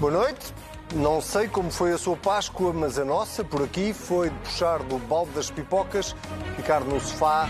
Boa 0.00 0.12
noite. 0.12 0.54
Não 0.94 1.20
sei 1.20 1.48
como 1.48 1.70
foi 1.70 1.92
a 1.92 1.98
sua 1.98 2.16
Páscoa, 2.16 2.72
mas 2.72 2.98
a 2.98 3.04
nossa, 3.04 3.44
por 3.44 3.62
aqui, 3.62 3.92
foi 3.92 4.30
de 4.30 4.36
puxar 4.36 4.78
do 4.84 4.96
balde 4.98 5.32
das 5.32 5.50
pipocas, 5.50 6.16
ficar 6.56 6.80
no 6.80 6.98
sofá 6.98 7.48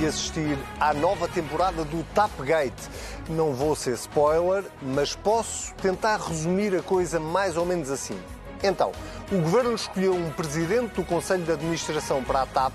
e 0.00 0.06
assistir 0.06 0.58
à 0.80 0.92
nova 0.92 1.28
temporada 1.28 1.84
do 1.84 2.02
Tapgate. 2.14 2.88
Não 3.28 3.52
vou 3.52 3.76
ser 3.76 3.92
spoiler, 3.94 4.64
mas 4.82 5.14
posso 5.14 5.72
tentar 5.74 6.16
resumir 6.16 6.74
a 6.74 6.82
coisa 6.82 7.20
mais 7.20 7.56
ou 7.56 7.64
menos 7.64 7.90
assim. 7.90 8.18
Então, 8.62 8.92
o 9.30 9.38
governo 9.38 9.74
escolheu 9.74 10.12
um 10.12 10.30
presidente 10.32 10.94
do 10.94 11.04
Conselho 11.04 11.44
de 11.44 11.52
Administração 11.52 12.22
para 12.24 12.42
a 12.42 12.46
TAP, 12.46 12.72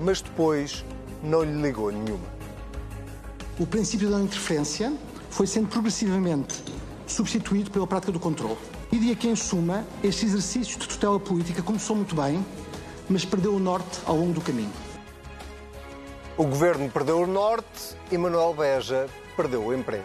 mas 0.00 0.20
depois 0.20 0.84
não 1.22 1.44
lhe 1.44 1.62
ligou 1.62 1.92
nenhuma. 1.92 2.26
O 3.60 3.66
princípio 3.66 4.10
da 4.10 4.18
interferência 4.18 4.92
foi 5.30 5.46
sendo 5.46 5.68
progressivamente 5.68 6.64
substituído 7.06 7.70
pela 7.70 7.86
prática 7.86 8.10
do 8.10 8.18
controle. 8.18 8.58
E 8.90 8.98
de 8.98 9.14
que, 9.14 9.28
em 9.28 9.36
suma, 9.36 9.84
este 10.02 10.26
exercício 10.26 10.78
de 10.78 10.88
tutela 10.88 11.20
política 11.20 11.62
começou 11.62 11.94
muito 11.94 12.14
bem, 12.14 12.44
mas 13.08 13.24
perdeu 13.24 13.54
o 13.54 13.60
norte 13.60 14.00
ao 14.04 14.16
longo 14.16 14.32
do 14.32 14.40
caminho. 14.40 14.72
O 16.36 16.44
governo 16.44 16.90
perdeu 16.90 17.20
o 17.20 17.26
norte 17.26 17.96
e 18.10 18.18
Manuel 18.18 18.52
Beja 18.52 19.08
perdeu 19.36 19.64
o 19.64 19.74
emprego. 19.74 20.04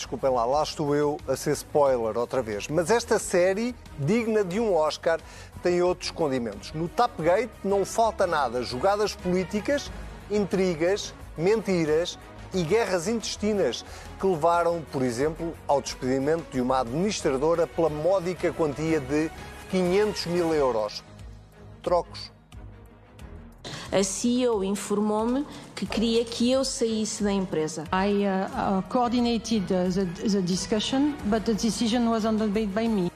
Desculpem 0.00 0.30
lá, 0.30 0.46
lá 0.46 0.62
estou 0.62 0.96
eu 0.96 1.18
a 1.28 1.36
ser 1.36 1.52
spoiler 1.52 2.16
outra 2.16 2.40
vez. 2.40 2.66
Mas 2.68 2.90
esta 2.90 3.18
série, 3.18 3.74
digna 3.98 4.42
de 4.42 4.58
um 4.58 4.74
Oscar, 4.74 5.20
tem 5.62 5.82
outros 5.82 6.10
condimentos. 6.10 6.72
No 6.72 6.88
Tapgate 6.88 7.50
não 7.62 7.84
falta 7.84 8.26
nada. 8.26 8.62
Jogadas 8.62 9.14
políticas, 9.14 9.92
intrigas, 10.30 11.12
mentiras 11.36 12.18
e 12.54 12.62
guerras 12.62 13.08
intestinas 13.08 13.84
que 14.18 14.26
levaram, 14.26 14.82
por 14.90 15.02
exemplo, 15.02 15.54
ao 15.68 15.82
despedimento 15.82 16.46
de 16.50 16.62
uma 16.62 16.80
administradora 16.80 17.66
pela 17.66 17.90
módica 17.90 18.50
quantia 18.54 19.00
de 19.00 19.30
500 19.70 20.26
mil 20.26 20.54
euros. 20.54 21.04
Trocos. 21.82 22.32
A 23.92 24.04
CEO 24.04 24.62
informou-me 24.62 25.44
que 25.74 25.84
queria 25.84 26.24
que 26.24 26.50
eu 26.50 26.64
saísse 26.64 27.24
da 27.24 27.32
empresa. 27.32 27.84
I 27.92 28.24
uh, 28.24 28.78
uh, 28.78 28.82
coordinated 28.88 29.66
the, 29.66 30.04
the 30.28 30.40
discussion, 30.42 31.14
but 31.24 31.44
the 31.44 31.54
decision 31.54 32.08
was 32.08 32.24
made 32.24 32.68
by 32.68 32.88
me. 32.88 33.10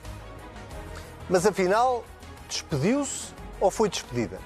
Mas 1.28 1.47
afinal, 1.47 2.05
despediu-se 2.48 3.33
ou 3.61 3.70
foi 3.70 3.89
despedida? 3.89 4.39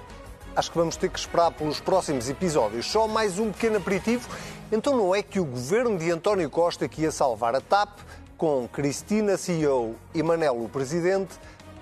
Acho 0.55 0.71
que 0.71 0.79
vamos 0.79 0.97
ter 0.97 1.09
que 1.09 1.19
esperar 1.19 1.51
pelos 1.53 1.81
próximos 1.81 2.29
episódios. 2.29 2.87
Só 2.87 3.09
mais 3.09 3.39
um 3.39 3.51
pequeno 3.51 3.79
aperitivo. 3.79 4.29
Então 4.71 4.97
não 4.97 5.15
é 5.15 5.23
que 5.23 5.41
o 5.41 5.45
governo 5.45 5.97
de 5.97 6.11
António 6.11 6.51
Costa 6.51 6.87
que 6.89 7.03
ia 7.03 7.11
salvar 7.11 7.55
a 7.55 7.61
TAP, 7.61 8.01
com 8.37 8.69
Cristina 8.69 9.37
CEO 9.37 9.95
e 10.15 10.23
Manelo 10.23 10.65
o 10.65 10.69
presidente, 10.69 11.39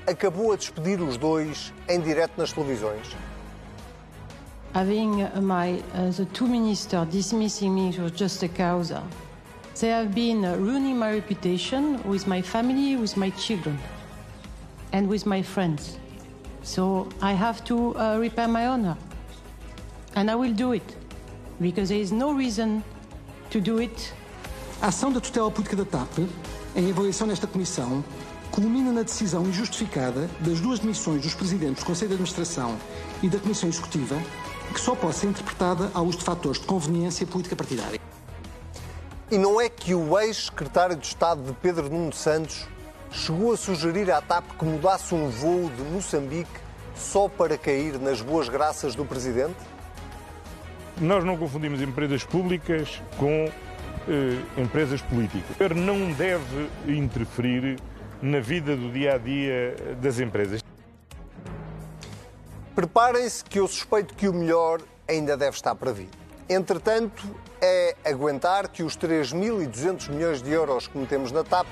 acabou 0.06 0.52
a 0.52 0.56
despedir 0.56 1.00
os 1.00 1.16
dois 1.16 1.72
em 1.88 2.00
direto 2.00 2.34
nas 2.38 2.52
televisões? 2.52 3.16
Having 4.76 5.26
my 5.40 5.82
uh, 5.94 6.10
the 6.10 6.26
two 6.34 6.46
ministers 6.46 7.08
dismissing 7.08 7.74
me 7.74 7.98
was 7.98 8.12
just 8.12 8.42
a 8.42 8.48
causa. 8.48 9.02
They 9.80 9.88
have 9.88 10.14
been 10.14 10.44
uh, 10.44 10.54
ruining 10.56 10.98
my 10.98 11.14
reputation 11.14 11.98
with 12.04 12.26
my 12.26 12.42
family, 12.42 12.94
with 12.94 13.16
my 13.16 13.30
children, 13.30 13.78
and 14.92 15.08
with 15.08 15.24
my 15.24 15.40
friends. 15.40 15.98
So 16.62 17.08
I 17.22 17.32
have 17.32 17.64
to 17.64 17.96
uh, 17.96 18.18
repair 18.20 18.48
my 18.48 18.66
honor. 18.66 18.98
And 20.14 20.30
I 20.30 20.34
will 20.34 20.52
do 20.52 20.72
it. 20.72 20.94
Because 21.58 21.88
there 21.88 22.02
is 22.02 22.12
no 22.12 22.34
reason 22.34 22.84
to 23.48 23.62
do 23.62 23.78
it. 23.78 24.12
A 24.82 24.88
ação 24.88 25.10
da 25.10 25.20
tutela 25.20 25.50
política 25.50 25.76
da 25.76 25.86
TAP, 25.86 26.18
em 26.76 26.90
avaliação 26.90 27.26
nesta 27.26 27.46
comissão, 27.46 28.04
culmina 28.50 28.92
na 28.92 29.02
decisão 29.02 29.46
injustificada 29.46 30.28
das 30.40 30.60
duas 30.60 30.80
demissões 30.80 31.22
dos 31.22 31.34
presidentes 31.34 31.82
do 31.82 31.86
Conselho 31.86 32.10
de 32.10 32.14
Administração 32.16 32.76
e 33.22 33.28
da 33.30 33.38
Comissão 33.38 33.70
Executiva, 33.70 34.20
que 34.72 34.80
só 34.80 34.94
pode 34.94 35.14
ser 35.16 35.28
interpretada 35.28 35.90
à 35.94 36.00
luz 36.00 36.16
de 36.16 36.24
fatores 36.24 36.60
de 36.60 36.66
conveniência 36.66 37.26
política 37.26 37.56
partidária. 37.56 38.00
E 39.30 39.38
não 39.38 39.60
é 39.60 39.68
que 39.68 39.94
o 39.94 40.18
ex-secretário 40.18 40.96
de 40.96 41.06
Estado 41.06 41.42
de 41.42 41.52
Pedro 41.54 41.90
Nuno 41.90 42.12
Santos 42.12 42.66
chegou 43.10 43.52
a 43.52 43.56
sugerir 43.56 44.10
à 44.10 44.20
TAP 44.20 44.44
que 44.58 44.64
mudasse 44.64 45.14
um 45.14 45.28
voo 45.28 45.70
de 45.70 45.82
Moçambique 45.82 46.60
só 46.94 47.28
para 47.28 47.58
cair 47.58 47.98
nas 47.98 48.20
boas 48.20 48.48
graças 48.48 48.94
do 48.94 49.04
presidente? 49.04 49.56
Nós 51.00 51.24
não 51.24 51.36
confundimos 51.36 51.82
empresas 51.82 52.24
públicas 52.24 53.02
com 53.18 53.50
eh, 54.08 54.38
empresas 54.56 55.02
políticas. 55.02 55.50
O 55.50 55.52
governo 55.52 55.82
não 55.82 56.12
deve 56.12 56.68
interferir 56.86 57.76
na 58.22 58.40
vida 58.40 58.76
do 58.76 58.90
dia 58.90 59.14
a 59.14 59.18
dia 59.18 59.76
das 60.00 60.20
empresas. 60.20 60.65
Preparem-se 62.76 63.42
que 63.42 63.58
eu 63.58 63.66
suspeito 63.66 64.12
que 64.12 64.28
o 64.28 64.34
melhor 64.34 64.82
ainda 65.08 65.34
deve 65.34 65.56
estar 65.56 65.74
para 65.74 65.92
vir. 65.92 66.10
Entretanto, 66.46 67.24
é 67.58 67.96
aguentar 68.04 68.68
que 68.68 68.82
os 68.82 68.98
3.200 68.98 70.10
milhões 70.10 70.42
de 70.42 70.52
euros 70.52 70.86
que 70.86 70.98
metemos 70.98 71.32
na 71.32 71.42
TAP 71.42 71.66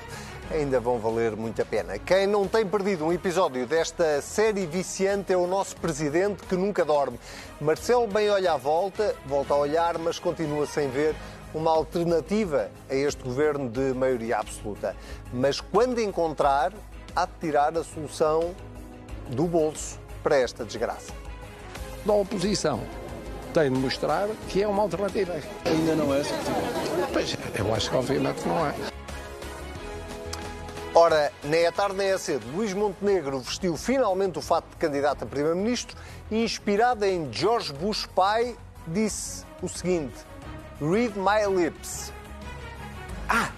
ainda 0.49 0.79
vão 0.79 0.97
valer 0.97 1.35
muito 1.35 1.61
a 1.61 1.65
pena. 1.65 1.99
Quem 1.99 2.25
não 2.25 2.47
tem 2.47 2.65
perdido 2.65 3.05
um 3.05 3.13
episódio 3.13 3.67
desta 3.67 4.19
série 4.19 4.65
viciante 4.65 5.31
é 5.31 5.37
o 5.37 5.45
nosso 5.45 5.75
presidente 5.75 6.41
que 6.41 6.55
nunca 6.55 6.83
dorme. 6.83 7.19
Marcelo 7.61 8.07
bem 8.07 8.27
olha 8.31 8.53
à 8.53 8.57
volta, 8.57 9.15
volta 9.27 9.53
a 9.53 9.57
olhar, 9.57 9.99
mas 9.99 10.17
continua 10.17 10.65
sem 10.65 10.89
ver 10.89 11.15
uma 11.53 11.69
alternativa 11.69 12.71
a 12.89 12.95
este 12.95 13.21
governo 13.21 13.69
de 13.69 13.93
maioria 13.93 14.39
absoluta. 14.39 14.95
Mas 15.31 15.61
quando 15.61 16.01
encontrar, 16.01 16.73
há 17.15 17.27
de 17.27 17.33
tirar 17.39 17.77
a 17.77 17.83
solução 17.83 18.55
do 19.29 19.43
bolso 19.43 20.03
para 20.25 20.37
esta 20.37 20.65
desgraça. 20.65 21.13
Da 22.03 22.13
oposição 22.13 22.81
tem 23.53 23.71
de 23.71 23.77
mostrar 23.77 24.27
que 24.49 24.63
é 24.63 24.67
uma 24.67 24.81
alternativa. 24.81 25.35
Ainda 25.63 25.95
não 25.95 26.11
é 26.11 26.23
Pois, 27.13 27.37
eu 27.53 27.75
acho 27.75 27.91
que 27.91 27.95
obviamente 27.95 28.47
não 28.47 28.65
é. 28.65 28.73
Ora, 30.95 31.31
nem 31.43 31.65
é 31.65 31.71
tarde 31.71 31.95
nem 31.95 32.07
é 32.07 32.17
cedo, 32.17 32.43
Luís 32.55 32.73
Montenegro 32.73 33.39
vestiu 33.39 33.77
finalmente 33.77 34.39
o 34.39 34.41
fato 34.41 34.67
de 34.71 34.77
candidato 34.77 35.25
a 35.25 35.27
Primeiro-Ministro 35.27 35.95
e, 36.31 36.43
inspirado 36.43 37.05
em 37.05 37.31
George 37.31 37.71
Bush 37.71 38.07
pai, 38.07 38.57
disse 38.87 39.45
o 39.61 39.69
seguinte: 39.69 40.15
Read 40.81 41.13
my 41.19 41.45
lips. 41.55 42.11
Ah, 43.29 43.51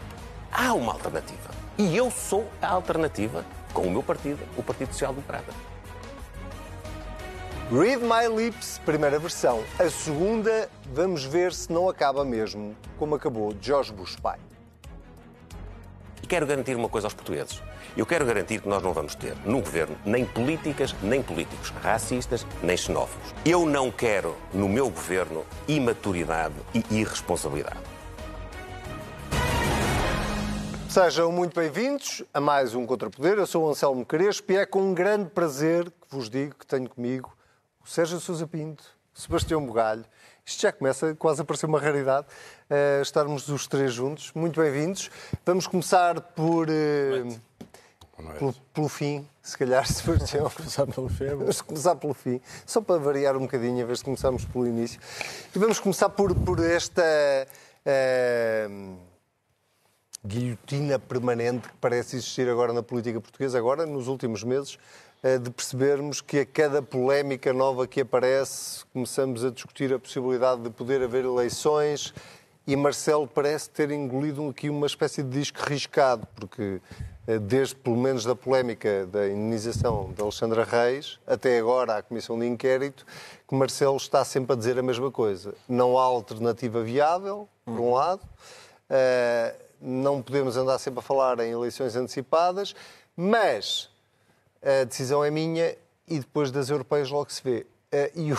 há 0.51 0.73
uma 0.73 0.91
alternativa. 0.91 1.49
E 1.77 1.95
eu 1.95 2.11
sou 2.11 2.45
a 2.61 2.67
alternativa 2.67 3.45
com 3.73 3.83
o 3.83 3.91
meu 3.91 4.03
partido, 4.03 4.43
o 4.57 4.63
Partido 4.63 4.91
Social 4.91 5.13
Democrata. 5.13 5.66
Read 7.69 8.01
My 8.01 8.33
Lips, 8.33 8.79
primeira 8.85 9.19
versão. 9.19 9.61
A 9.77 9.89
segunda, 9.89 10.69
vamos 10.93 11.25
ver 11.25 11.51
se 11.51 11.69
não 11.69 11.89
acaba 11.89 12.23
mesmo 12.23 12.73
como 12.97 13.13
acabou 13.13 13.53
George 13.59 13.91
Bush 13.91 14.15
pai. 14.15 14.39
E 16.23 16.25
quero 16.25 16.47
garantir 16.47 16.77
uma 16.77 16.87
coisa 16.87 17.07
aos 17.07 17.13
portugueses. 17.13 17.61
Eu 17.97 18.05
quero 18.05 18.25
garantir 18.25 18.61
que 18.61 18.69
nós 18.69 18.81
não 18.81 18.93
vamos 18.93 19.15
ter 19.15 19.35
no 19.45 19.59
governo 19.59 19.97
nem 20.05 20.23
políticas, 20.23 20.95
nem 21.03 21.21
políticos 21.21 21.71
racistas, 21.81 22.47
nem 22.63 22.77
xenófobos. 22.77 23.35
Eu 23.43 23.65
não 23.65 23.91
quero 23.91 24.33
no 24.53 24.69
meu 24.69 24.89
governo 24.89 25.43
imaturidade 25.67 26.55
e 26.73 27.01
irresponsabilidade. 27.01 27.81
Sejam 30.87 31.33
muito 31.33 31.53
bem-vindos 31.53 32.23
a 32.33 32.39
mais 32.39 32.73
um 32.73 32.85
Contrapoder. 32.85 33.37
Eu 33.37 33.45
sou 33.45 33.65
o 33.65 33.69
Anselmo 33.69 34.05
Crespo 34.05 34.53
e 34.53 34.55
é 34.55 34.65
com 34.65 34.83
um 34.83 34.93
grande 34.93 35.29
prazer 35.31 35.83
que 35.83 36.15
vos 36.15 36.29
digo 36.29 36.55
que 36.55 36.65
tenho 36.65 36.89
comigo 36.89 37.36
Sérgio 37.87 38.19
Sousa 38.19 38.45
Pinto, 38.45 38.83
Sebastião 39.13 39.65
Bugalho. 39.65 40.03
Isto 40.45 40.63
já 40.63 40.73
começa 40.73 41.15
quase 41.15 41.41
a 41.41 41.45
parecer 41.45 41.67
uma 41.67 41.79
raridade, 41.79 42.27
uh, 42.69 43.01
estarmos 43.01 43.47
os 43.47 43.65
três 43.65 43.93
juntos. 43.93 44.33
Muito 44.35 44.59
bem-vindos. 44.59 45.09
Vamos 45.45 45.67
começar 45.67 46.19
por... 46.19 46.67
Uh, 46.67 47.39
pelo, 48.37 48.53
pelo, 48.73 48.89
fim, 48.89 49.25
se 49.41 49.57
calhar, 49.57 49.87
Sebastião. 49.87 50.43
Vamos 50.43 50.57
começar 50.57 50.85
pelo 50.85 51.07
fim. 51.07 51.25
Vamos 51.27 51.61
começar 51.61 51.95
pelo 51.95 52.13
fim, 52.13 52.41
só 52.65 52.81
para 52.81 52.99
variar 52.99 53.37
um 53.37 53.41
bocadinho, 53.41 53.79
em 53.79 53.85
vez 53.85 53.99
de 53.99 54.03
começarmos 54.03 54.43
pelo 54.43 54.67
início. 54.67 54.99
E 55.55 55.57
vamos 55.57 55.79
começar 55.79 56.09
por, 56.09 56.35
por 56.35 56.59
esta... 56.59 57.01
Uh, 57.85 58.97
guilhotina 60.25 60.99
permanente 60.99 61.69
que 61.69 61.75
parece 61.77 62.17
existir 62.17 62.49
agora 62.49 62.73
na 62.73 62.83
política 62.83 63.21
portuguesa, 63.21 63.57
agora, 63.57 63.85
nos 63.85 64.07
últimos 64.07 64.43
meses, 64.43 64.77
de 65.43 65.49
percebermos 65.49 66.21
que 66.21 66.39
a 66.39 66.45
cada 66.45 66.81
polémica 66.81 67.51
nova 67.51 67.87
que 67.87 68.01
aparece, 68.01 68.85
começamos 68.93 69.43
a 69.43 69.49
discutir 69.49 69.93
a 69.93 69.99
possibilidade 69.99 70.61
de 70.61 70.69
poder 70.69 71.01
haver 71.01 71.25
eleições 71.25 72.13
e 72.67 72.75
Marcelo 72.75 73.25
parece 73.25 73.69
ter 73.69 73.91
engolido 73.91 74.49
aqui 74.49 74.69
uma 74.69 74.85
espécie 74.85 75.23
de 75.23 75.29
disco 75.29 75.63
riscado, 75.63 76.27
porque 76.35 76.81
eh, 77.25 77.39
desde 77.39 77.73
pelo 77.75 77.95
menos 77.95 78.25
da 78.25 78.35
polémica 78.35 79.07
da 79.07 79.25
indenização 79.25 80.11
de 80.13 80.21
Alexandra 80.21 80.65
Reis 80.65 81.17
até 81.25 81.59
agora 81.59 81.95
à 81.95 82.01
Comissão 82.01 82.37
de 82.37 82.45
Inquérito, 82.45 83.05
que 83.47 83.55
Marcelo 83.55 83.95
está 83.95 84.25
sempre 84.25 84.51
a 84.51 84.55
dizer 84.57 84.77
a 84.77 84.83
mesma 84.83 85.09
coisa. 85.09 85.53
Não 85.67 85.97
há 85.97 86.03
alternativa 86.03 86.83
viável, 86.83 87.47
por 87.63 87.79
um 87.79 87.93
lado, 87.93 88.21
uh, 88.23 89.57
não 89.79 90.21
podemos 90.21 90.57
andar 90.57 90.77
sempre 90.77 90.99
a 90.99 91.01
falar 91.01 91.39
em 91.39 91.51
eleições 91.51 91.95
antecipadas, 91.95 92.75
mas 93.15 93.89
a 94.61 94.83
decisão 94.83 95.23
é 95.23 95.31
minha 95.31 95.75
e 96.07 96.19
depois 96.19 96.51
das 96.51 96.69
europeias 96.69 97.09
logo 97.09 97.31
se 97.31 97.43
vê. 97.43 97.65
Uh, 97.93 98.19
e 98.19 98.29
eu, 98.31 98.37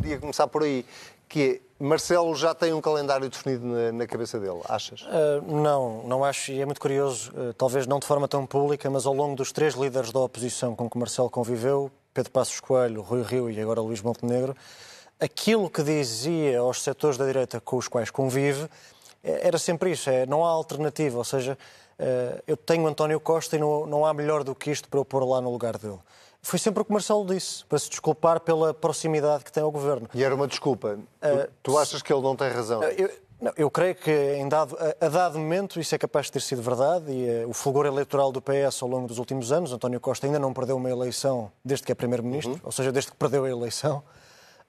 queria 0.00 0.18
começar 0.18 0.46
por 0.46 0.62
aí, 0.62 0.84
que 1.28 1.60
é 1.80 1.84
Marcelo 1.84 2.34
já 2.34 2.54
tem 2.54 2.72
um 2.72 2.80
calendário 2.80 3.28
definido 3.28 3.66
na, 3.66 3.92
na 3.92 4.06
cabeça 4.06 4.38
dele, 4.38 4.60
achas? 4.68 5.02
Uh, 5.02 5.60
não, 5.60 6.02
não 6.04 6.24
acho, 6.24 6.52
e 6.52 6.60
é 6.60 6.64
muito 6.64 6.80
curioso, 6.80 7.32
uh, 7.32 7.52
talvez 7.54 7.86
não 7.86 7.98
de 7.98 8.06
forma 8.06 8.28
tão 8.28 8.46
pública, 8.46 8.88
mas 8.88 9.06
ao 9.06 9.12
longo 9.12 9.36
dos 9.36 9.52
três 9.52 9.74
líderes 9.74 10.12
da 10.12 10.20
oposição 10.20 10.74
com 10.74 10.88
que 10.88 10.96
Marcelo 10.96 11.28
conviveu, 11.28 11.90
Pedro 12.12 12.30
Passos 12.30 12.60
Coelho, 12.60 13.02
Rui 13.02 13.22
Rio 13.22 13.50
e 13.50 13.60
agora 13.60 13.80
Luís 13.80 14.00
Montenegro, 14.00 14.56
aquilo 15.20 15.68
que 15.68 15.82
dizia 15.82 16.60
aos 16.60 16.82
setores 16.82 17.16
da 17.16 17.26
direita 17.26 17.60
com 17.60 17.76
os 17.76 17.88
quais 17.88 18.10
convive 18.10 18.68
eh, 19.24 19.48
era 19.48 19.58
sempre 19.58 19.90
isso, 19.90 20.10
é, 20.10 20.26
não 20.26 20.44
há 20.44 20.48
alternativa, 20.50 21.16
ou 21.16 21.24
seja, 21.24 21.58
eu 22.46 22.56
tenho 22.56 22.86
António 22.86 23.20
Costa 23.20 23.56
e 23.56 23.58
não, 23.58 23.86
não 23.86 24.06
há 24.06 24.12
melhor 24.12 24.44
do 24.44 24.54
que 24.54 24.70
isto 24.70 24.88
para 24.88 25.00
eu 25.00 25.04
pôr 25.04 25.24
lá 25.24 25.40
no 25.40 25.50
lugar 25.50 25.78
dele. 25.78 25.98
Foi 26.44 26.58
sempre 26.58 26.82
o 26.82 26.84
que 26.84 26.92
Marcelo 26.92 27.24
disse, 27.24 27.64
para 27.64 27.78
se 27.78 27.88
desculpar 27.88 28.38
pela 28.38 28.74
proximidade 28.74 29.42
que 29.42 29.50
tem 29.50 29.62
ao 29.62 29.70
governo. 29.70 30.06
E 30.12 30.22
era 30.22 30.34
uma 30.34 30.46
desculpa. 30.46 30.98
Uh, 30.98 31.50
tu, 31.62 31.78
achas 31.78 32.02
que 32.02 32.12
ele 32.12 32.20
não 32.20 32.36
tem 32.36 32.50
razão? 32.50 32.80
Uh, 32.80 32.84
eu, 32.84 33.10
não, 33.40 33.52
eu 33.56 33.70
creio 33.70 33.94
que 33.94 34.10
em 34.10 34.46
dado, 34.46 34.76
a, 34.78 35.06
a, 35.06 35.08
dado 35.08 35.38
momento 35.38 35.80
isso 35.80 35.94
é 35.94 35.98
capaz 35.98 36.26
de 36.26 36.32
ter 36.32 36.40
sido 36.40 36.60
verdade 36.60 37.10
e 37.10 37.44
uh, 37.44 37.48
o 37.48 37.54
fulgor 37.54 37.86
eleitoral 37.86 38.30
do 38.30 38.42
PS 38.42 38.82
ao 38.82 38.88
longo 38.90 39.08
dos 39.08 39.18
últimos 39.18 39.52
anos, 39.52 39.72
António 39.72 39.98
Costa 39.98 40.26
ainda 40.26 40.38
não 40.38 40.52
perdeu 40.52 40.76
uma 40.76 40.90
eleição 40.90 41.50
desde 41.64 41.86
que 41.86 41.92
é 41.92 41.94
Primeiro-Ministro, 41.94 42.52
uhum. 42.52 42.60
ou 42.62 42.72
seja, 42.72 42.92
desde 42.92 43.10
que 43.10 43.16
perdeu 43.16 43.46
a 43.46 43.50
eleição. 43.50 44.02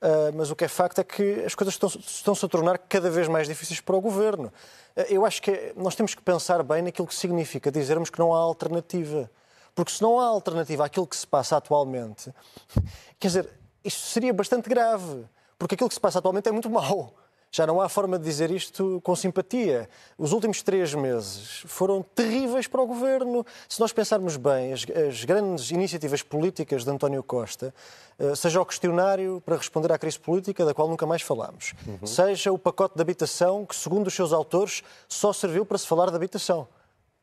Uh, 0.06 0.32
mas 0.36 0.52
o 0.52 0.56
que 0.56 0.64
é 0.64 0.68
facto 0.68 1.00
é 1.00 1.04
que 1.04 1.44
as 1.44 1.56
coisas 1.56 1.74
estão, 1.74 1.90
estão-se 1.90 2.46
a 2.46 2.48
tornar 2.48 2.78
cada 2.78 3.10
vez 3.10 3.28
mais 3.28 3.48
difíceis 3.48 3.82
para 3.82 3.96
o 3.96 4.02
governo. 4.02 4.54
Uh, 4.96 5.02
eu 5.10 5.26
acho 5.26 5.42
que 5.42 5.74
nós 5.76 5.96
temos 5.96 6.14
que 6.14 6.22
pensar 6.22 6.62
bem 6.62 6.84
naquilo 6.84 7.08
que 7.08 7.16
significa 7.16 7.72
dizermos 7.72 8.12
que 8.12 8.20
não 8.20 8.32
há 8.32 8.38
alternativa. 8.38 9.28
Porque 9.74 9.92
se 9.92 10.04
não 10.04 10.20
há 10.20 10.28
alternativa 10.28 10.86
àquilo 10.86 11.08
que 11.08 11.16
se 11.16 11.26
passa 11.26 11.58
atualmente, 11.58 12.32
quer 13.20 13.28
dizer, 13.28 13.50
isto 13.84 14.02
seria 14.02 14.32
bastante 14.32 14.70
grave. 14.70 15.26
Porque 15.58 15.74
aquilo 15.74 15.90
que 15.90 15.96
se 15.96 16.02
passa 16.02 16.20
atualmente 16.20 16.48
é 16.48 16.52
muito 16.52 16.70
mau. 16.70 17.16
Já 17.56 17.66
não 17.66 17.80
há 17.80 17.88
forma 17.88 18.20
de 18.20 18.26
dizer 18.26 18.52
isto 18.52 19.00
com 19.02 19.16
simpatia. 19.16 19.88
Os 20.18 20.34
últimos 20.34 20.62
três 20.62 20.94
meses 20.94 21.64
foram 21.66 22.02
terríveis 22.02 22.68
para 22.68 22.82
o 22.82 22.86
governo. 22.86 23.46
Se 23.70 23.80
nós 23.80 23.94
pensarmos 23.94 24.36
bem, 24.36 24.74
as, 24.74 24.86
as 25.08 25.24
grandes 25.24 25.72
iniciativas 25.72 26.22
políticas 26.22 26.84
de 26.84 26.92
António 26.92 27.24
Costa, 27.24 27.74
uh, 28.20 28.36
seja 28.36 28.60
o 28.60 28.66
questionário 28.66 29.42
para 29.46 29.56
responder 29.56 29.90
à 29.94 29.98
crise 29.98 30.20
política, 30.20 30.66
da 30.66 30.74
qual 30.74 30.90
nunca 30.90 31.06
mais 31.06 31.22
falámos, 31.22 31.74
uhum. 31.88 32.06
seja 32.06 32.52
o 32.52 32.60
pacote 32.60 32.96
de 32.96 33.02
habitação, 33.02 33.66
que, 33.66 33.74
segundo 33.74 34.08
os 34.08 34.14
seus 34.14 34.34
autores, 34.34 34.84
só 35.08 35.32
serviu 35.32 35.66
para 35.66 35.78
se 35.78 35.88
falar 35.88 36.10
de 36.10 36.16
habitação. 36.18 36.68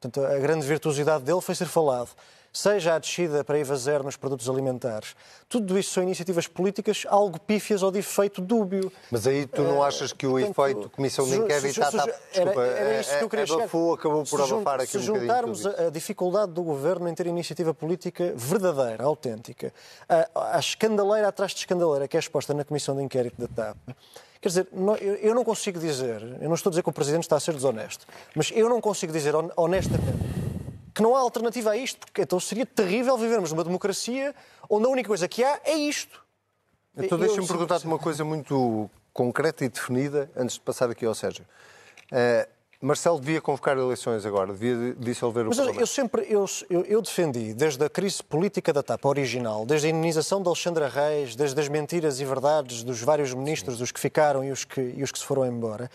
Portanto, 0.01 0.27
a 0.27 0.39
grande 0.39 0.67
virtuosidade 0.67 1.25
dele 1.25 1.43
foi 1.43 1.55
ser 1.55 1.67
falado 1.67 2.09
seja 2.53 2.95
a 2.95 2.99
descida 2.99 3.43
para 3.43 3.59
IVA 3.59 3.77
zero 3.77 4.05
nos 4.05 4.17
produtos 4.17 4.49
alimentares. 4.49 5.17
Tudo 5.49 5.79
isso 5.79 5.93
são 5.93 6.03
iniciativas 6.03 6.47
políticas 6.47 7.05
algo 7.09 7.41
pífias 7.41 7.83
ou 7.83 7.91
de 7.91 8.01
efeito 8.01 8.43
dúbio. 8.43 8.93
Mas 9.11 9.27
aí 9.27 9.47
tu 9.47 9.63
não 9.63 9.83
eh, 9.83 9.89
achas 9.89 10.13
que 10.13 10.27
o 10.27 10.33
Portanto, 10.33 10.51
efeito 10.51 10.91
Comissão 10.91 11.25
de 11.25 11.37
Inquérito 11.37 11.81
está... 11.81 12.05
Desculpa, 12.05 12.63
era, 12.63 13.01
isso 13.01 13.19
que 13.19 13.25
eu 13.25 13.29
queria 13.29 13.55
abafou, 13.55 13.95
acabou 13.95 14.25
por 14.25 14.41
abafar 14.41 14.81
aqui 14.81 14.93
Se 14.93 14.99
juntarmos 14.99 15.67
a, 15.67 15.87
a 15.87 15.91
dificuldade 15.91 16.53
do 16.53 16.63
Governo 16.63 17.09
em 17.09 17.15
ter 17.15 17.27
iniciativa 17.27 17.73
política 17.73 18.35
verdadeira, 18.37 19.05
autêntica, 19.05 19.73
a, 20.09 20.57
a 20.57 20.59
escandaleira 20.59 21.29
atrás 21.29 21.53
de 21.53 21.59
escandaleira 21.59 22.07
que 22.07 22.17
é 22.17 22.21
exposta 22.21 22.53
na 22.53 22.65
Comissão 22.65 22.95
de 22.95 23.03
Inquérito 23.03 23.41
da 23.41 23.49
TAP, 23.49 23.77
Quer 24.41 24.49
dizer, 24.49 24.69
eu 25.21 25.37
não 25.37 25.45
consigo 25.45 25.79
dizer, 25.79 26.21
eu 26.41 26.49
não 26.49 26.57
estou 26.57 26.69
a 26.69 26.73
dizer 26.73 26.83
que 26.83 26.89
o 26.89 26.93
Presidente 26.93 27.23
está 27.23 27.37
a 27.37 27.41
ser 27.41 27.55
desonesto, 27.55 28.05
mas 28.35 28.51
eu 28.53 28.69
não 28.69 28.81
consigo 28.81 29.13
dizer 29.13 29.35
honestamente 29.57 30.42
que 30.95 31.03
não 31.03 31.17
há 31.17 31.21
alternativa 31.21 31.71
a 31.71 31.77
isto, 31.77 32.01
porque 32.01 32.23
então 32.23 32.39
seria 32.39 32.67
terrível 32.67 33.17
vivermos 33.17 33.53
numa 33.53 33.65
democracia 33.65 34.35
onde 34.69 34.87
a 34.87 34.89
única 34.89 35.09
coisa 35.09 35.27
que 35.27 35.43
há 35.43 35.61
é 35.65 35.75
isto. 35.75 36.23
Então 36.97 37.19
deixa-me 37.19 37.47
perguntar-te 37.47 37.87
uma 37.87 37.99
coisa 37.99 38.25
muito 38.25 38.91
concreta 39.13 39.65
e 39.65 39.69
definida 39.69 40.31
antes 40.37 40.55
de 40.55 40.61
passar 40.61 40.91
aqui 40.91 41.07
ao 41.07 41.15
Sérgio. 41.15 41.45
Uh, 42.13 42.49
Marcelo 42.83 43.21
devia 43.21 43.41
convocar 43.41 43.79
eleições 43.79 44.27
agora, 44.27 44.53
devia 44.53 44.93
dissolver 44.95 45.45
o 45.45 45.49
Mas 45.49 45.57
Parlamento. 45.57 45.81
eu 45.81 45.87
sempre 45.87 46.27
eu, 46.29 46.45
eu, 46.69 46.85
eu, 46.85 47.01
defendi, 47.01 47.55
desde 47.55 47.85
a 47.85 47.89
crise 47.89 48.21
política 48.21 48.73
da 48.73 48.83
TAP 48.83 49.05
original, 49.05 49.65
desde 49.65 49.87
a 49.87 49.91
indenização 49.91 50.43
de 50.43 50.49
Alexandra 50.49 50.89
Reis, 50.89 51.37
desde 51.37 51.61
as 51.61 51.69
mentiras 51.69 52.19
e 52.19 52.25
verdades 52.25 52.83
dos 52.83 53.01
vários 53.01 53.33
ministros, 53.33 53.77
Sim. 53.77 53.85
os 53.85 53.93
que 53.93 54.01
ficaram 54.01 54.45
e 54.45 54.51
os 54.51 54.65
que, 54.65 54.81
e 54.81 55.03
os 55.03 55.13
que 55.13 55.19
se 55.21 55.25
foram 55.25 55.47
embora, 55.47 55.89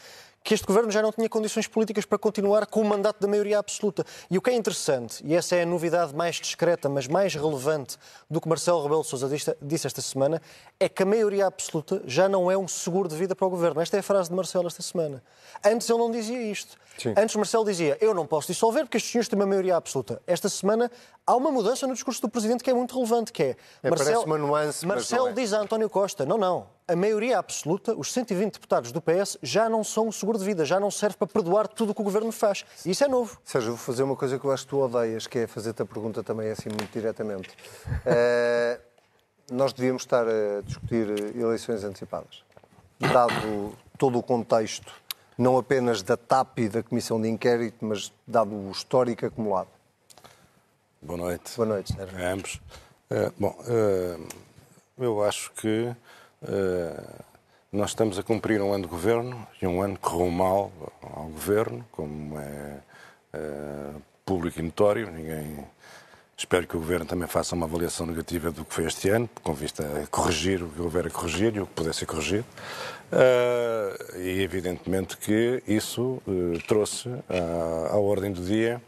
que 0.47 0.53
este 0.53 0.65
governo 0.65 0.89
já 0.89 1.01
não 1.01 1.11
tinha 1.11 1.27
condições 1.27 1.67
políticas 1.67 2.05
para 2.05 2.17
continuar 2.17 2.65
com 2.67 2.79
o 2.79 2.85
mandato 2.85 3.19
da 3.19 3.27
maioria 3.27 3.59
absoluta. 3.59 4.05
E 4.31 4.37
o 4.37 4.41
que 4.41 4.49
é 4.49 4.53
interessante, 4.53 5.21
e 5.25 5.35
essa 5.35 5.57
é 5.57 5.63
a 5.63 5.65
novidade 5.65 6.15
mais 6.15 6.37
discreta, 6.37 6.87
mas 6.87 7.05
mais 7.05 7.35
relevante 7.35 7.97
do 8.29 8.39
que 8.39 8.47
Marcelo 8.47 8.81
Rebelo 8.81 9.01
de 9.01 9.09
Sousa 9.09 9.27
disse 9.61 9.87
esta 9.87 10.01
semana, 10.01 10.41
é 10.79 10.87
que 10.87 11.03
a 11.03 11.05
maioria 11.05 11.47
absoluta 11.47 12.01
já 12.05 12.29
não 12.29 12.49
é 12.49 12.57
um 12.57 12.65
seguro 12.65 13.09
de 13.09 13.17
vida 13.17 13.35
para 13.35 13.45
o 13.45 13.49
governo. 13.49 13.81
Esta 13.81 13.97
é 13.97 13.99
a 13.99 14.03
frase 14.03 14.29
de 14.29 14.37
Marcelo 14.37 14.67
esta 14.67 14.81
semana. 14.81 15.21
Antes 15.65 15.89
ele 15.89 15.99
não 15.99 16.09
dizia 16.09 16.41
isto. 16.41 16.77
Sim. 16.97 17.13
Antes 17.17 17.35
Marcelo 17.35 17.65
dizia, 17.65 17.97
eu 17.99 18.13
não 18.13 18.25
posso 18.25 18.47
dissolver 18.47 18.85
porque 18.85 18.95
estes 18.95 19.11
senhores 19.11 19.27
têm 19.27 19.37
uma 19.37 19.45
maioria 19.45 19.75
absoluta. 19.75 20.21
Esta 20.25 20.47
semana 20.47 20.89
há 21.25 21.35
uma 21.35 21.51
mudança 21.51 21.85
no 21.85 21.93
discurso 21.93 22.21
do 22.21 22.29
Presidente 22.29 22.63
que 22.63 22.69
é 22.69 22.73
muito 22.73 22.95
relevante, 22.95 23.33
que 23.33 23.43
é... 23.43 23.55
é 23.83 23.89
Marcelo, 23.89 24.23
uma 24.23 24.37
nuance, 24.37 24.85
Marcelo 24.85 25.27
é. 25.27 25.33
diz 25.33 25.51
a 25.51 25.59
António 25.59 25.89
Costa, 25.89 26.25
não, 26.25 26.37
não, 26.37 26.76
a 26.87 26.95
maioria 26.95 27.37
absoluta, 27.37 27.93
os 27.93 28.13
120 28.13 28.53
deputados 28.53 28.91
do 28.93 29.01
PS, 29.01 29.37
já 29.43 29.67
não 29.67 29.83
são 29.83 30.07
um 30.07 30.11
seguro 30.11 30.37
de 30.37 30.45
vida, 30.45 30.63
já 30.63 30.79
não 30.79 30.89
serve 30.89 31.17
para 31.17 31.27
perdoar 31.27 31.67
tudo 31.67 31.91
o 31.91 31.95
que 31.95 31.99
o 31.99 32.03
Governo 32.03 32.31
faz. 32.31 32.65
E 32.85 32.91
isso 32.91 33.03
é 33.03 33.07
novo. 33.09 33.37
Sérgio, 33.43 33.71
vou 33.71 33.77
fazer 33.77 34.03
uma 34.03 34.15
coisa 34.15 34.39
que 34.39 34.45
eu 34.45 34.51
acho 34.51 34.63
que 34.63 34.69
tu 34.69 34.79
odeias, 34.79 35.27
que 35.27 35.39
é 35.39 35.47
fazer-te 35.47 35.81
a 35.81 35.85
pergunta 35.85 36.23
também 36.23 36.49
assim 36.49 36.69
muito 36.69 36.89
diretamente. 36.91 37.49
Uh, 37.49 38.81
nós 39.51 39.73
devíamos 39.73 40.03
estar 40.03 40.25
a 40.27 40.61
discutir 40.63 41.35
eleições 41.35 41.83
antecipadas, 41.83 42.43
dado 42.99 43.73
todo 43.97 44.17
o 44.17 44.23
contexto, 44.23 44.93
não 45.37 45.57
apenas 45.57 46.01
da 46.01 46.15
TAP 46.15 46.59
e 46.59 46.69
da 46.69 46.83
Comissão 46.83 47.21
de 47.21 47.27
Inquérito, 47.27 47.83
mas 47.85 48.11
dado 48.25 48.55
o 48.55 48.71
histórico 48.71 49.25
acumulado. 49.25 49.69
Boa 51.01 51.17
noite. 51.17 51.55
Boa 51.55 51.67
noite, 51.67 51.93
Sérgio. 51.93 52.17
A 52.17 52.31
ambos. 52.31 52.61
Uh, 53.09 53.33
bom, 53.37 53.55
uh, 53.61 54.27
eu 54.97 55.23
acho 55.23 55.51
que 55.53 55.67
eh, 55.67 55.95
nós 57.71 57.91
estamos 57.91 58.17
a 58.19 58.23
cumprir 58.23 58.61
um 58.61 58.73
ano 58.73 58.83
de 58.83 58.89
governo 58.89 59.47
e 59.61 59.67
um 59.67 59.81
ano 59.81 59.95
que 59.95 60.01
correu 60.01 60.31
mal 60.31 60.71
ao 61.01 61.25
governo, 61.25 61.85
como 61.91 62.39
é, 62.39 62.79
é 63.33 63.89
público 64.25 64.59
e 64.59 64.63
notório. 64.63 65.09
Ninguém. 65.11 65.65
Espero 66.39 66.67
que 66.67 66.77
o 66.77 66.79
Governo 66.79 67.03
também 67.03 67.27
faça 67.27 67.55
uma 67.55 67.65
avaliação 67.65 68.05
negativa 68.05 68.51
do 68.51 68.63
que 68.63 68.71
foi 68.71 68.85
este 68.85 69.09
ano, 69.09 69.27
com 69.41 69.53
vista 69.55 69.81
a 69.83 70.05
corrigir 70.05 70.61
o 70.61 70.69
que 70.69 70.79
houver 70.79 71.07
a 71.07 71.09
corrigir 71.09 71.55
e 71.55 71.59
o 71.61 71.65
que 71.65 71.73
puder 71.73 71.95
ser 71.95 72.05
corrigido. 72.05 72.45
Uh, 73.11 74.17
e 74.19 74.43
evidentemente 74.43 75.17
que 75.17 75.63
isso 75.67 76.21
uh, 76.27 76.59
trouxe 76.67 77.09
à, 77.27 77.93
à, 77.93 77.97
ordem 77.97 78.31
do 78.31 78.41
dia 78.43 78.79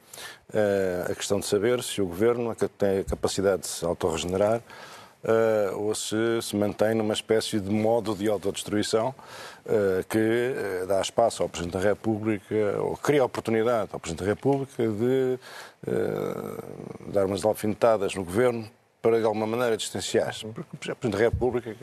uh, 0.53 1.11
a 1.11 1.15
questão 1.15 1.39
de 1.39 1.47
saber 1.47 1.81
se 1.81 1.99
o 2.01 2.05
Governo 2.05 2.55
tem 2.77 2.99
a 2.99 3.03
capacidade 3.03 3.63
de 3.63 3.67
se 3.67 3.83
autorregenerar 3.83 4.61
uh, 5.23 5.77
ou 5.77 5.93
se 5.95 6.41
se 6.41 6.55
mantém 6.55 6.93
numa 6.93 7.13
espécie 7.13 7.59
de 7.59 7.69
modo 7.69 8.15
de 8.15 8.27
autodestruição 8.29 9.09
uh, 9.65 10.03
que 10.07 10.17
uh, 10.83 10.87
dá 10.87 11.01
espaço 11.01 11.43
ao 11.43 11.49
Presidente 11.49 11.73
da 11.73 11.79
República, 11.79 12.55
ou 12.79 12.95
cria 12.97 13.23
oportunidade 13.23 13.89
ao 13.91 13.99
Presidente 13.99 14.25
da 14.25 14.31
República 14.31 14.87
de 14.87 15.39
dar 17.13 17.25
umas 17.25 17.43
alfinetadas 17.45 18.13
no 18.13 18.23
Governo 18.23 18.69
para, 19.01 19.17
de 19.19 19.25
alguma 19.25 19.47
maneira, 19.47 19.77
distanciar-se. 19.77 20.45
Porque 20.45 20.91
o 20.91 20.95
Presidente 20.95 21.17
da 21.17 21.17
República, 21.17 21.75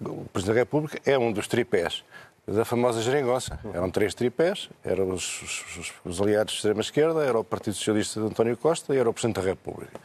o 0.00 0.24
Presidente 0.32 0.54
da 0.54 0.60
República 0.60 1.00
é 1.06 1.16
um 1.16 1.32
dos 1.32 1.46
tripés 1.46 2.02
da 2.48 2.64
famosa 2.64 3.02
geringonça. 3.02 3.58
Eram 3.74 3.90
três 3.90 4.14
tripés, 4.14 4.70
eram 4.82 5.10
os, 5.10 5.42
os, 5.42 5.92
os 6.04 6.20
aliados 6.20 6.54
de 6.54 6.58
extrema-esquerda, 6.58 7.22
era 7.22 7.38
o 7.38 7.44
Partido 7.44 7.74
Socialista 7.74 8.20
de 8.20 8.26
António 8.26 8.56
Costa 8.56 8.94
e 8.94 8.98
era 8.98 9.08
o 9.08 9.12
Presidente 9.12 9.36
da 9.36 9.42
República. 9.42 10.00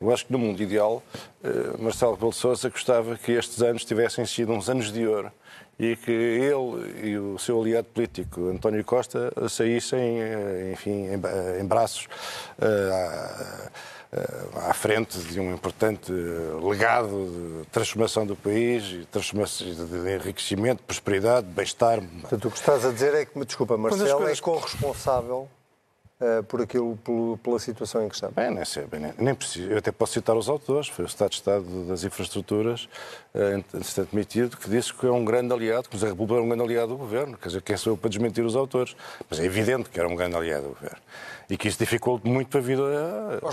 Eu 0.00 0.12
acho 0.12 0.26
que 0.26 0.32
no 0.32 0.38
mundo 0.38 0.62
ideal, 0.62 1.02
eh, 1.42 1.76
Marcelo 1.76 2.12
Rebelo 2.12 2.30
de 2.30 2.36
Sousa 2.36 2.68
gostava 2.68 3.16
que 3.16 3.32
estes 3.32 3.60
anos 3.60 3.84
tivessem 3.84 4.24
sido 4.24 4.52
uns 4.52 4.68
anos 4.68 4.92
de 4.92 5.04
ouro 5.04 5.32
e 5.76 5.96
que 5.96 6.12
ele 6.12 7.08
e 7.08 7.18
o 7.18 7.36
seu 7.36 7.60
aliado 7.60 7.88
político, 7.88 8.48
António 8.48 8.84
Costa, 8.84 9.32
saíssem, 9.48 10.20
eh, 10.20 10.70
enfim, 10.72 11.08
em 11.60 11.64
braços 11.64 12.06
eh, 12.60 13.70
à 14.68 14.72
frente 14.72 15.18
de 15.18 15.40
um 15.40 15.52
importante 15.52 16.12
legado 16.62 17.60
de 17.60 17.66
transformação 17.70 18.24
do 18.24 18.36
país, 18.36 18.84
de 18.84 20.14
enriquecimento, 20.14 20.78
de 20.78 20.84
prosperidade, 20.84 21.46
de 21.46 21.52
bem-estar. 21.52 22.00
Portanto, 22.00 22.48
o 22.48 22.50
que 22.52 22.56
estás 22.56 22.86
a 22.86 22.92
dizer 22.92 23.14
é 23.14 23.26
que, 23.26 23.38
desculpa, 23.44 23.76
Marcelo 23.76 24.28
é 24.28 24.36
corresponsável 24.36 25.48
uh, 26.20 26.42
por 26.44 26.62
aquilo, 26.62 26.96
pelo, 26.98 27.38
pela 27.38 27.58
situação 27.58 28.04
em 28.04 28.08
que 28.08 28.14
está? 28.14 28.28
Bem, 28.28 28.50
nem, 28.50 28.64
sei, 28.64 28.84
bem, 28.86 29.00
nem, 29.00 29.12
nem 29.18 29.34
preciso. 29.34 29.70
Eu 29.70 29.78
até 29.78 29.90
posso 29.92 30.14
citar 30.14 30.36
os 30.36 30.48
autores. 30.48 30.88
Foi 30.88 31.04
o 31.04 31.08
Estado 31.08 31.30
de 31.30 31.36
Estado 31.36 31.84
das 31.86 32.04
Infraestruturas, 32.04 32.88
uh, 33.34 33.78
instante 33.78 34.14
emitido, 34.14 34.56
que 34.56 34.68
disse 34.68 34.92
que 34.92 35.06
é 35.06 35.10
um 35.10 35.24
grande 35.24 35.52
aliado, 35.52 35.88
que 35.88 35.96
o 35.96 35.98
José 35.98 36.10
República 36.10 36.40
é 36.40 36.44
um 36.44 36.48
grande 36.48 36.62
aliado 36.62 36.88
do 36.88 36.96
Governo. 36.96 37.36
Quer 37.36 37.48
dizer, 37.48 37.62
quem 37.62 37.76
sou 37.76 37.92
eu 37.92 37.96
para 37.96 38.10
desmentir 38.10 38.44
os 38.44 38.56
autores? 38.56 38.96
Mas 39.28 39.40
é 39.40 39.44
evidente 39.44 39.88
que 39.90 39.98
era 39.98 40.08
um 40.08 40.16
grande 40.16 40.36
aliado 40.36 40.62
do 40.64 40.68
Governo. 40.70 40.98
E 41.50 41.56
que 41.56 41.66
isso 41.66 41.78
dificulta 41.78 42.28
muito 42.28 42.58
a 42.58 42.60
vida 42.60 42.82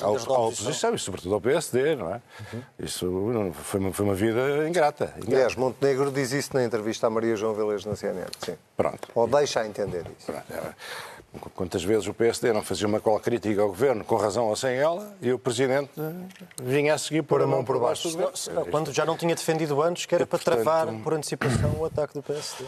à, 0.01 0.09
oposição 0.09 0.93
e, 0.93 0.99
sobretudo, 0.99 1.33
ao 1.33 1.39
PSD, 1.39 1.95
não 1.95 2.13
é? 2.13 2.21
Uhum. 2.53 2.61
Isso 2.77 3.53
foi 3.53 3.79
uma, 3.79 3.93
foi 3.93 4.05
uma 4.05 4.13
vida 4.13 4.67
ingrata. 4.67 5.13
ingrata. 5.15 5.31
Aliás, 5.31 5.55
Montenegro 5.55 6.11
diz 6.11 6.33
isso 6.33 6.49
na 6.53 6.65
entrevista 6.65 7.07
à 7.07 7.09
Maria 7.09 7.37
João 7.37 7.53
Velez 7.53 7.85
na 7.85 7.95
CNN. 7.95 8.27
Sim. 8.39 8.57
Pronto. 8.75 9.07
Ou 9.15 9.27
deixa 9.27 9.65
entender 9.65 10.03
isso. 10.19 10.25
Pronto. 10.25 10.75
Quantas 11.53 11.83
vezes 11.83 12.07
o 12.07 12.13
PSD 12.13 12.51
não 12.53 12.61
fazia 12.61 12.87
uma 12.87 12.99
cola 12.99 13.19
crítica 13.19 13.61
ao 13.61 13.67
governo, 13.67 14.03
com 14.03 14.15
razão 14.15 14.45
ou 14.45 14.55
sem 14.55 14.75
ela, 14.75 15.15
e 15.21 15.31
o 15.31 15.39
presidente 15.39 15.91
vinha 16.61 16.93
a 16.93 16.97
seguir 16.97 17.23
por, 17.23 17.41
a 17.41 17.47
mão 17.47 17.63
por 17.63 17.79
baixo. 17.79 18.09
quando 18.71 18.93
já 18.93 19.05
não 19.05 19.17
tinha 19.17 19.35
defendido 19.35 19.81
antes, 19.81 20.05
que 20.05 20.15
era 20.15 20.23
e, 20.23 20.27
para 20.27 20.39
portanto, 20.39 20.63
travar 20.63 20.93
por 21.03 21.13
antecipação 21.13 21.75
o 21.77 21.85
ataque 21.85 22.13
do 22.13 22.23
PSD. 22.23 22.65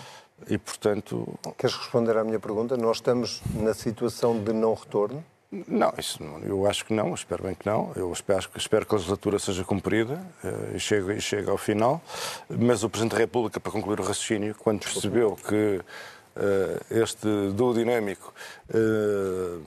E, 0.50 0.58
portanto. 0.58 1.28
Queres 1.58 1.76
responder 1.76 2.16
à 2.18 2.24
minha 2.24 2.40
pergunta? 2.40 2.78
Nós 2.78 2.98
estamos 2.98 3.42
na 3.56 3.74
situação 3.74 4.38
de 4.42 4.54
não 4.54 4.74
retorno? 4.74 5.24
Não, 5.50 5.94
isso 5.98 6.22
não, 6.22 6.40
eu 6.40 6.68
acho 6.68 6.84
que 6.84 6.94
não, 6.94 7.14
espero 7.14 7.44
bem 7.44 7.56
que 7.56 7.66
não. 7.66 7.94
Eu 7.96 8.12
espero, 8.12 8.46
espero 8.56 8.86
que 8.86 8.94
a 8.94 8.98
legislatura 8.98 9.40
seja 9.40 9.64
cumprida 9.64 10.22
uh, 10.44 10.76
e, 10.76 10.80
chegue, 10.80 11.14
e 11.14 11.22
chegue 11.22 11.50
ao 11.50 11.58
final. 11.58 12.02
Mas 12.50 12.84
o 12.84 12.90
Presidente 12.90 13.14
da 13.14 13.20
República, 13.20 13.58
para 13.58 13.72
concluir 13.72 14.02
o 14.02 14.04
raciocínio, 14.04 14.54
quando 14.56 14.82
percebeu 14.82 15.38
que 15.38 15.80
este 16.89 17.27
duo 17.53 17.74
dinâmico 17.74 18.34
eh, 18.74 19.60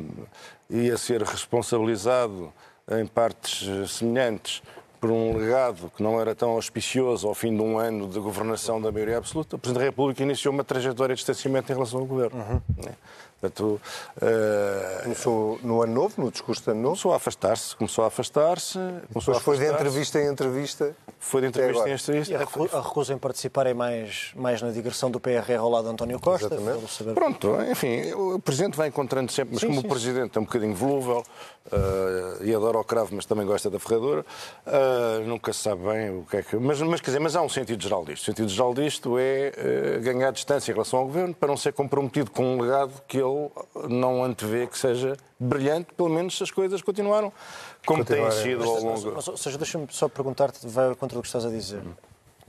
ia 0.70 0.96
ser 0.96 1.22
responsabilizado 1.22 2.52
em 2.90 3.06
partes 3.06 3.90
semelhantes 3.90 4.62
por 5.00 5.10
um 5.10 5.36
legado 5.36 5.90
que 5.96 6.02
não 6.02 6.20
era 6.20 6.34
tão 6.34 6.50
auspicioso 6.50 7.26
ao 7.26 7.34
fim 7.34 7.56
de 7.56 7.62
um 7.62 7.78
ano 7.78 8.06
de 8.06 8.20
governação 8.20 8.80
da 8.80 8.92
maioria 8.92 9.16
absoluta, 9.16 9.56
o 9.56 9.58
Presidente 9.58 9.80
da 9.80 9.86
República 9.86 10.22
iniciou 10.22 10.52
uma 10.52 10.62
trajetória 10.62 11.14
de 11.14 11.20
distanciamento 11.20 11.72
em 11.72 11.74
relação 11.74 12.00
ao 12.00 12.06
governo. 12.06 12.38
Uhum. 12.38 12.60
Portanto, 13.40 13.80
uh, 14.16 15.02
começou 15.02 15.58
no 15.62 15.82
ano 15.82 15.94
novo, 15.94 16.22
no 16.22 16.30
discurso 16.30 16.62
de 16.62 16.70
ano 16.70 16.80
novo? 16.80 16.90
Começou 16.90 17.12
a 17.14 17.16
afastar-se, 17.16 17.74
começou 17.74 18.04
a 18.04 18.08
afastar-se. 18.08 18.78
Depois 19.08 19.38
foi 19.38 19.56
de 19.56 19.66
entrevista 19.66 20.20
em 20.20 20.26
entrevista. 20.26 20.94
Foi 21.18 21.40
de 21.40 21.46
entrevista 21.46 21.88
em 21.88 21.94
entrevista. 21.94 22.32
E 22.32 22.34
a, 22.34 22.38
recu 22.38 22.68
a 22.70 22.80
recusa 22.80 23.14
em 23.14 23.18
participar 23.18 23.66
é 23.66 23.72
mais, 23.72 24.32
mais 24.36 24.60
na 24.60 24.70
digressão 24.70 25.10
do 25.10 25.18
PRR 25.18 25.58
ao 25.58 25.70
lado 25.70 25.84
de 25.84 25.90
António 25.90 26.20
Costa. 26.20 26.50
Saber... 26.88 27.14
Pronto, 27.14 27.56
enfim, 27.70 28.12
o 28.12 28.38
Presidente 28.38 28.76
vai 28.76 28.88
encontrando 28.88 29.32
sempre, 29.32 29.54
mas 29.54 29.60
sim, 29.60 29.68
como 29.68 29.80
sim, 29.80 29.86
o 29.86 29.88
Presidente 29.88 30.36
é 30.36 30.40
um 30.40 30.44
bocadinho 30.44 30.74
volúvel 30.74 31.22
uh, 31.66 32.44
e 32.44 32.54
adora 32.54 32.78
o 32.78 32.84
cravo, 32.84 33.14
mas 33.14 33.24
também 33.24 33.46
gosta 33.46 33.70
da 33.70 33.78
ferradura, 33.78 34.24
uh, 34.66 35.26
nunca 35.26 35.52
se 35.52 35.60
sabe 35.60 35.82
bem 35.82 36.10
o 36.18 36.24
que 36.24 36.36
é 36.36 36.42
que. 36.42 36.56
Mas, 36.56 36.80
mas, 36.82 37.00
quer 37.00 37.06
dizer, 37.06 37.20
mas 37.20 37.34
há 37.36 37.42
um 37.42 37.48
sentido 37.48 37.82
geral 37.82 38.04
disto. 38.04 38.22
O 38.22 38.26
sentido 38.26 38.48
geral 38.48 38.74
disto 38.74 39.16
é 39.18 39.98
ganhar 40.02 40.30
distância 40.30 40.70
em 40.70 40.74
relação 40.74 40.98
ao 40.98 41.06
Governo 41.06 41.34
para 41.34 41.48
não 41.48 41.56
ser 41.56 41.72
comprometido 41.72 42.30
com 42.30 42.44
um 42.44 42.60
legado 42.60 43.02
que 43.06 43.16
ele 43.16 43.29
não 43.88 44.22
antevê 44.24 44.66
que 44.66 44.78
seja 44.78 45.16
brilhante, 45.38 45.92
pelo 45.94 46.08
menos 46.08 46.36
se 46.36 46.42
as 46.42 46.50
coisas 46.50 46.82
continuaram 46.82 47.32
como 47.86 48.04
têm 48.04 48.30
sido 48.30 48.64
ao 48.64 48.80
longo. 48.80 49.12
Mas, 49.14 49.28
ou 49.28 49.36
seja, 49.36 49.58
deixa-me 49.58 49.86
só 49.90 50.08
perguntar-te, 50.08 50.66
vai 50.66 50.94
contra 50.94 51.18
o 51.18 51.22
que 51.22 51.28
estás 51.28 51.44
a 51.44 51.48
dizer. 51.50 51.82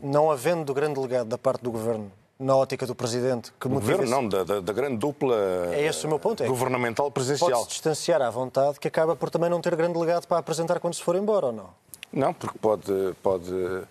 Não 0.02 0.32
havendo 0.32 0.74
grande 0.74 1.00
legado 1.00 1.28
da 1.28 1.38
parte 1.38 1.64
do 1.64 1.72
governo 1.72 2.12
na 2.40 2.56
ótica 2.56 2.88
do 2.88 2.96
Presidente 2.96 3.54
que 3.60 3.68
motiva... 3.68 3.98
Governo, 3.98 4.12
não, 4.12 4.28
da, 4.28 4.44
da, 4.44 4.60
da, 4.60 4.74
grande 4.74 4.98
dupla 4.98 5.36
é 5.72 5.86
esse 5.86 6.06
o 6.06 6.10
meu 6.10 6.18
ponto, 6.18 6.44
é 6.44 6.48
governamental 6.48 7.12
presidencial. 7.12 7.52
Pode-se 7.52 7.70
distanciar 7.70 8.22
à 8.22 8.30
vontade, 8.32 8.80
que 8.80 8.88
acaba 8.88 9.16
por 9.16 9.30
também 9.30 9.50
não 9.50 9.62
ter 9.62 9.76
grande 9.76 9.98
legado 9.98 10.26
para 10.26 10.40
apresentar 10.40 10.80
quando 10.80 10.96
se 10.96 11.04
for 11.04 11.16
embora, 11.16 11.48
ou 11.48 11.52
não? 11.52 11.70
Não, 12.12 12.34
porque 12.34 12.58
pode, 12.58 12.92
pode 13.22 13.54
Uh, 13.54 13.88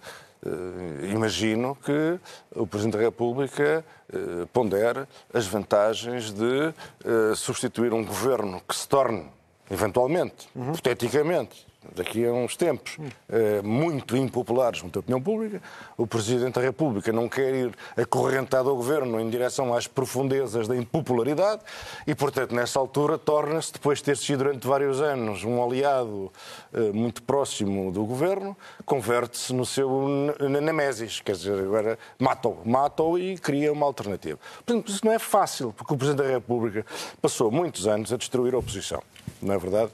imagino 1.13 1.77
que 1.77 2.19
o 2.55 2.67
Presidente 2.67 2.97
da 2.97 3.05
República 3.05 3.85
uh, 4.13 4.47
pondere 4.49 5.07
as 5.33 5.47
vantagens 5.47 6.31
de 6.31 6.73
uh, 7.05 7.37
substituir 7.37 7.93
um 7.93 8.05
governo 8.05 8.61
que 8.67 8.75
se 8.75 8.89
torne, 8.89 9.27
eventualmente, 9.71 10.49
uhum. 10.55 10.73
hipoteticamente, 10.73 11.67
daqui 11.95 12.25
a 12.27 12.33
uns 12.33 12.57
tempos, 12.57 12.99
eh, 13.29 13.63
muito 13.63 14.17
impopulares 14.17 14.81
junto 14.81 14.99
à 14.99 15.01
opinião 15.01 15.21
pública. 15.21 15.63
O 15.97 16.07
Presidente 16.07 16.55
da 16.55 16.61
República 16.61 17.13
não 17.13 17.29
quer 17.29 17.55
ir 17.55 17.75
acorrentado 17.97 18.69
ao 18.69 18.77
Governo 18.77 19.19
em 19.19 19.31
direção 19.31 19.73
às 19.75 19.87
profundezas 19.87 20.69
da 20.69 20.77
impopularidade 20.77 21.63
e, 22.07 22.15
portanto, 22.15 22.55
nessa 22.55 22.79
altura, 22.79 23.17
torna-se, 23.17 23.73
depois 23.73 23.99
de 23.99 24.05
ter 24.05 24.17
sido 24.17 24.41
durante 24.41 24.67
vários 24.67 25.01
anos 25.01 25.45
um 25.45 25.63
aliado 25.63 26.33
eh, 26.73 26.93
muito 26.93 27.23
próximo 27.23 27.93
do 27.93 28.05
Governo, 28.05 28.57
converte-se 28.85 29.53
no 29.53 29.67
seu 29.67 30.35
nemesis, 30.39 31.21
quer 31.21 31.33
dizer, 31.33 31.59
agora 31.59 31.99
mata-o, 32.19 32.59
mata-o 32.65 33.19
e 33.19 33.37
cria 33.39 33.73
uma 33.73 33.87
alternativa. 33.87 34.39
Portanto, 34.65 34.91
isso 34.91 35.05
não 35.05 35.13
é 35.13 35.19
fácil, 35.19 35.75
porque 35.77 35.93
o 35.93 35.97
Presidente 35.97 36.27
da 36.27 36.33
República 36.33 36.85
passou 37.21 37.51
muitos 37.51 37.87
anos 37.87 38.13
a 38.13 38.17
destruir 38.17 38.55
a 38.55 38.59
oposição, 38.59 39.03
não 39.43 39.55
é 39.55 39.59
verdade? 39.59 39.93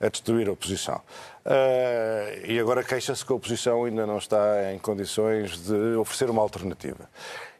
A 0.00 0.08
destruir 0.08 0.48
a 0.48 0.52
oposição. 0.52 1.00
Uh, 1.44 2.46
e 2.46 2.58
agora 2.58 2.84
queixa-se 2.84 3.24
que 3.24 3.32
a 3.32 3.36
oposição 3.36 3.84
ainda 3.84 4.06
não 4.06 4.18
está 4.18 4.72
em 4.72 4.78
condições 4.78 5.58
de 5.58 5.96
oferecer 5.96 6.30
uma 6.30 6.42
alternativa. 6.42 7.08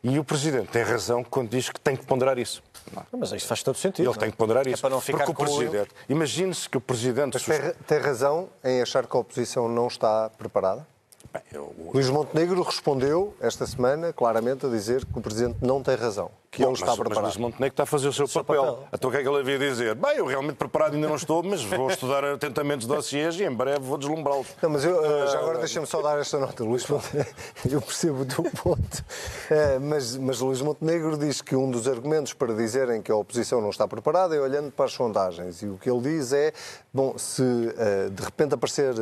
E 0.03 0.19
o 0.19 0.25
Presidente 0.25 0.69
tem 0.69 0.83
razão 0.83 1.25
quando 1.25 1.51
diz 1.51 1.69
que 1.69 1.81
tem 1.81 1.97
que 1.97 2.05
ponderar 2.07 2.39
isso. 2.39 2.63
Não. 2.93 3.05
Mas 3.19 3.33
isso 3.33 3.47
faz 3.47 3.63
todo 3.63 3.77
sentido. 3.77 4.09
Ele 4.09 4.19
tem 4.19 4.31
que 4.31 4.37
ponderar 4.37 4.67
é 4.67 4.71
isso. 4.71 4.81
É 4.81 4.83
para 4.83 4.91
não 4.91 5.01
ficar 5.01 5.25
porque 5.25 5.43
o 5.43 5.45
Presidente. 5.45 5.91
Imagine-se 6.09 6.69
que 6.69 6.77
o 6.77 6.81
Presidente. 6.81 7.35
Mas 7.35 7.45
tem, 7.45 7.73
tem 7.87 7.99
razão 7.99 8.49
em 8.63 8.81
achar 8.81 9.07
que 9.07 9.17
a 9.17 9.21
oposição 9.21 9.69
não 9.69 9.89
está 9.89 10.31
preparada? 10.31 10.87
Bem, 11.33 11.43
eu... 11.53 11.75
Luís 11.93 12.09
Montenegro 12.09 12.63
respondeu 12.63 13.35
esta 13.41 13.67
semana 13.67 14.13
claramente 14.13 14.65
a 14.65 14.69
dizer 14.69 15.05
que 15.05 15.19
o 15.19 15.21
Presidente 15.21 15.59
não 15.61 15.83
tem 15.83 15.95
razão 15.95 16.31
que 16.51 16.63
Bom, 16.63 16.69
ele 16.69 16.75
está 16.75 16.87
mas, 16.87 16.97
preparado. 16.97 17.25
Mas 17.25 17.37
Montenegro 17.37 17.73
está 17.73 17.83
a 17.83 17.87
fazer 17.87 18.09
o 18.09 18.13
seu, 18.13 18.25
o 18.25 18.29
seu 18.29 18.45
papel. 18.45 18.65
papel. 18.65 18.89
Então 18.93 19.11
o 19.11 19.13
que 19.13 19.19
é 19.19 19.23
que 19.23 19.29
ele 19.29 19.39
havia 19.39 19.59
dizer? 19.59 19.95
Bem, 19.95 20.17
eu 20.17 20.27
realmente 20.27 20.57
preparado 20.57 20.95
ainda 20.95 21.07
não 21.07 21.17
estou, 21.17 21.43
mas 21.43 21.63
vou 21.63 21.91
estudar 21.91 22.25
atentamente 22.25 22.81
os 22.81 22.87
dossiês 22.87 23.39
e 23.39 23.45
em 23.45 23.51
breve 23.51 23.81
vou 23.81 23.99
deslumbrá-los. 23.99 24.47
Não, 24.63 24.71
mas 24.71 24.85
eu, 24.85 24.99
uh, 24.99 25.27
já 25.29 25.39
agora 25.39 25.59
deixa-me 25.59 25.87
só 25.87 26.01
dar 26.01 26.19
esta 26.19 26.39
nota, 26.39 26.65
Luís 26.65 26.87
Montenegro. 26.87 27.35
Eu 27.71 27.83
percebo 27.83 28.23
o 28.23 28.25
teu 28.25 28.45
ponto. 28.45 28.99
Uh, 28.99 29.81
mas, 29.81 30.17
mas 30.17 30.41
Luís 30.41 30.63
Montenegro 30.63 31.19
diz 31.19 31.43
que 31.43 31.55
um 31.55 31.71
dos 31.71 31.87
argumentos 31.87 32.33
para 32.33 32.55
dizerem 32.55 33.03
que 33.03 33.13
a 33.13 33.17
oposição 33.17 33.61
não 33.61 33.71
está 33.71 33.87
preparada 33.87 34.35
é 34.35 34.41
olhando 34.41 34.71
para 34.71 34.87
as 34.87 34.93
sondagens. 34.93 35.63
E 35.63 35.67
o 35.67 35.77
que 35.77 35.91
ele 35.91 36.01
diz 36.01 36.33
é, 36.33 36.53
bom, 36.93 37.17
se 37.19 37.43
uh, 37.43 38.11
de 38.11 38.23
repente 38.23 38.55
aparecer 38.55 38.95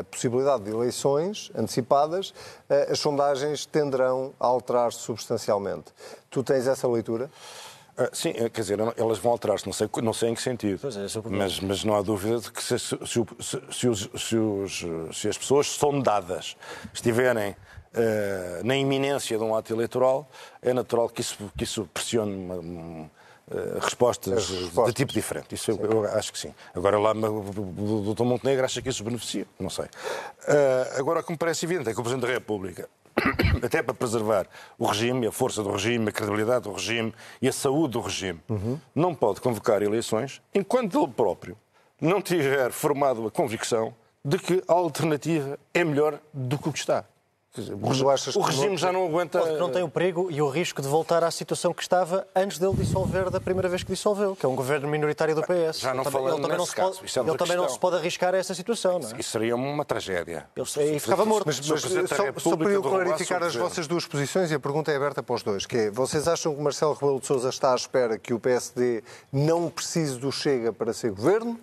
a 0.00 0.04
possibilidade 0.04 0.64
de 0.64 0.70
eleições 0.70 1.50
antecipadas, 1.54 2.32
as 2.90 2.98
sondagens 2.98 3.66
tenderão 3.66 4.32
a 4.38 4.46
alterar-se 4.46 4.98
substancialmente. 4.98 5.92
Tu 6.30 6.42
tens 6.42 6.66
essa 6.66 6.88
leitura? 6.88 7.30
Uh, 7.96 8.08
sim, 8.12 8.30
eh, 8.30 8.48
quer 8.48 8.62
dizer, 8.62 8.78
elas 8.96 9.18
vão 9.18 9.30
alterar-se, 9.30 9.66
não 9.66 9.72
sei, 9.72 9.88
não 10.02 10.12
sei 10.12 10.30
em 10.30 10.34
que 10.34 10.42
sentido. 10.42 10.80
É, 10.88 11.28
mas, 11.30 11.60
mas 11.60 11.84
não 11.84 11.94
há 11.94 12.02
dúvida 12.02 12.40
de 12.40 12.50
que 12.50 12.60
se, 12.60 12.76
se, 12.76 12.98
se, 13.70 13.88
os, 13.88 14.10
os, 14.12 14.84
se 15.12 15.28
as 15.28 15.38
pessoas 15.38 15.68
sondadas 15.68 16.56
estiverem 16.92 17.50
uh, 17.50 18.64
na 18.64 18.76
iminência 18.76 19.38
de 19.38 19.44
um 19.44 19.54
ato 19.54 19.72
eleitoral, 19.72 20.28
é 20.60 20.72
natural 20.72 21.08
que 21.08 21.20
isso, 21.20 21.36
que 21.56 21.62
isso 21.62 21.88
pressione 21.94 22.34
uma, 22.34 22.54
uma, 22.56 23.10
respostas, 23.80 24.48
respostas, 24.48 24.86
de 24.86 24.92
tipo 24.92 25.12
diferente. 25.12 25.54
Isso 25.54 25.70
eu, 25.70 25.76
eu, 25.78 26.04
acho 26.16 26.32
que 26.32 26.38
sim. 26.38 26.54
Agora 26.74 26.98
lá 26.98 27.12
o 27.12 28.14
Dr. 28.14 28.24
Montenegro 28.24 28.64
acha 28.64 28.80
que 28.80 28.88
isso 28.88 29.04
beneficia, 29.04 29.46
não 29.58 29.70
sei. 29.70 29.86
agora, 30.96 31.20
o 31.20 31.22
que 31.22 31.32
me 31.32 31.38
parece 31.38 31.66
evidente 31.66 31.90
é 31.90 31.94
que 31.94 32.00
o 32.00 32.02
Presidente 32.02 32.26
da 32.26 32.32
República 32.32 32.88
até 33.62 33.82
para 33.82 33.94
preservar 33.94 34.46
o 34.78 34.86
regime, 34.86 35.26
a 35.26 35.32
força 35.32 35.62
do 35.62 35.70
regime, 35.70 36.08
a 36.08 36.12
credibilidade 36.12 36.64
do 36.64 36.72
regime 36.72 37.14
e 37.40 37.48
a 37.48 37.52
saúde 37.52 37.92
do 37.92 38.00
regime, 38.00 38.40
uhum. 38.48 38.78
não 38.94 39.14
pode 39.14 39.40
convocar 39.40 39.82
eleições 39.82 40.42
enquanto 40.54 40.98
ele 40.98 41.12
próprio 41.12 41.56
não 42.00 42.20
tiver 42.20 42.70
formado 42.72 43.26
a 43.26 43.30
convicção 43.30 43.94
de 44.24 44.38
que 44.38 44.62
a 44.66 44.72
alternativa 44.72 45.58
é 45.72 45.84
melhor 45.84 46.18
do 46.32 46.58
que 46.58 46.68
o 46.68 46.72
que 46.72 46.78
está. 46.78 47.04
Dizer, 47.56 47.72
o, 47.72 48.40
regime 48.40 48.70
não, 48.70 48.76
já 48.76 48.90
não 48.90 49.06
aguenta. 49.06 49.58
Não 49.58 49.70
tem 49.70 49.80
o 49.80 49.88
perigo 49.88 50.28
e 50.28 50.42
o 50.42 50.48
risco 50.48 50.82
de 50.82 50.88
voltar 50.88 51.22
à 51.22 51.30
situação 51.30 51.72
que 51.72 51.82
estava 51.82 52.26
antes 52.34 52.58
dele 52.58 52.74
dissolver 52.74 53.30
da 53.30 53.40
primeira 53.40 53.68
vez 53.68 53.84
que 53.84 53.92
dissolveu, 53.92 54.34
que 54.34 54.44
é 54.44 54.48
um 54.48 54.56
governo 54.56 54.88
minoritário 54.88 55.36
do 55.36 55.42
PS. 55.42 55.78
Já 55.78 55.94
não 55.94 56.02
ele 56.02 56.42
também, 56.42 56.58
não 56.58 56.66
se, 56.66 56.74
pode, 56.74 56.98
é 56.98 57.20
ele 57.20 57.36
também 57.38 57.56
não 57.56 57.68
se 57.68 57.78
pode 57.78 57.96
arriscar 57.96 58.34
a 58.34 58.38
essa 58.38 58.56
situação. 58.56 58.98
Não 58.98 59.08
é? 59.08 59.20
Isso 59.20 59.30
seria 59.30 59.54
uma 59.54 59.84
tragédia. 59.84 60.48
Ele, 60.56 60.96
e 60.96 60.98
ficava 60.98 61.24
morto. 61.24 61.46
Mas, 61.46 61.60
mas 61.60 61.80
só, 61.80 62.40
só 62.40 62.56
para 62.56 62.70
eu 62.70 62.82
clarificar 62.82 63.40
as 63.40 63.54
vossas 63.54 63.86
duas 63.86 64.04
posições 64.04 64.50
e 64.50 64.54
a 64.54 64.58
pergunta 64.58 64.90
é 64.90 64.96
aberta 64.96 65.22
para 65.22 65.36
os 65.36 65.44
dois, 65.44 65.64
que 65.64 65.76
é, 65.76 65.90
vocês 65.92 66.26
acham 66.26 66.52
que 66.56 66.60
Marcelo 66.60 66.94
Rebelo 66.94 67.20
de 67.20 67.26
Sousa 67.28 67.50
está 67.50 67.72
à 67.72 67.76
espera 67.76 68.18
que 68.18 68.34
o 68.34 68.40
PSD 68.40 69.04
não 69.32 69.70
precise 69.70 70.18
do 70.18 70.32
Chega 70.32 70.72
para 70.72 70.92
ser 70.92 71.12
governo 71.12 71.56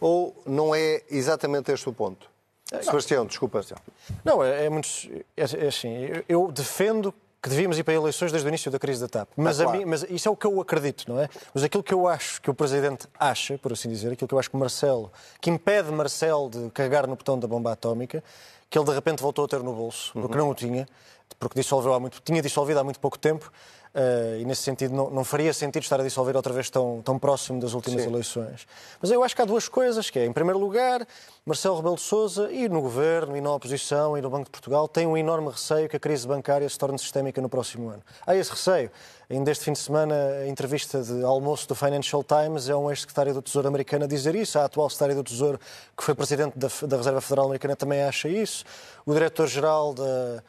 ou 0.00 0.36
não 0.44 0.74
é 0.74 1.02
exatamente 1.08 1.70
este 1.70 1.88
o 1.88 1.92
ponto? 1.92 2.34
Sebastião, 2.82 3.24
desculpa. 3.26 3.64
Não, 4.24 4.42
é, 4.42 4.66
é 4.66 4.70
muito. 4.70 4.88
É, 5.36 5.64
é 5.64 5.68
assim, 5.68 6.08
eu 6.28 6.50
defendo 6.50 7.14
que 7.40 7.48
devíamos 7.48 7.78
ir 7.78 7.84
para 7.84 7.94
eleições 7.94 8.32
desde 8.32 8.48
o 8.48 8.50
início 8.50 8.70
da 8.72 8.78
crise 8.78 9.00
da 9.00 9.08
TAP. 9.08 9.28
Mas, 9.36 9.60
Ah, 9.60 9.64
claro. 9.64 9.78
mim, 9.78 9.84
mas 9.84 10.04
isso 10.10 10.28
é 10.28 10.32
o 10.32 10.36
que 10.36 10.46
eu 10.46 10.60
acredito, 10.60 11.04
não 11.08 11.20
é? 11.20 11.28
Mas 11.54 11.62
aquilo 11.62 11.82
que 11.82 11.94
eu 11.94 12.08
acho 12.08 12.42
que 12.42 12.50
o 12.50 12.54
Presidente 12.54 13.06
acha, 13.20 13.56
por 13.58 13.72
assim 13.72 13.88
dizer, 13.88 14.10
aquilo 14.12 14.26
que 14.26 14.34
eu 14.34 14.38
acho 14.38 14.50
que 14.50 14.56
Marcelo, 14.56 15.12
que 15.40 15.48
impede 15.48 15.92
Marcelo 15.92 16.50
de 16.50 16.70
carregar 16.70 17.06
no 17.06 17.14
botão 17.14 17.38
da 17.38 17.46
bomba 17.46 17.70
atómica, 17.70 18.24
que 18.68 18.76
ele 18.76 18.84
de 18.84 18.92
repente 18.92 19.22
voltou 19.22 19.44
a 19.44 19.48
ter 19.48 19.62
no 19.62 19.72
bolso, 19.72 20.12
porque 20.14 20.36
não 20.36 20.50
o 20.50 20.54
tinha, 20.54 20.88
porque 21.38 21.60
dissolveu 21.60 21.94
há 21.94 22.00
muito, 22.00 22.20
tinha 22.20 22.42
dissolvido 22.42 22.80
há 22.80 22.84
muito 22.84 22.98
pouco 22.98 23.16
tempo, 23.16 23.52
eh, 23.98 24.40
e 24.40 24.44
nesse 24.44 24.60
sentido 24.60 24.94
não, 24.94 25.08
não 25.08 25.24
faria 25.24 25.54
sentido 25.54 25.82
estar 25.82 25.98
a 25.98 26.02
dissolver 26.04 26.36
outra 26.36 26.52
vez 26.52 26.68
tão, 26.68 27.00
tão 27.02 27.18
próximo 27.18 27.58
das 27.58 27.72
últimas 27.72 28.02
Sim. 28.02 28.10
eleições. 28.10 28.66
Mas 29.00 29.10
eu 29.10 29.24
acho 29.24 29.34
que 29.34 29.40
há 29.40 29.44
duas 29.46 29.70
coisas, 29.70 30.10
que 30.10 30.18
é, 30.18 30.26
em 30.26 30.32
primeiro 30.34 30.58
lugar, 30.58 31.06
Marcelo 31.46 31.76
Rebelo 31.76 31.94
de 31.94 32.02
Sousa 32.02 32.52
e 32.52 32.68
no 32.68 32.82
Governo, 32.82 33.34
e 33.38 33.40
na 33.40 33.50
oposição, 33.54 34.18
e 34.18 34.20
no 34.20 34.28
Banco 34.28 34.44
de 34.44 34.50
Portugal, 34.50 34.86
têm 34.86 35.06
um 35.06 35.16
enorme 35.16 35.48
receio 35.48 35.88
que 35.88 35.96
a 35.96 35.98
crise 35.98 36.28
bancária 36.28 36.68
se 36.68 36.78
torne 36.78 36.98
sistémica 36.98 37.40
no 37.40 37.48
próximo 37.48 37.88
ano. 37.88 38.02
Há 38.26 38.36
esse 38.36 38.50
receio. 38.50 38.90
Ainda 39.30 39.50
este 39.50 39.64
fim 39.64 39.72
de 39.72 39.78
semana, 39.78 40.14
a 40.42 40.46
entrevista 40.46 41.02
de 41.02 41.24
almoço 41.24 41.66
do 41.66 41.74
Financial 41.74 42.22
Times 42.22 42.68
é 42.68 42.76
um 42.76 42.90
ex-secretário 42.90 43.32
do 43.32 43.40
Tesouro 43.40 43.66
americano 43.66 44.04
a 44.04 44.06
dizer 44.06 44.34
isso. 44.34 44.58
A 44.58 44.66
atual 44.66 44.90
secretária 44.90 45.14
do 45.14 45.24
Tesouro, 45.24 45.58
que 45.96 46.04
foi 46.04 46.14
presidente 46.14 46.52
da, 46.58 46.68
da 46.86 46.98
Reserva 46.98 47.22
Federal 47.22 47.46
Americana, 47.46 47.74
também 47.74 48.02
acha 48.02 48.28
isso. 48.28 48.62
O 49.06 49.14
diretor-geral 49.14 49.94
da 49.94 50.42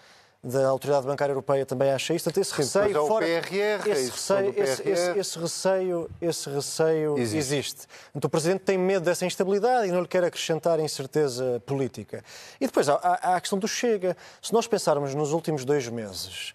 da 0.44 0.68
Autoridade 0.68 1.06
Bancária 1.06 1.32
Europeia 1.32 1.66
também 1.66 1.92
acha 1.92 2.14
isso. 2.14 2.26
Portanto, 2.26 2.42
esse 2.42 2.52
Sim, 2.52 2.58
receio 2.58 2.86
mas 2.86 2.96
é 2.96 3.00
o 3.00 3.08
fora, 3.08 3.26
PRR, 3.26 3.82
a 3.84 3.90
esse 3.90 4.12
receio, 4.12 4.52
do 4.54 4.62
esse, 4.64 4.82
PRR. 4.84 4.92
esse- 4.94 5.20
esse 5.20 5.40
receio, 5.40 6.10
esse 6.22 6.50
receio 6.50 7.18
Existe. 7.18 7.38
existe. 7.38 7.82
Então, 8.16 8.28
o 8.28 8.32
Presidente 8.32 8.60
tem 8.62 8.78
medo 8.78 9.04
dessa 9.04 9.26
instabilidade 9.26 9.88
e 9.88 9.92
não 9.92 10.02
lhe 10.02 10.08
quer 10.08 10.24
acrescentar 10.24 10.80
incerteza 10.80 11.62
política. 11.66 12.24
E 12.62 12.66
depois 12.68 12.88
há, 12.88 12.94
há- 12.96 13.20
há 13.32 13.36
a 13.36 13.42
questão 13.42 13.58
do 13.60 13.68
Chega. 13.68 14.16
Se 14.42 14.54
nós 14.54 14.68
pensarmos 14.68 15.14
nos 15.16 15.32
últimos 15.34 15.66
dois 15.66 15.88
meses, 15.90 16.54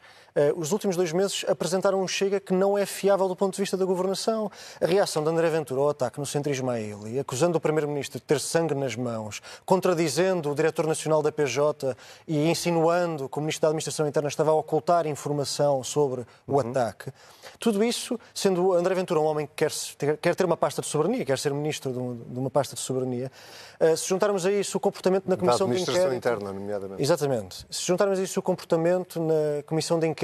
os 0.56 0.72
últimos 0.72 0.96
dois 0.96 1.12
meses 1.12 1.44
apresentaram 1.48 2.00
um 2.00 2.08
Chega 2.08 2.40
que 2.40 2.52
não 2.52 2.76
é 2.78 2.86
fiável 2.86 3.28
do 3.28 3.36
ponto 3.36 3.54
de 3.54 3.60
vista 3.60 3.76
da 3.76 3.84
governação. 3.84 4.50
A 4.80 4.86
reação 4.86 5.22
de 5.22 5.28
André 5.30 5.48
Ventura 5.50 5.80
ao 5.80 5.88
ataque 5.90 6.18
no 6.18 6.26
centrismo 6.26 6.70
a 6.70 6.80
ele, 6.80 7.18
acusando 7.18 7.58
o 7.58 7.60
Primeiro-Ministro 7.60 8.18
de 8.18 8.24
ter 8.24 8.40
sangue 8.40 8.74
nas 8.74 8.96
mãos, 8.96 9.40
contradizendo 9.66 10.50
o 10.50 10.54
Diretor 10.54 10.86
Nacional 10.86 11.22
da 11.22 11.30
PJ 11.30 11.96
e 12.26 12.48
insinuando 12.48 13.28
que 13.28 13.38
o 13.38 13.40
Ministro 13.40 13.62
da 13.62 13.68
Administração 13.68 14.06
Interna 14.06 14.28
estava 14.28 14.50
a 14.50 14.54
ocultar 14.54 15.06
informação 15.06 15.82
sobre 15.84 16.24
o 16.46 16.58
ataque. 16.60 17.10
Tudo 17.58 17.82
isso, 17.84 18.18
sendo 18.34 18.72
André 18.72 18.94
Ventura 18.94 19.20
um 19.20 19.24
homem 19.24 19.46
que 19.46 19.52
quer, 19.54 19.70
ter- 19.98 20.16
quer 20.18 20.34
ter 20.34 20.44
uma 20.46 20.56
pasta 20.56 20.80
de 20.80 20.88
soberania, 20.88 21.24
quer 21.24 21.38
ser 21.38 21.52
Ministro 21.52 21.92
de, 21.92 21.98
um- 21.98 22.16
de 22.16 22.38
uma 22.38 22.50
pasta 22.50 22.74
de 22.74 22.80
soberania, 22.80 23.30
eh, 23.78 23.94
se 23.96 24.08
juntarmos 24.08 24.46
a 24.46 24.50
isso 24.52 24.78
o 24.78 24.80
comportamento 24.80 25.26
na 25.28 25.36
Comissão 25.36 25.66
de 25.66 25.72
administração 25.72 26.14
Inquérito... 26.14 26.28
interna, 26.40 26.52
nomeadamente. 26.52 27.02
Exatamente. 27.02 27.66
Se 27.70 27.82
juntarmos 27.84 28.18
isso 28.18 28.40
o 28.40 28.42
comportamento 28.42 29.20
na 29.20 29.62
Comissão 29.66 29.98
de 29.98 30.06
Inquérito, 30.06 30.21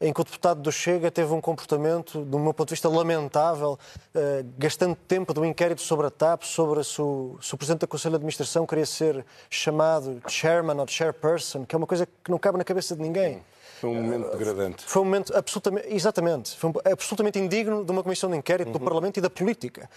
em 0.00 0.12
que 0.12 0.20
o 0.20 0.24
deputado 0.24 0.60
do 0.62 0.72
Chega 0.72 1.10
teve 1.10 1.32
um 1.34 1.40
comportamento, 1.40 2.24
do 2.24 2.38
meu 2.38 2.54
ponto 2.54 2.68
de 2.68 2.74
vista, 2.74 2.88
lamentável, 2.88 3.78
eh, 4.14 4.44
gastando 4.56 4.94
tempo 4.96 5.34
do 5.34 5.44
inquérito 5.44 5.82
sobre 5.82 6.06
a 6.06 6.10
TAP, 6.10 6.42
sobre 6.44 6.82
se 6.82 7.00
o, 7.02 7.36
se 7.40 7.54
o 7.54 7.58
Presidente 7.58 7.80
do 7.80 7.88
Conselho 7.88 8.12
de 8.12 8.16
Administração 8.16 8.66
queria 8.66 8.86
ser 8.86 9.24
chamado 9.50 10.20
Chairman 10.26 10.78
ou 10.80 10.86
Chairperson, 10.88 11.64
que 11.66 11.74
é 11.74 11.78
uma 11.78 11.86
coisa 11.86 12.06
que 12.06 12.30
não 12.30 12.38
cabe 12.38 12.58
na 12.58 12.64
cabeça 12.64 12.96
de 12.96 13.02
ninguém. 13.02 13.42
Foi 13.80 13.90
um 13.90 13.94
momento 14.02 14.30
degradante. 14.36 14.84
Foi 14.86 15.02
um 15.02 15.04
momento 15.04 15.36
absolutamente, 15.36 15.88
exatamente, 15.94 16.56
foi 16.56 16.70
um- 16.70 16.92
absolutamente 16.92 17.38
indigno 17.38 17.84
de 17.84 17.90
uma 17.92 18.02
comissão 18.02 18.30
de 18.30 18.36
inquérito 18.36 18.68
Uhum. 18.68 18.72
do 18.74 18.80
Parlamento 18.80 19.16
e 19.18 19.20
da 19.20 19.30
política. 19.30 19.88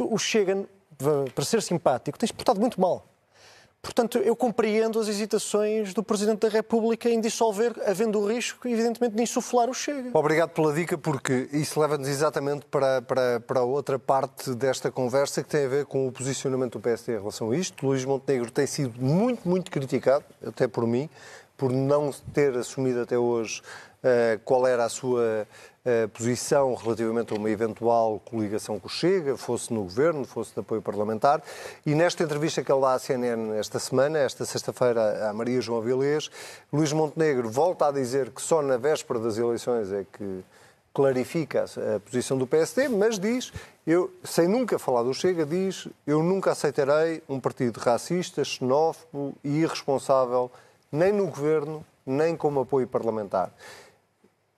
O 0.00 0.18
Chega, 0.18 0.64
para 1.34 1.44
ser 1.44 1.62
simpático, 1.62 2.18
tem-se 2.18 2.32
portado 2.32 2.60
muito 2.60 2.80
mal. 2.80 3.06
Portanto, 3.80 4.18
eu 4.18 4.34
compreendo 4.34 4.98
as 4.98 5.06
hesitações 5.06 5.94
do 5.94 6.02
Presidente 6.02 6.40
da 6.40 6.48
República 6.48 7.08
em 7.08 7.20
dissolver, 7.20 7.72
havendo 7.86 8.20
o 8.20 8.26
risco, 8.26 8.66
evidentemente, 8.66 9.14
de 9.14 9.22
insuflar 9.22 9.70
o 9.70 9.74
Chega. 9.74 10.10
Obrigado 10.12 10.50
pela 10.50 10.72
dica, 10.72 10.98
porque 10.98 11.48
isso 11.52 11.80
leva-nos 11.80 12.08
exatamente 12.08 12.66
para, 12.66 13.00
para, 13.02 13.40
para 13.40 13.62
outra 13.62 13.98
parte 13.98 14.52
desta 14.54 14.90
conversa 14.90 15.44
que 15.44 15.48
tem 15.48 15.64
a 15.64 15.68
ver 15.68 15.86
com 15.86 16.08
o 16.08 16.12
posicionamento 16.12 16.72
do 16.72 16.80
PSD 16.80 17.12
em 17.14 17.18
relação 17.18 17.50
a 17.52 17.56
isto. 17.56 17.86
Luís 17.86 18.04
Montenegro 18.04 18.50
tem 18.50 18.66
sido 18.66 19.00
muito, 19.00 19.48
muito 19.48 19.70
criticado, 19.70 20.24
até 20.44 20.66
por 20.66 20.84
mim, 20.84 21.08
por 21.56 21.72
não 21.72 22.10
ter 22.32 22.56
assumido 22.56 23.02
até 23.02 23.16
hoje 23.16 23.62
eh, 24.02 24.38
qual 24.44 24.66
era 24.66 24.84
a 24.84 24.88
sua 24.88 25.46
posição 26.12 26.74
relativamente 26.74 27.32
a 27.32 27.36
uma 27.36 27.50
eventual 27.50 28.20
coligação 28.24 28.78
com 28.78 28.86
o 28.86 28.90
Chega, 28.90 29.36
fosse 29.36 29.72
no 29.72 29.82
governo, 29.82 30.24
fosse 30.24 30.52
de 30.54 30.60
apoio 30.60 30.82
parlamentar. 30.82 31.42
E 31.86 31.94
nesta 31.94 32.22
entrevista 32.22 32.62
que 32.62 32.70
ele 32.70 32.80
dá 32.80 32.94
à 32.94 32.98
CNN 32.98 33.58
esta 33.58 33.78
semana, 33.78 34.18
esta 34.18 34.44
sexta-feira, 34.44 35.28
à 35.28 35.32
Maria 35.32 35.60
João 35.60 35.80
Vilês, 35.80 36.30
Luís 36.72 36.92
Montenegro 36.92 37.48
volta 37.48 37.88
a 37.88 37.92
dizer 37.92 38.30
que 38.30 38.42
só 38.42 38.62
na 38.62 38.76
véspera 38.76 39.18
das 39.18 39.38
eleições 39.38 39.92
é 39.92 40.04
que 40.12 40.44
clarifica 40.92 41.64
a 41.96 42.00
posição 42.00 42.36
do 42.36 42.46
PSD, 42.46 42.88
mas 42.88 43.18
diz, 43.18 43.52
eu, 43.86 44.10
sem 44.24 44.48
nunca 44.48 44.78
falar 44.78 45.04
do 45.04 45.14
Chega, 45.14 45.46
diz 45.46 45.86
eu 46.06 46.22
nunca 46.22 46.50
aceitarei 46.50 47.22
um 47.28 47.38
partido 47.38 47.78
racista, 47.78 48.42
xenófobo 48.42 49.34
e 49.44 49.60
irresponsável, 49.60 50.50
nem 50.90 51.12
no 51.12 51.26
governo, 51.26 51.84
nem 52.04 52.36
como 52.36 52.60
apoio 52.60 52.88
parlamentar. 52.88 53.52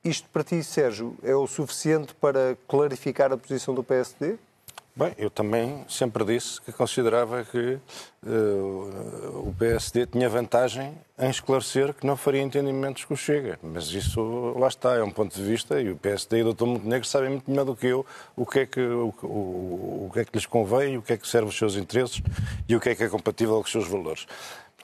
Isto 0.02 0.28
para 0.32 0.42
ti, 0.42 0.62
Sérgio, 0.64 1.16
é 1.22 1.34
o 1.34 1.46
suficiente 1.46 2.14
para 2.14 2.56
clarificar 2.66 3.32
a 3.32 3.36
posição 3.36 3.74
do 3.74 3.82
PSD? 3.84 4.36
Bem, 4.96 5.14
eu 5.18 5.30
também 5.30 5.84
sempre 5.88 6.24
disse 6.24 6.60
que 6.60 6.72
considerava 6.72 7.44
que 7.44 7.78
eh, 8.26 8.28
o 8.28 9.54
PSD 9.58 10.06
tinha 10.06 10.28
vantagem 10.28 10.94
em 11.18 11.30
esclarecer 11.30 11.94
que 11.94 12.06
não 12.06 12.16
faria 12.16 12.42
entendimentos 12.42 13.04
com 13.04 13.14
o 13.14 13.16
Chega. 13.16 13.58
Mas 13.62 13.88
isso, 13.88 14.20
lá 14.58 14.68
está, 14.68 14.94
é 14.96 15.02
um 15.02 15.10
ponto 15.10 15.34
de 15.34 15.42
vista 15.42 15.80
e 15.80 15.90
o 15.90 15.96
PSD 15.96 16.38
e 16.38 16.42
o 16.42 16.52
Dr. 16.54 16.64
Montenegro 16.66 17.06
sabem 17.06 17.30
muito 17.30 17.48
melhor 17.50 17.64
do 17.64 17.76
que 17.76 17.86
eu 17.86 18.04
o 18.34 18.44
que, 18.44 18.60
é 18.60 18.66
que, 18.66 18.80
o, 18.80 19.14
o- 19.22 20.06
o 20.08 20.10
que 20.12 20.20
é 20.20 20.24
que 20.24 20.30
lhes 20.34 20.46
convém, 20.46 20.96
o 20.98 21.02
que 21.02 21.12
é 21.12 21.16
que 21.16 21.28
serve 21.28 21.48
os 21.48 21.56
seus 21.56 21.76
interesses 21.76 22.20
e 22.68 22.74
o 22.74 22.80
que 22.80 22.88
é 22.88 22.94
que 22.94 23.04
é 23.04 23.08
compatível 23.08 23.54
com 23.56 23.64
os 23.64 23.70
seus 23.72 23.86
valores. 23.86 24.26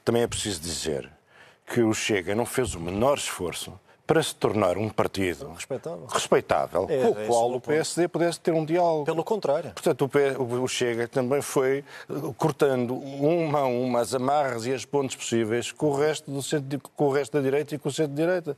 Também 0.05 0.23
é 0.23 0.27
preciso 0.27 0.61
dizer 0.61 1.11
que 1.67 1.81
o 1.81 1.93
Chega 1.93 2.35
não 2.35 2.47
fez 2.47 2.75
o 2.75 2.81
menor 2.81 3.19
esforço 3.19 3.73
para 4.07 4.23
se 4.23 4.35
tornar 4.35 4.79
um 4.79 4.89
partido 4.89 5.51
Respeitável. 5.55 6.07
respeitável 6.07 6.87
É, 6.89 6.99
com 6.99 7.07
é 7.07 7.09
o 7.09 7.19
esse 7.19 7.27
qual 7.27 7.53
o. 7.53 7.61
PSD 7.61 8.09
pudesse 8.09 8.39
ter 8.41 8.53
um 8.53 8.65
diálogo. 8.65 9.05
Pelo 9.05 9.25
contrário. 9.25 9.73
Portanto, 9.73 10.11
o 10.39 10.57
o 10.67 10.69
Chega 10.69 11.09
também 11.09 11.43
foi 11.43 11.79
eh, 11.79 12.15
cortando 12.37 12.95
uma 12.95 13.61
a 13.61 13.65
uma 13.67 14.01
as 14.01 14.15
amarras 14.15 14.67
e 14.67 14.73
as 14.73 14.85
pontes 14.85 15.17
possíveis 15.17 15.73
com 15.73 15.87
o 15.87 15.97
resto, 15.97 16.31
do 16.31 16.43
centro, 16.43 16.81
com 16.95 17.07
o 17.07 17.13
resto 17.13 17.33
da 17.37 17.43
direita 17.43 17.75
e 17.75 17.79
com 17.79 17.89
o 17.89 17.93
centro-direita. 17.93 18.57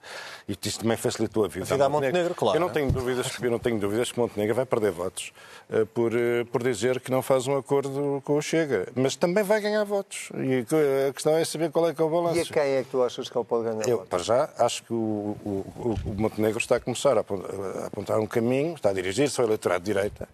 E 0.49 0.57
isso 0.63 0.81
também 0.81 0.97
facilitou 0.97 1.45
a 1.45 1.49
vida, 1.49 1.65
A 1.65 1.69
vida 1.69 1.85
a 1.85 1.89
Montenegro, 1.89 2.35
claro. 2.35 2.57
Eu 2.57 2.61
não 2.61 2.69
tenho 2.69 2.91
dúvidas, 2.93 3.27
eu 3.41 3.51
não 3.51 3.59
tenho 3.59 3.79
dúvidas 3.79 4.13
que 4.13 4.19
Montenegro 4.19 4.55
vai 4.55 4.67
perder 4.67 4.93
votos 4.93 5.33
eh, 5.71 5.85
por, 5.87 6.15
eh, 6.15 6.45
por 6.45 6.63
dizer 6.63 7.01
que 7.01 7.11
não 7.11 7.23
faz 7.23 7.47
um 7.47 7.57
acordo 7.57 8.23
com 8.25 8.37
o 8.37 8.43
Chega. 8.43 8.89
Mas 8.95 9.17
também 9.17 9.43
vai 9.43 9.61
ganhar 9.61 9.85
votos. 9.85 10.31
E 10.35 10.67
a 11.09 11.13
questão 11.13 11.37
é 11.37 11.45
saber 11.45 11.71
qual 11.71 11.89
é 11.89 11.95
que 11.95 12.01
é 12.01 12.05
o 12.05 12.11
balanço. 12.11 12.39
E 12.39 12.41
a 12.41 12.45
quem 12.45 12.63
é 12.63 12.83
que 12.83 12.91
tu 12.91 13.03
achas 13.03 13.29
que 13.29 13.37
ele 13.37 13.45
pode 13.45 13.65
ganhar? 13.65 13.89
Eu, 13.89 13.99
votos? 13.99 14.09
para 14.11 14.23
já, 14.23 14.51
acho 14.59 14.83
que 14.83 14.93
o, 14.93 15.37
o- 15.45 15.97
o 16.07 16.15
Montenegro 16.17 16.59
está 16.59 16.77
a 16.77 16.81
começar 16.81 17.17
a 17.17 17.21
apon- 17.21 17.43
a 17.83 17.87
apontar 17.87 18.19
um 18.19 18.27
caminho, 18.27 18.75
está 18.75 18.91
a 18.91 18.93
dirigir-se 18.93 19.41
ao 19.41 19.47
eleitorado 19.47 19.85
de 19.85 19.93
direita. 19.93 20.29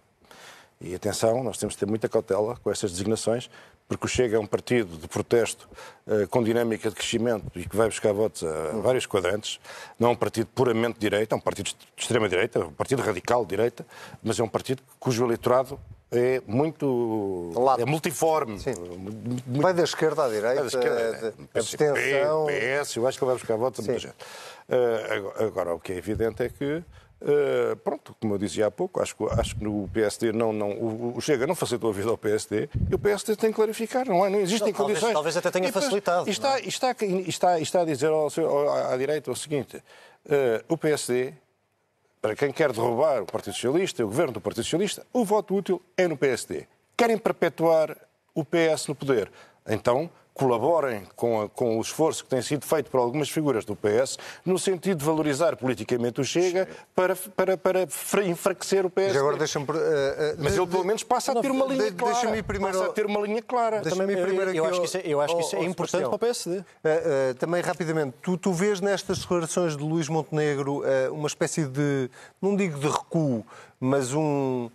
E 0.81 0.95
atenção, 0.95 1.43
nós 1.43 1.57
temos 1.57 1.75
de 1.75 1.79
ter 1.81 1.87
muita 1.87 2.09
cautela 2.09 2.57
com 2.62 2.71
essas 2.71 2.90
designações, 2.90 3.49
porque 3.88 4.07
o 4.07 4.09
Chega 4.09 4.37
é 4.37 4.40
um 4.40 4.47
partido 4.47 4.97
de 4.99 5.07
protesto 5.07 5.69
eh, 6.07 6.27
com 6.29 6.43
dinâmica 6.43 6.88
de 6.90 6.97
crescimento 6.97 7.45
e 7.55 7.67
que 7.67 7.77
vai 7.77 7.87
buscar 7.88 8.12
votos 8.12 8.43
a 8.43 8.73
vários 8.83 9.07
quadrantes. 9.07 9.61
Não 9.99 10.09
é 10.09 10.12
um 10.12 10.17
partido 10.17 10.47
puramente 10.55 10.95
de 10.95 11.01
direita, 11.01 11.35
é 11.35 11.37
um 11.37 11.40
partido 11.40 11.67
de 11.67 11.77
extrema-direita, 11.97 12.59
é 12.59 12.64
um 12.64 12.73
partido 12.73 13.03
radical 13.03 13.43
de 13.45 13.51
direita, 13.51 13.87
mas 14.23 14.38
é 14.38 14.43
um 14.43 14.49
partido 14.49 14.83
cujo 14.99 15.25
eleitorado 15.25 15.79
é 16.14 16.42
muito. 16.46 17.53
É 17.79 17.85
multiforme. 17.85 18.59
Sim. 18.59 18.74
Muito- 18.96 19.61
Vai 19.62 19.74
da 19.74 19.83
esquerda 19.83 20.24
à 20.24 20.29
direita, 20.29 20.61
da 20.62 20.66
esquerda, 20.66 21.00
é, 21.00 21.59
abstenção. 21.59 22.46
PS, 22.46 22.96
eu 22.96 23.07
acho 23.07 23.18
que 23.18 23.24
vai 23.24 23.35
buscar 23.35 23.57
votos 23.57 23.81
a 23.81 23.83
muita 23.83 23.98
gente. 23.98 24.14
Eh, 24.68 25.22
agora, 25.44 25.74
o 25.74 25.81
que 25.81 25.92
é 25.92 25.96
evidente 25.96 26.42
é 26.42 26.48
que, 26.48 26.83
eh, 27.20 27.74
pronto, 27.85 28.14
como 28.20 28.35
eu 28.35 28.38
dizia 28.38 28.66
há 28.66 28.70
pouco, 28.70 29.00
acho 29.03 29.14
que, 29.16 29.24
acho 29.38 29.57
que 29.57 29.62
no 29.64 29.88
PSD 29.92 30.33
não, 30.33 30.53
não, 30.53 30.70
o, 30.70 31.14
o 31.16 31.20
Chega 31.20 31.46
não 31.46 31.55
facilitou 31.55 31.90
a 31.90 31.92
vida 31.92 32.09
ao 32.11 32.16
PSD 32.16 32.68
e 32.90 32.94
o 32.94 32.98
PSD 32.98 33.37
tem 33.37 33.50
que 33.50 33.57
clarificar, 33.57 34.07
não, 34.09 34.24
é? 34.24 34.31
não 34.31 34.40
existem 34.40 34.68
Não, 34.72 34.77
talvez- 34.79 34.98
condições. 35.00 35.12
talvez 35.12 35.37
até 35.37 35.50
tenha 35.50 35.68
E 35.68 35.72
facilitado, 35.72 36.29
E 36.29 36.33
está, 36.33 36.59
é? 36.59 36.62
está, 36.66 36.94
está, 37.27 37.61
está 37.61 37.81
a 37.83 37.85
dizer 37.85 38.09
ao 38.09 38.29
ao- 38.38 38.92
à 38.92 38.96
direita 38.96 39.31
o 39.31 39.37
seguinte: 39.37 39.83
eh, 40.29 40.64
o 40.68 40.79
PSD 40.79 41.35
para 42.25 42.35
quem 42.35 42.51
quer 42.51 42.73
derrubar 42.73 43.21
o 43.21 43.27
Partido 43.27 43.53
Socialista, 43.53 44.03
o 44.03 44.07
governo 44.07 44.33
do 44.33 44.41
Partido 44.41 44.65
Socialista, 44.65 45.07
o 45.13 45.27
voto 45.27 45.55
útil 45.55 45.83
é 45.95 46.09
no 46.09 46.17
PSD. 46.17 46.67
Querem 46.97 47.19
perpetuar 47.19 47.95
o 48.35 48.43
PS 48.43 48.87
no 48.89 48.95
poder. 48.95 49.31
Então, 49.69 50.09
colaborem 50.35 51.07
com, 51.14 51.42
a, 51.42 51.49
com, 51.49 51.79
o 51.79 51.81
esforço 51.81 52.25
que 52.25 52.31
tem 52.31 52.42
sido 52.42 52.66
feito 52.66 52.90
por 52.90 52.99
algumas 52.99 53.31
figuras 53.31 53.64
do 53.64 53.77
PS 53.77 54.18
no 54.44 54.59
sentido 54.59 54.99
de 54.99 55.05
valorizar 55.05 55.57
politicamente 55.57 56.20
o 56.20 56.25
Chega 56.25 56.68
para, 56.94 57.14
para, 57.14 57.57
para 57.57 58.25
enfraquecer 58.25 58.85
o 58.85 58.90
PS. 58.90 59.07
Mas 59.09 59.16
agora 59.16 59.37
deixa-me... 59.37 59.64
Uh, 59.64 59.70
uh, 59.70 59.77
Mas 60.38 60.57
ele 60.57 60.66
pelo 60.66 60.85
menos 60.85 61.05
passa 61.05 61.33
a 61.33 61.40
ter 61.40 61.51
uma 61.51 61.66
linha 61.66 61.92
clara. 61.92 62.14
Deixa-me 62.14 62.42
primeiro... 62.42 62.79
Passa 62.79 62.90
a 62.90 62.92
ter 62.92 63.07
uma 63.07 63.20
linha 63.20 63.42
clara. 63.42 63.81
Também, 63.81 64.07
primeiro 64.07 64.51
eu, 64.51 64.57
eu, 64.57 64.64
acho 64.66 64.81
que 64.81 64.87
isso 64.87 64.97
é, 64.97 65.03
eu 65.05 65.20
acho 65.20 65.37
que 65.37 65.42
isso 65.42 65.57
é 65.57 65.64
importante 65.64 66.03
para 66.03 66.14
o 66.16 66.18
PSD. 66.18 66.59
Uh, 66.59 66.64
também 67.38 67.62
rapidamente, 67.62 68.16
tu, 68.20 68.37
tu 68.37 68.53
vês 68.53 68.81
nestas 68.81 69.20
declarações 69.20 69.77
de 69.77 69.85
Luís 69.85 70.09
Montenegro 70.09 70.83
uma 71.12 71.29
espécie 71.29 71.64
de, 71.64 72.11
não 72.42 72.57
digo 72.57 72.79
de 72.79 72.88
recuo, 72.88 73.44
mas 73.79 74.12
um 74.12 74.68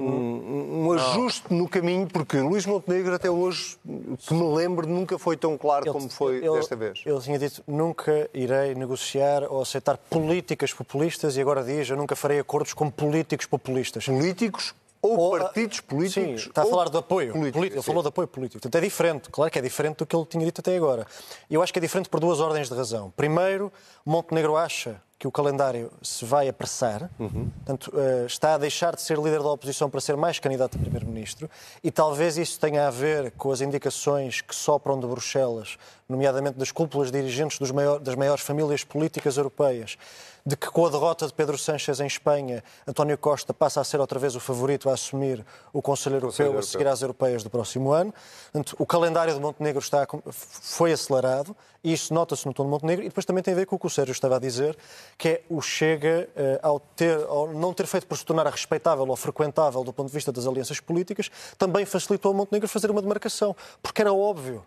um, 0.00 0.86
um 0.86 0.92
ajuste 0.92 1.52
no 1.52 1.68
caminho, 1.68 2.06
porque 2.06 2.38
Luís 2.38 2.66
Montenegro 2.66 3.14
até 3.14 3.30
hoje, 3.30 3.76
que 4.18 4.34
me 4.34 4.54
lembro, 4.54 4.86
nunca 4.86 5.18
foi 5.18 5.36
tão 5.36 5.56
claro 5.58 5.84
ele, 5.84 5.92
como 5.92 6.08
foi 6.08 6.36
ele, 6.36 6.50
desta 6.52 6.76
vez. 6.76 7.02
Ele 7.04 7.20
tinha 7.20 7.38
dito, 7.38 7.62
nunca 7.66 8.28
irei 8.32 8.74
negociar 8.74 9.44
ou 9.44 9.62
aceitar 9.62 9.96
políticas 9.96 10.72
populistas 10.72 11.36
e 11.36 11.40
agora 11.40 11.62
diz, 11.62 11.88
eu 11.90 11.96
nunca 11.96 12.16
farei 12.16 12.38
acordos 12.38 12.72
com 12.72 12.90
políticos 12.90 13.46
populistas. 13.46 14.06
Políticos 14.06 14.74
ou, 15.02 15.18
ou 15.18 15.30
partidos 15.38 15.80
políticos. 15.80 16.42
Sim, 16.42 16.48
está 16.48 16.62
a 16.62 16.66
falar 16.66 16.88
de 16.90 16.96
apoio 16.96 17.32
político. 17.32 17.64
Ele 17.64 17.82
falou 17.82 18.02
de 18.02 18.08
apoio 18.08 18.28
político. 18.28 18.60
Portanto, 18.60 18.74
é 18.76 18.80
diferente. 18.80 19.30
Claro 19.30 19.50
que 19.50 19.58
é 19.58 19.62
diferente 19.62 19.98
do 19.98 20.06
que 20.06 20.14
ele 20.14 20.26
tinha 20.26 20.44
dito 20.44 20.60
até 20.60 20.76
agora. 20.76 21.06
Eu 21.50 21.62
acho 21.62 21.72
que 21.72 21.78
é 21.78 21.82
diferente 21.82 22.08
por 22.08 22.20
duas 22.20 22.40
ordens 22.40 22.68
de 22.68 22.74
razão. 22.74 23.12
Primeiro, 23.16 23.72
Montenegro 24.04 24.56
acha 24.56 25.00
que 25.20 25.28
o 25.28 25.30
calendário 25.30 25.92
se 26.00 26.24
vai 26.24 26.48
apressar, 26.48 27.10
uhum. 27.18 27.50
portanto, 27.56 27.92
uh, 27.94 28.24
está 28.24 28.54
a 28.54 28.58
deixar 28.58 28.96
de 28.96 29.02
ser 29.02 29.18
líder 29.18 29.42
da 29.42 29.50
oposição 29.50 29.90
para 29.90 30.00
ser 30.00 30.16
mais 30.16 30.38
candidato 30.38 30.78
a 30.78 30.80
primeiro-ministro, 30.80 31.48
e 31.84 31.90
talvez 31.90 32.38
isso 32.38 32.58
tenha 32.58 32.88
a 32.88 32.90
ver 32.90 33.30
com 33.32 33.52
as 33.52 33.60
indicações 33.60 34.40
que 34.40 34.54
sopram 34.54 34.98
de 34.98 35.06
Bruxelas, 35.06 35.76
nomeadamente 36.08 36.56
das 36.58 36.72
cúpulas 36.72 37.12
dirigentes 37.12 37.70
maior, 37.70 37.98
das 37.98 38.14
maiores 38.14 38.42
famílias 38.42 38.82
políticas 38.82 39.36
europeias, 39.36 39.98
de 40.44 40.56
que 40.56 40.68
com 40.68 40.86
a 40.86 40.88
derrota 40.88 41.26
de 41.26 41.34
Pedro 41.34 41.58
Sánchez 41.58 42.00
em 42.00 42.06
Espanha, 42.06 42.64
António 42.88 43.18
Costa 43.18 43.52
passa 43.52 43.78
a 43.78 43.84
ser 43.84 44.00
outra 44.00 44.18
vez 44.18 44.34
o 44.34 44.40
favorito 44.40 44.88
a 44.88 44.94
assumir 44.94 45.44
o 45.70 45.82
Conselho 45.82 46.16
Europeu, 46.16 46.46
Conselho 46.46 46.58
a 46.58 46.62
seguir 46.62 46.86
às 46.88 47.02
europeias 47.02 47.42
do 47.44 47.50
próximo 47.50 47.92
ano. 47.92 48.12
Portanto, 48.50 48.74
o 48.78 48.86
calendário 48.86 49.34
de 49.34 49.38
Montenegro 49.38 49.80
está, 49.80 50.06
foi 50.30 50.92
acelerado, 50.92 51.54
e 51.82 51.92
isso 51.92 52.12
nota-se 52.12 52.46
no 52.46 52.52
tom 52.52 52.64
de 52.64 52.70
Montenegro, 52.70 53.04
e 53.04 53.08
depois 53.08 53.24
também 53.24 53.42
tem 53.42 53.54
a 53.54 53.56
ver 53.56 53.66
com 53.66 53.76
o 53.76 53.78
que 53.78 53.86
o 53.86 53.90
Sérgio 53.90 54.12
estava 54.12 54.36
a 54.36 54.38
dizer, 54.38 54.76
que 55.16 55.28
é 55.28 55.42
o 55.48 55.60
Chega, 55.60 56.28
eh, 56.36 56.60
ao, 56.62 56.78
ter, 56.80 57.22
ao 57.24 57.52
não 57.52 57.72
ter 57.72 57.86
feito 57.86 58.06
por 58.06 58.16
se 58.16 58.24
tornar 58.24 58.46
respeitável 58.46 59.06
ou 59.08 59.16
frequentável 59.16 59.82
do 59.82 59.92
ponto 59.92 60.08
de 60.08 60.12
vista 60.12 60.30
das 60.30 60.46
alianças 60.46 60.80
políticas, 60.80 61.30
também 61.56 61.84
facilitou 61.84 62.32
a 62.32 62.34
Montenegro 62.34 62.68
fazer 62.68 62.90
uma 62.90 63.00
demarcação, 63.00 63.56
porque 63.82 64.02
era 64.02 64.12
óbvio 64.12 64.64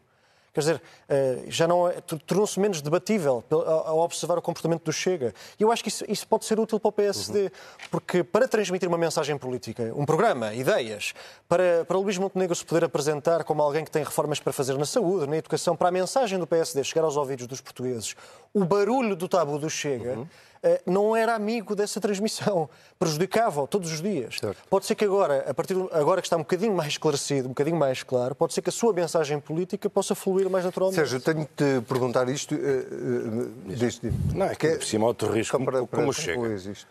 Quer 0.54 0.60
dizer, 0.60 0.82
eh, 1.10 1.46
já 1.48 1.68
não 1.68 1.88
é, 1.88 2.00
tornou-se 2.28 2.60
menos 2.60 2.80
debatível 2.80 3.44
ao 3.50 4.00
observar 4.00 4.38
o 4.38 4.42
comportamento 4.42 4.84
do 4.84 4.94
Chega. 4.94 5.34
E 5.60 5.64
eu 5.64 5.72
acho 5.72 5.82
que 5.82 5.90
isso, 5.90 6.06
isso 6.08 6.28
pode 6.28 6.46
ser 6.46 6.60
útil 6.60 6.80
para 6.80 6.90
o 6.90 6.92
PSD, 6.92 7.52
porque 7.90 8.24
para 8.24 8.48
transmitir 8.48 8.88
uma 8.88 8.98
mensagem 8.98 9.36
política, 9.36 9.92
um 9.96 10.06
programa, 10.06 10.54
ideias, 10.54 11.16
para, 11.50 11.84
para 11.86 11.98
Luís 11.98 12.20
Montenegro 12.20 12.56
se 12.56 12.64
poder 12.64 12.84
apresentar 12.84 13.44
como 13.44 13.64
alguém 13.64 13.84
que 13.84 13.90
tem 13.90 14.04
reformas 14.04 14.40
para 14.40 14.54
fazer 14.54 14.78
na 14.78 14.86
saúde, 14.86 15.26
na 15.26 15.38
educação, 15.38 15.76
para 15.76 15.90
a 15.90 15.92
mensagem 15.92 16.38
do 16.38 16.46
PSD 16.46 16.84
chegar 16.84 17.04
aos 17.04 17.18
ouvidos 17.18 17.48
dos 17.48 17.60
portugueses, 17.60 18.16
o 18.54 18.64
barulho 18.64 19.16
do 19.16 19.28
tabu 19.28 19.58
do 19.58 19.70
Chega. 19.72 20.20
Uhum 20.20 20.28
não 20.86 21.16
era 21.16 21.36
amigo 21.36 21.76
dessa 21.76 22.00
transmissão, 22.00 22.70
prejudicava-o 22.98 23.68
todos 23.68 23.92
os 23.92 24.02
dias. 24.02 24.38
Certo. 24.40 24.58
Pode 24.70 24.86
ser 24.86 24.96
que 24.96 25.06
agora, 25.06 25.50
a 25.50 25.54
partir 25.54 25.76
de, 25.76 25.88
agora 25.92 26.22
que 26.22 26.28
está 26.28 26.38
um 26.38 26.42
bocadinho 26.42 26.74
mais 26.74 26.94
esclarecido, 26.94 27.48
um 27.48 27.50
bocadinho 27.50 27.78
mais 27.78 28.04
claro, 28.04 28.34
pode 28.36 28.54
ser 28.54 28.62
que 28.62 28.70
a 28.70 28.72
sua 28.72 28.94
mensagem 28.94 29.40
política 29.40 29.90
possa 29.90 30.16
fluir 30.16 30.50
mais 30.50 30.66
naturalmente. 30.66 30.96
Sérgio, 30.96 31.20
tenho 31.20 31.42
de 31.42 31.48
te 31.48 31.86
perguntar 31.88 32.28
isto. 32.30 32.56
Uh, 32.56 32.58
uh, 32.58 34.36
não, 34.36 34.46
é 34.46 34.56
que, 34.56 34.70
por 34.76 34.86
cima, 34.86 35.06
outro 35.06 35.32
risco, 35.32 35.58
como, 35.58 35.66
para, 35.66 35.86
para 35.86 36.00
como, 36.00 36.14
chega, 36.14 36.42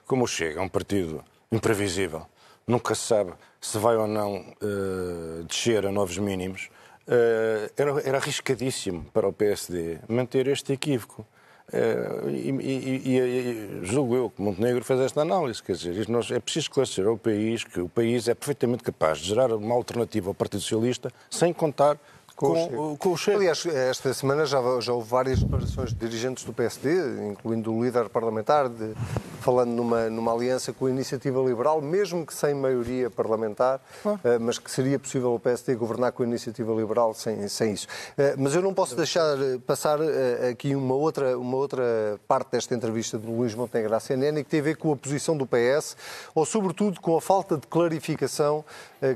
como 0.06 0.26
chega, 0.26 0.60
é 0.60 0.62
um 0.62 0.68
partido 0.68 1.24
imprevisível, 1.50 2.26
nunca 2.66 2.94
se 2.94 3.02
sabe 3.02 3.32
se 3.62 3.78
vai 3.78 3.96
ou 3.96 4.08
não 4.08 4.40
uh, 4.40 5.44
descer 5.44 5.86
a 5.86 5.92
novos 5.92 6.18
mínimos, 6.18 6.68
uh, 7.06 7.72
era, 7.76 8.00
era 8.02 8.18
arriscadíssimo 8.18 9.04
para 9.12 9.28
o 9.28 9.32
PSD 9.32 10.00
manter 10.08 10.48
este 10.48 10.72
equívoco. 10.72 11.24
Uh, 11.68 12.28
e, 12.28 12.50
e, 12.50 13.18
e, 13.18 13.80
julgo 13.84 14.14
eu 14.14 14.30
que 14.30 14.42
Montenegro 14.42 14.84
fez 14.84 15.00
esta 15.00 15.22
análise, 15.22 15.62
quer 15.62 15.72
dizer, 15.72 16.08
nós, 16.08 16.30
é 16.30 16.38
preciso 16.38 16.64
esclarecer 16.64 17.06
ao 17.06 17.16
país 17.16 17.64
que 17.64 17.80
o 17.80 17.88
país 17.88 18.28
é 18.28 18.34
perfeitamente 18.34 18.82
capaz 18.82 19.18
de 19.18 19.28
gerar 19.28 19.52
uma 19.52 19.74
alternativa 19.74 20.28
ao 20.28 20.34
Partido 20.34 20.60
Socialista 20.60 21.10
sem 21.30 21.52
contar 21.52 21.96
com, 22.42 22.96
com, 22.96 23.12
o 23.12 23.16
Chega. 23.16 23.38
Aliás, 23.38 23.64
esta 23.66 24.12
semana 24.12 24.44
já, 24.44 24.58
já 24.80 24.92
houve 24.92 25.08
várias 25.08 25.40
declarações 25.40 25.90
de 25.90 25.94
dirigentes 25.94 26.44
do 26.44 26.52
PSD, 26.52 27.28
incluindo 27.30 27.72
o 27.72 27.84
líder 27.84 28.08
parlamentar, 28.08 28.68
de, 28.68 28.94
falando 29.40 29.70
numa, 29.70 30.10
numa 30.10 30.32
aliança 30.32 30.72
com 30.72 30.86
a 30.86 30.90
Iniciativa 30.90 31.40
Liberal, 31.40 31.80
mesmo 31.80 32.26
que 32.26 32.34
sem 32.34 32.54
maioria 32.54 33.08
parlamentar, 33.10 33.80
ah. 34.04 34.10
uh, 34.10 34.40
mas 34.40 34.58
que 34.58 34.70
seria 34.70 34.98
possível 34.98 35.34
o 35.34 35.38
PSD 35.38 35.74
governar 35.76 36.12
com 36.12 36.22
a 36.22 36.26
Iniciativa 36.26 36.72
Liberal 36.72 37.14
sem, 37.14 37.46
sem 37.48 37.72
isso. 37.72 37.86
Uh, 38.18 38.34
mas 38.38 38.54
eu 38.54 38.62
não 38.62 38.74
posso 38.74 38.96
deixar 38.96 39.36
passar 39.66 40.00
uh, 40.00 40.04
aqui 40.50 40.74
uma 40.74 40.94
outra, 40.94 41.38
uma 41.38 41.56
outra 41.56 41.82
parte 42.26 42.52
desta 42.52 42.74
entrevista 42.74 43.18
de 43.18 43.26
Luís 43.26 43.54
Montenegro 43.54 43.94
à 43.94 44.00
CNN 44.00 44.42
que 44.42 44.50
tem 44.50 44.60
a 44.60 44.64
ver 44.64 44.76
com 44.76 44.92
a 44.92 44.96
posição 44.96 45.36
do 45.36 45.46
PS, 45.46 45.96
ou 46.34 46.44
sobretudo 46.44 47.00
com 47.00 47.16
a 47.16 47.20
falta 47.20 47.56
de 47.56 47.66
clarificação 47.66 48.64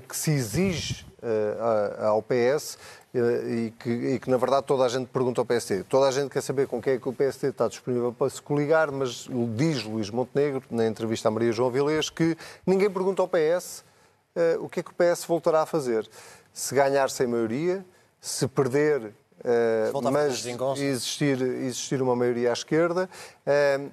que 0.09 0.17
se 0.17 0.33
exige 0.33 1.07
ao 2.01 2.23
PS 2.23 2.79
e 3.15 3.73
que, 3.79 3.91
e 3.91 4.19
que, 4.19 4.31
na 4.31 4.37
verdade, 4.37 4.67
toda 4.67 4.85
a 4.85 4.89
gente 4.89 5.07
pergunta 5.07 5.41
ao 5.41 5.45
PSD. 5.45 5.85
Toda 5.85 6.09
a 6.09 6.11
gente 6.11 6.31
quer 6.31 6.43
saber 6.43 6.67
com 6.67 6.81
quem 6.81 6.95
é 6.95 6.99
que 6.99 7.09
o 7.09 7.13
PSD 7.13 7.49
está 7.49 7.67
disponível 7.69 8.13
para 8.13 8.29
se 8.29 8.43
coligar, 8.43 8.91
mas 8.93 9.29
diz 9.55 9.85
Luís 9.85 10.11
Montenegro, 10.11 10.63
na 10.71 10.87
entrevista 10.87 11.29
a 11.29 11.31
Maria 11.31 11.53
João 11.53 11.71
Vilês, 11.71 12.11
que 12.11 12.37
ninguém 12.67 12.91
pergunta 12.91 13.23
ao 13.23 13.29
PS 13.29 13.85
uh, 14.37 14.65
o 14.65 14.69
que 14.69 14.81
é 14.81 14.83
que 14.83 14.91
o 14.91 14.95
PS 14.95 15.25
voltará 15.25 15.63
a 15.63 15.67
fazer. 15.67 16.09
Se 16.53 16.75
ganhar 16.75 17.09
sem 17.11 17.27
maioria, 17.27 17.85
se 18.21 18.47
perder, 18.47 19.01
uh, 19.03 20.11
mas 20.11 20.45
existir, 20.79 21.41
existir 21.41 22.03
uma 22.03 22.15
maioria 22.15 22.51
à 22.51 22.53
esquerda. 22.53 23.09
Uh, 23.47 23.91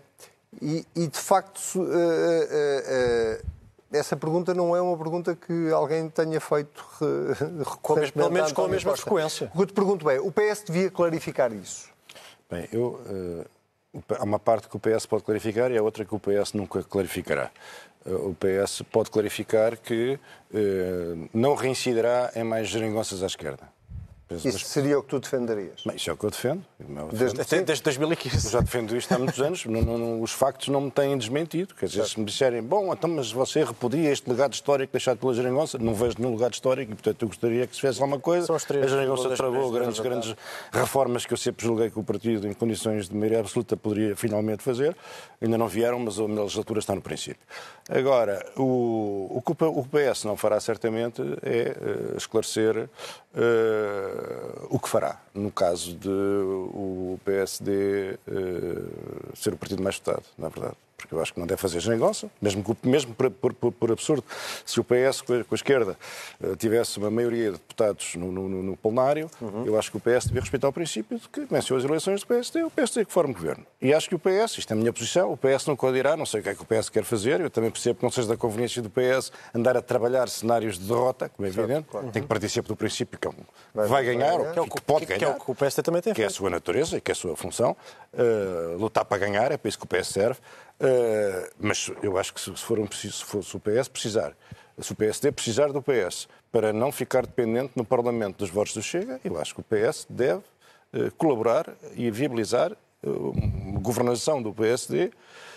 e, 0.62 0.86
e, 0.96 1.08
de 1.08 1.18
facto, 1.18 1.60
essa 3.94 4.18
pergunta 4.18 4.54
não 4.54 4.76
é 4.76 4.82
uma 4.82 4.98
pergunta 4.98 5.36
que 5.36 5.72
alguém 5.72 6.10
tenha 6.10 6.42
feito 6.42 6.86
recorrentemente. 7.60 8.14
Pelo 8.18 8.32
menos 8.32 8.52
com 8.52 8.64
a 8.64 8.68
mesma 8.68 8.92
Costa. 8.92 9.06
frequência. 9.06 9.52
O 9.54 9.58
que 9.58 9.62
eu 9.62 9.66
te 9.68 9.74
pergunto 9.74 10.10
é, 10.10 10.20
o 10.20 10.32
PS 10.32 10.64
devia 10.66 10.90
clarificar 10.90 11.54
isso? 11.54 11.90
Bem, 12.50 12.68
eu... 12.72 13.00
Uh, 13.08 13.46
há 14.18 14.24
uma 14.24 14.40
parte 14.40 14.68
que 14.68 14.76
o 14.76 14.80
PS 14.80 15.06
pode 15.06 15.24
clarificar 15.24 15.72
e 15.72 15.78
há 15.78 15.84
outra 15.84 16.04
que 16.04 16.16
o 16.16 16.20
PS 16.20 16.54
nunca 16.54 16.84
clarificará. 16.84 17.52
Uh, 18.06 18.30
o 18.30 18.36
PS 18.36 18.82
pode 18.92 19.12
clarificar 19.12 19.78
que 19.78 20.20
uh, 20.52 21.30
não 21.34 21.56
reincidirá 21.56 22.32
em 22.36 22.44
mais 22.44 22.68
geringonças 22.68 23.22
à 23.24 23.28
esquerda. 23.28 23.64
Isso 24.38 24.60
seria 24.60 25.00
o 25.00 25.04
que 25.04 25.10
tu 25.10 25.20
defenderias? 25.20 25.82
Bem, 25.86 25.96
isso 25.96 26.10
é 26.10 26.14
o 26.14 26.18
que 26.18 26.26
eu 26.26 26.30
defendo. 26.30 26.64
Desde, 27.12 27.42
até 27.42 27.62
desde 27.62 27.84
2015. 27.84 28.46
Eu 28.46 28.52
já 28.52 28.60
defendo 28.62 28.96
isto 28.96 29.12
há 29.14 29.20
muitos 29.20 29.40
anos. 29.42 29.66
não, 29.66 29.82
não, 29.82 30.22
os 30.22 30.32
factos 30.32 30.68
não 30.70 30.82
me 30.82 30.92
têm 30.92 31.18
desmentido. 31.18 31.74
Quer 31.76 31.88
dizer, 31.88 32.00
certo. 32.00 32.12
se 32.12 32.20
me 32.20 32.26
disserem, 32.26 32.62
bom, 32.62 32.92
então, 32.94 33.10
mas 33.10 33.32
você 33.32 33.64
repudia 33.64 34.12
este 34.12 34.30
legado 34.30 34.54
histórico 34.54 34.92
deixado 34.92 35.18
pela 35.18 35.34
Jeringonça, 35.34 35.78
não 35.78 35.94
vejo 35.94 36.16
nenhum 36.20 36.34
legado 36.34 36.54
histórico 36.54 36.92
e, 36.92 36.96
portanto, 36.96 37.22
eu 37.22 37.28
gostaria 37.28 37.68
que 37.68 37.76
se 37.76 37.82
fizesse 37.82 38.02
alguma 38.02 38.20
coisa. 38.20 38.48
São 38.48 38.56
a 38.56 38.88
Jeringonça 38.88 39.30
travou 39.30 39.72
grandes, 39.72 40.00
grandes 40.00 40.36
reformas 40.72 41.26
que 41.26 41.34
eu 41.34 41.38
sempre 41.38 41.66
julguei 41.66 41.90
que 41.90 42.00
o 42.00 42.04
partido, 42.04 42.48
em 42.48 42.54
condições 42.54 43.10
de 43.10 43.16
maioria 43.16 43.40
absoluta, 43.40 43.76
poderia 43.76 44.16
finalmente 44.16 44.64
fazer. 44.64 44.96
Ainda 45.42 45.58
não 45.58 45.68
vieram, 45.68 46.00
mas 46.00 46.20
a 46.20 46.28
minha 46.28 46.42
legislatura 46.42 46.80
está 46.80 46.96
no 46.96 47.02
princípio. 47.02 47.42
Agora, 47.90 48.46
o, 48.56 49.28
o 49.30 49.42
que 49.42 49.52
o 49.64 49.86
PS 49.86 50.24
não 50.24 50.38
fará 50.38 50.60
certamente 50.60 51.22
é 51.42 51.76
uh, 52.14 52.18
esclarecer 52.18 52.78
uh, 52.78 52.90
o 54.70 54.80
que 54.80 54.90
fará 54.90 55.22
no 55.34 55.52
caso 55.52 55.94
de 55.94 56.10
o 56.10 57.20
PSD 57.26 57.70
uh, 57.72 58.20
eh, 58.28 59.36
ser 59.36 59.54
o 59.54 59.58
partido 59.58 59.84
mais 59.84 59.98
votado, 59.98 60.24
na 60.38 60.50
verdade 60.50 60.76
porque 60.98 61.14
eu 61.14 61.22
acho 61.22 61.34
que 61.34 61.40
não 61.40 61.48
deve 61.48 61.62
fazer 61.62 61.80
geringonça, 61.80 62.30
mesmo, 62.42 62.64
mesmo 62.84 63.14
por, 63.14 63.30
por, 63.32 63.72
por, 63.72 63.92
absurdo, 63.92 64.24
se 64.66 64.80
o 64.80 64.84
PS 64.84 65.22
com 65.22 65.34
a, 65.34 65.44
com 65.44 65.54
a 65.54 65.56
esquerda 65.56 65.98
uh, 66.42 66.56
tivesse 66.56 66.98
uma 66.98 67.12
maioria 67.12 67.52
de 67.52 67.58
deputados 67.58 68.16
no, 68.16 68.32
no, 68.32 68.50
no 68.50 68.78
plenário, 68.78 69.30
uhum. 69.42 69.66
eu 69.66 69.78
acho 69.78 69.92
que 69.92 69.98
o 69.98 70.00
PS 70.00 70.26
devia 70.26 70.42
respeitar 70.42 70.68
o 70.68 70.74
princípio 70.74 71.18
de 71.18 71.28
que 71.28 71.46
venceu 71.46 71.76
as 71.76 71.84
eleições 71.84 72.22
do 72.22 72.28
PSD, 72.28 72.64
o 72.64 72.70
PSD 72.70 73.06
que 73.06 73.12
forma 73.12 73.34
governo. 73.34 73.66
E 73.82 73.94
acho 73.94 74.08
que 74.08 74.16
o 74.16 74.20
PS, 74.20 74.58
isto 74.58 74.72
é 74.72 74.74
a 74.74 74.78
minha 74.78 74.94
posição, 74.94 75.32
o 75.32 75.38
PS 75.38 75.66
não 75.68 75.76
codirá, 75.76 76.16
não 76.16 76.26
sei 76.26 76.40
o 76.40 76.44
que 76.44 76.50
é 76.50 76.56
que 76.56 76.62
o 76.62 76.66
PS 76.66 76.90
quer 76.90 77.04
fazer, 77.04 77.42
eu 77.42 77.50
também 77.50 77.72
percebo 77.72 78.00
que 78.00 78.04
não 78.04 78.12
seja 78.12 78.28
da 78.28 78.38
conveniência 78.38 78.82
do 78.82 78.90
PS 78.90 79.32
andar 79.54 79.76
a 79.76 79.82
trabalhar 79.82 80.30
cenários 80.30 80.78
de 80.78 80.86
derrota, 80.86 81.30
como 81.30 81.46
é 81.46 81.50
evidente, 81.50 81.88
claro. 81.90 82.10
tem 82.12 82.22
que 82.22 82.28
partir 82.28 82.62
do 82.62 82.76
princípio 82.76 83.18
que 83.18 83.30
vai, 83.74 83.88
vai 83.88 84.04
ganhar, 84.04 84.40
ou 84.40 84.52
que, 84.52 84.60
é 84.60 84.64
que, 84.64 84.82
pode 84.82 85.06
ganhar, 85.06 85.20
que 85.20 85.26
é 85.26 85.30
o 85.30 85.36
que 85.36 85.52
o 85.52 85.56
PS 85.56 85.76
também 85.76 86.02
tem 86.02 86.14
que 86.14 86.22
é 86.22 86.26
a 86.26 86.30
sua 86.30 86.50
natureza 86.50 86.98
e 86.98 87.02
que 87.02 87.12
é 87.12 87.14
a 87.14 87.16
sua 87.16 87.36
função, 87.36 87.76
uh, 88.14 88.78
lutar 88.78 89.06
para 89.06 89.18
ganhar, 89.18 89.52
é 89.52 89.58
para 89.58 89.70
isso 89.70 89.78
que 89.78 89.86
o 89.86 89.88
PS 89.88 90.08
serve. 90.08 90.40
Uh, 90.80 91.50
mas 91.60 91.92
eu 92.02 92.18
acho 92.18 92.34
que 92.34 92.42
se, 92.42 92.52
for 92.56 92.80
um, 92.80 92.88
se 92.92 93.56
o 93.56 93.60
PS 93.60 93.88
precisar, 93.88 94.36
se 94.80 94.92
o 94.92 94.96
PSD 94.96 95.32
precisar 95.32 95.72
do 95.72 95.82
PS 95.82 96.28
para 96.52 96.74
não 96.74 96.92
ficar 96.92 97.26
dependente 97.26 97.72
no 97.76 97.86
Parlamento 97.86 98.38
dos 98.38 98.50
votos 98.50 98.74
do 98.74 98.82
Chega. 98.82 99.20
Eu 99.24 99.40
acho 99.40 99.56
que 99.56 99.62
o 99.62 99.64
PS 99.64 100.06
deve 100.10 100.44
eh, 100.94 101.10
colaborar 101.18 101.74
e 101.96 102.12
viabilizar 102.12 102.72
eh, 102.72 103.10
uma 103.10 103.80
governação 103.80 104.40
do 104.42 104.54
PSD, 104.54 105.12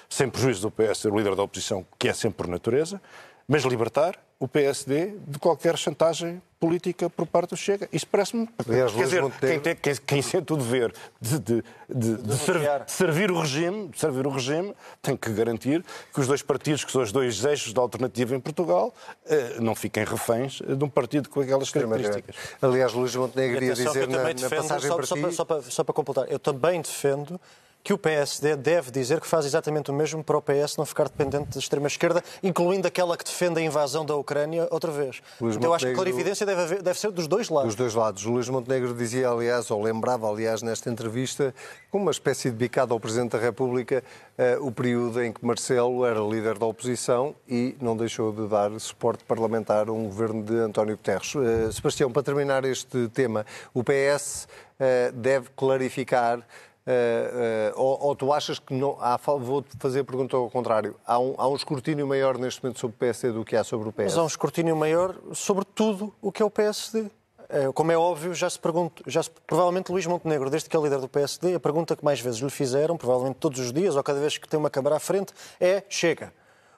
sem 0.08 0.30
prejuízo 0.30 0.62
do 0.62 0.70
PS 0.70 0.98
ser 1.00 1.12
o 1.12 1.16
líder 1.18 1.34
da 1.34 1.42
oposição, 1.42 1.84
que 1.98 2.08
é 2.08 2.14
sempre 2.14 2.38
por 2.38 2.48
natureza, 2.48 3.00
mas 3.46 3.62
libertar 3.64 4.18
o 4.38 4.46
PSD 4.46 5.14
de 5.26 5.38
qualquer 5.38 5.76
chantagem 5.78 6.42
política 6.60 7.08
por 7.08 7.26
parte 7.26 7.50
do 7.50 7.56
Chega. 7.56 7.88
Isso 7.92 8.06
parece-me. 8.06 8.48
Aliás, 8.66 8.90
Quer 8.90 8.96
Luís 8.98 9.08
dizer, 9.08 9.22
Montenegro- 9.22 9.62
quem, 9.62 9.74
tem, 9.74 9.76
quem, 9.94 9.94
quem 10.06 10.22
sente 10.22 10.52
o 10.52 10.56
dever 10.56 10.92
de, 11.20 11.38
de, 11.38 11.64
de, 11.88 12.16
de 12.16 12.36
ser- 12.36 12.52
denunciar. 12.54 12.84
de 12.84 12.92
servir 12.92 13.30
o 13.30 13.40
regime, 13.40 13.90
servir 13.94 14.26
o 14.26 14.30
regime, 14.30 14.74
tem 15.02 15.16
que 15.16 15.30
garantir 15.30 15.84
que 16.12 16.20
os 16.20 16.26
dois 16.26 16.42
partidos, 16.42 16.84
que 16.84 16.92
são 16.92 17.02
os 17.02 17.12
dois 17.12 17.44
eixos 17.44 17.72
da 17.72 17.80
alternativa 17.80 18.34
em 18.34 18.40
Portugal, 18.40 18.94
eh, 19.26 19.56
não 19.60 19.74
fiquem 19.74 20.04
reféns 20.04 20.60
de 20.60 20.82
um 20.84 20.88
partido 20.88 21.28
com 21.30 21.40
aquelas 21.40 21.70
características. 21.70 22.36
Aliás, 22.60 22.92
Luís 22.92 23.14
Montenegro 23.14 23.56
iria 23.56 23.74
que 23.74 23.84
dizer 23.84 24.02
eu 24.02 24.06
na, 24.08 24.16
também 24.18 24.34
na 24.34 24.40
defendo, 24.40 24.62
passagem 24.62 24.88
só, 24.88 24.96
para 24.96 25.06
só 25.06 25.14
ti... 25.14 25.20
para, 25.20 25.32
só, 25.32 25.44
para, 25.44 25.62
só 25.62 25.84
para 25.84 25.94
completar, 25.94 26.30
eu 26.30 26.38
também 26.38 26.80
defendo 26.82 27.40
que 27.86 27.92
o 27.92 27.98
PSD 27.98 28.56
deve 28.56 28.90
dizer 28.90 29.20
que 29.20 29.28
faz 29.28 29.46
exatamente 29.46 29.92
o 29.92 29.94
mesmo 29.94 30.24
para 30.24 30.36
o 30.36 30.42
PS 30.42 30.76
não 30.76 30.84
ficar 30.84 31.04
dependente 31.04 31.50
da 31.54 31.60
extrema-esquerda, 31.60 32.20
incluindo 32.42 32.88
aquela 32.88 33.16
que 33.16 33.22
defende 33.22 33.60
a 33.60 33.62
invasão 33.62 34.04
da 34.04 34.16
Ucrânia 34.16 34.66
outra 34.72 34.90
vez. 34.90 35.22
Luís 35.40 35.54
Então, 35.54 35.70
eu 35.70 35.74
acho 35.74 35.84
que 35.84 35.92
a 35.92 35.94
Montenegro- 35.94 35.94
clarividência 35.94 36.44
deve, 36.44 36.62
haver- 36.62 36.82
deve 36.82 36.98
ser 36.98 37.12
dos 37.12 37.28
dois 37.28 37.48
lados. 37.48 37.68
Dos 37.68 37.76
dois 37.76 37.94
lados. 37.94 38.24
Luís 38.24 38.48
Montenegro 38.48 38.92
dizia, 38.92 39.28
aliás, 39.28 39.70
ou 39.70 39.80
lembrava, 39.80 40.28
aliás, 40.28 40.62
nesta 40.62 40.90
entrevista, 40.90 41.54
com 41.88 41.98
uma 41.98 42.10
espécie 42.10 42.50
de 42.50 42.56
bicada 42.56 42.92
ao 42.92 42.98
Presidente 42.98 43.30
da 43.32 43.38
República, 43.38 44.02
eh, 44.36 44.58
o 44.60 44.72
período 44.72 45.22
em 45.22 45.32
que 45.32 45.46
Marcelo 45.46 46.04
era 46.04 46.18
líder 46.18 46.58
da 46.58 46.66
oposição 46.66 47.36
e 47.48 47.76
não 47.80 47.96
deixou 47.96 48.32
de 48.32 48.48
dar 48.48 48.72
suporte 48.80 49.22
parlamentar 49.22 49.88
a 49.88 49.92
um 49.92 50.06
governo 50.06 50.42
de 50.42 50.56
António 50.56 50.96
Guterres. 50.96 51.34
Eh, 51.36 51.70
Sebastião, 51.70 52.10
para 52.10 52.24
terminar 52.24 52.64
este 52.64 53.06
tema, 53.10 53.46
o 53.72 53.84
PS 53.84 54.48
eh, 54.80 55.12
deve 55.14 55.50
clarificar. 55.56 56.40
Eh, 56.86 57.70
eh, 57.70 57.72
ou, 57.74 58.00
ou 58.00 58.14
tu 58.14 58.32
achas 58.32 58.58
que 58.58 58.72
não. 58.72 58.96
Há, 59.00 59.16
vou-te 59.16 59.76
fazer 59.78 60.00
a 60.00 60.04
pergunta 60.04 60.36
ao 60.36 60.48
contrário. 60.48 60.94
Há 61.04 61.18
um, 61.18 61.34
há 61.36 61.48
um 61.48 61.56
escrutínio 61.56 62.06
maior 62.06 62.38
neste 62.38 62.62
momento 62.62 62.78
sobre 62.78 62.94
o 62.94 62.98
PSD 62.98 63.32
do 63.32 63.44
que 63.44 63.56
há 63.56 63.64
sobre 63.64 63.88
o 63.88 63.92
PS? 63.92 64.04
Mas 64.04 64.18
há 64.18 64.22
um 64.22 64.26
escrutínio 64.26 64.76
maior 64.76 65.16
sobre 65.32 65.64
tudo 65.64 66.14
o 66.22 66.30
que 66.30 66.42
é 66.42 66.44
o 66.44 66.50
PSD. 66.50 67.06
Eh, 67.48 67.70
Como 67.74 67.90
é 67.92 67.96
óbvio, 67.98 68.34
já 68.34 68.48
se 68.48 68.58
pergunta, 68.58 69.02
já 69.06 69.22
se, 69.22 69.30
provavelmente 69.46 69.90
Luís 69.90 70.06
Montenegro, 70.06 70.48
desde 70.50 70.68
que 70.68 70.76
é 70.76 70.80
líder 70.80 70.98
do 70.98 71.08
PSD, 71.08 71.54
a 71.54 71.60
pergunta 71.60 71.96
que 71.96 72.04
mais 72.04 72.20
vezes 72.20 72.40
lhe 72.40 72.50
fizeram, 72.50 72.96
provavelmente 72.96 73.36
todos 73.36 73.58
os 73.60 73.72
dias 73.72 73.96
ou 73.96 74.02
cada 74.02 74.20
vez 74.20 74.38
que 74.38 74.48
tem 74.48 74.58
uma 74.58 74.70
câmara 74.70 74.96
à 74.96 75.00
frente, 75.00 75.32
é 75.60 75.82
chega. 75.88 76.32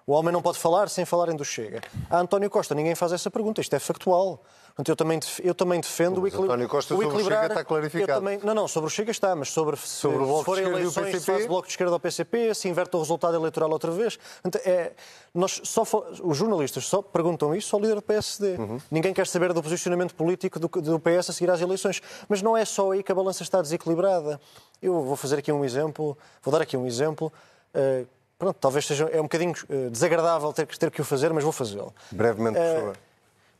O 0.08 0.12
homem 0.12 0.32
não 0.32 0.40
pode 0.40 0.58
falar 0.58 0.88
sem 0.88 1.04
falarem 1.04 1.36
do 1.36 1.44
chega. 1.44 1.82
A 2.08 2.18
António 2.18 2.48
Costa 2.48 2.74
ninguém 2.74 2.94
faz 2.94 3.12
essa 3.12 3.30
pergunta, 3.30 3.60
isto 3.60 3.76
é 3.76 3.78
factual. 3.78 4.42
Portanto, 4.68 4.88
eu 4.88 4.96
também, 4.96 5.20
eu 5.44 5.54
também 5.54 5.80
defendo 5.82 6.16
o 6.16 6.20
Mas 6.22 6.28
equilíbrio. 6.28 6.50
António 6.50 6.66
Costa 6.66 6.94
sobre 6.94 7.08
o 7.08 7.24
Chega 7.24 7.46
está 7.46 7.62
clarificado. 7.62 8.20
Também, 8.20 8.40
não, 8.42 8.54
não, 8.54 8.66
sobre 8.66 8.86
o 8.86 8.90
Chega 8.90 9.10
está, 9.10 9.36
mas 9.36 9.50
sobre, 9.50 9.76
se, 9.76 9.86
Sobre 9.86 10.16
o 10.16 10.20
Bloco 10.24 10.38
se 10.38 10.44
forem 10.46 10.64
o 10.64 10.68
eleições, 10.70 11.20
se 11.20 11.26
faz 11.26 11.46
Bloco 11.46 11.66
de 11.66 11.72
Esquerda 11.74 11.92
ao 11.92 12.00
PCP, 12.00 12.54
se 12.54 12.70
inverte 12.70 12.96
o 12.96 13.00
resultado 13.00 13.36
eleitoral 13.36 13.70
outra 13.70 13.90
vez. 13.90 14.16
Portanto, 14.16 14.62
é, 14.64 14.92
nós 15.34 15.60
só, 15.62 15.82
os 16.22 16.38
jornalistas 16.38 16.86
só 16.86 17.02
perguntam 17.02 17.54
isso 17.54 17.76
ao 17.76 17.82
líder 17.82 17.96
do 17.96 18.02
PSD. 18.02 18.56
Uhum. 18.56 18.80
Ninguém 18.90 19.12
quer 19.12 19.26
saber 19.26 19.52
do 19.52 19.62
posicionamento 19.62 20.14
político 20.14 20.58
do, 20.58 20.68
do 20.68 20.98
PS 20.98 21.28
a 21.28 21.32
seguir 21.34 21.50
às 21.50 21.60
eleições. 21.60 22.00
Mas 22.30 22.40
não 22.40 22.56
é 22.56 22.64
só 22.64 22.92
aí 22.92 23.02
que 23.02 23.12
a 23.12 23.14
balança 23.14 23.42
está 23.42 23.60
desequilibrada. 23.60 24.40
Eu 24.80 25.02
vou 25.02 25.16
fazer 25.16 25.40
aqui 25.40 25.52
um 25.52 25.66
exemplo, 25.66 26.16
vou 26.42 26.50
dar 26.50 26.62
aqui 26.62 26.78
um 26.78 26.86
exemplo. 26.86 27.30
eh, 27.74 28.06
pronto, 28.38 28.56
talvez 28.60 28.86
seja 28.86 29.04
é 29.12 29.18
um 29.20 29.24
bocadinho 29.24 29.54
eh, 29.68 29.90
desagradável 29.90 30.52
ter, 30.52 30.66
que- 30.66 30.78
ter 30.78 30.90
que 30.90 31.00
o 31.00 31.04
fazer, 31.04 31.32
mas 31.32 31.42
vou 31.44 31.52
fazê-lo. 31.52 31.92
Brevemente, 32.10 32.54
por 32.56 32.62
Eh, 32.64 32.74
favor. 32.80 32.96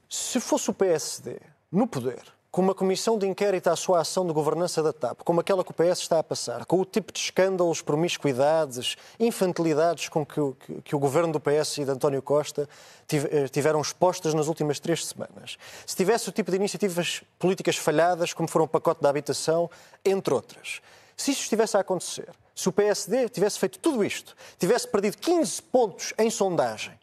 Se 0.09 0.41
fosse 0.41 0.71
o 0.71 0.75
PSD 0.75 1.37
no 1.71 1.87
poder, 1.87 2.23
com 2.51 2.63
uma 2.63 2.75
comissão 2.75 3.19
de 3.19 3.27
inquérito 3.27 3.69
à 3.69 3.77
sua 3.77 4.01
ação 4.01 4.27
de 4.27 4.33
governança 4.33 4.83
da 4.83 4.91
TAP, 4.93 5.21
como 5.23 5.39
aquela 5.41 5.63
que 5.63 5.71
o 5.71 5.75
PS 5.75 6.01
está 6.01 6.19
a 6.19 6.23
passar, 6.23 6.65
com 6.65 6.81
o 6.81 6.85
tipo 6.85 7.13
de 7.13 7.19
escândalos, 7.19 7.83
promiscuidades, 7.83 8.97
infantilidades 9.21 10.09
com 10.09 10.25
que, 10.25 10.41
o- 10.41 10.55
que- 10.59 10.81
que 10.81 10.97
o 10.97 10.99
governo 10.99 11.31
do 11.33 11.39
PS 11.41 11.83
e 11.83 11.85
de 11.85 11.91
António 11.91 12.23
Costa 12.23 12.67
eh, 13.13 13.49
tiveram 13.49 13.81
expostas 13.83 14.33
nas 14.33 14.49
últimas 14.49 14.81
três 14.81 15.05
semanas, 15.07 15.59
se 15.87 15.95
tivesse 15.95 16.29
o 16.29 16.33
tipo 16.33 16.51
de 16.51 16.57
iniciativas 16.57 17.23
políticas 17.39 17.77
falhadas, 17.77 18.33
como 18.33 18.49
foram 18.49 18.65
o 18.65 18.69
pacote 18.69 19.03
da 19.03 19.11
habitação, 19.11 19.71
entre 20.05 20.33
outras, 20.33 20.81
se 21.17 21.33
isso 21.33 21.43
estivesse 21.43 21.77
a 21.77 21.81
acontecer, 21.81 22.29
se 22.59 22.69
o 22.69 22.73
PSD 22.73 23.29
tivesse 23.29 23.57
feito 23.57 23.79
tudo 23.79 24.05
isto, 24.05 24.35
tivesse 24.59 24.89
perdido 24.89 25.17
15 25.19 25.63
pontos 25.63 26.13
em 26.19 26.29
sondagem 26.29 26.99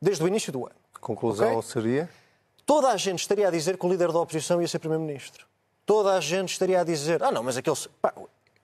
desde 0.00 0.22
o 0.22 0.28
início 0.28 0.52
do 0.52 0.64
ano, 0.64 0.76
Conclusão 1.00 1.56
ok? 1.56 1.62
seria? 1.62 2.08
Toda 2.64 2.90
a 2.90 2.96
gente 2.96 3.18
estaria 3.18 3.48
a 3.48 3.50
dizer 3.50 3.76
que 3.76 3.84
o 3.84 3.88
líder 3.88 4.12
da 4.12 4.20
oposição 4.20 4.62
ia 4.62 4.68
ser 4.68 4.78
Primeiro-Ministro. 4.78 5.46
Toda 5.84 6.14
a 6.14 6.20
gente 6.20 6.52
estaria 6.52 6.80
a 6.80 6.84
dizer: 6.84 7.24
ah, 7.24 7.32
não, 7.32 7.42
mas 7.42 7.56
aquele. 7.56 7.74
pá, 8.00 8.14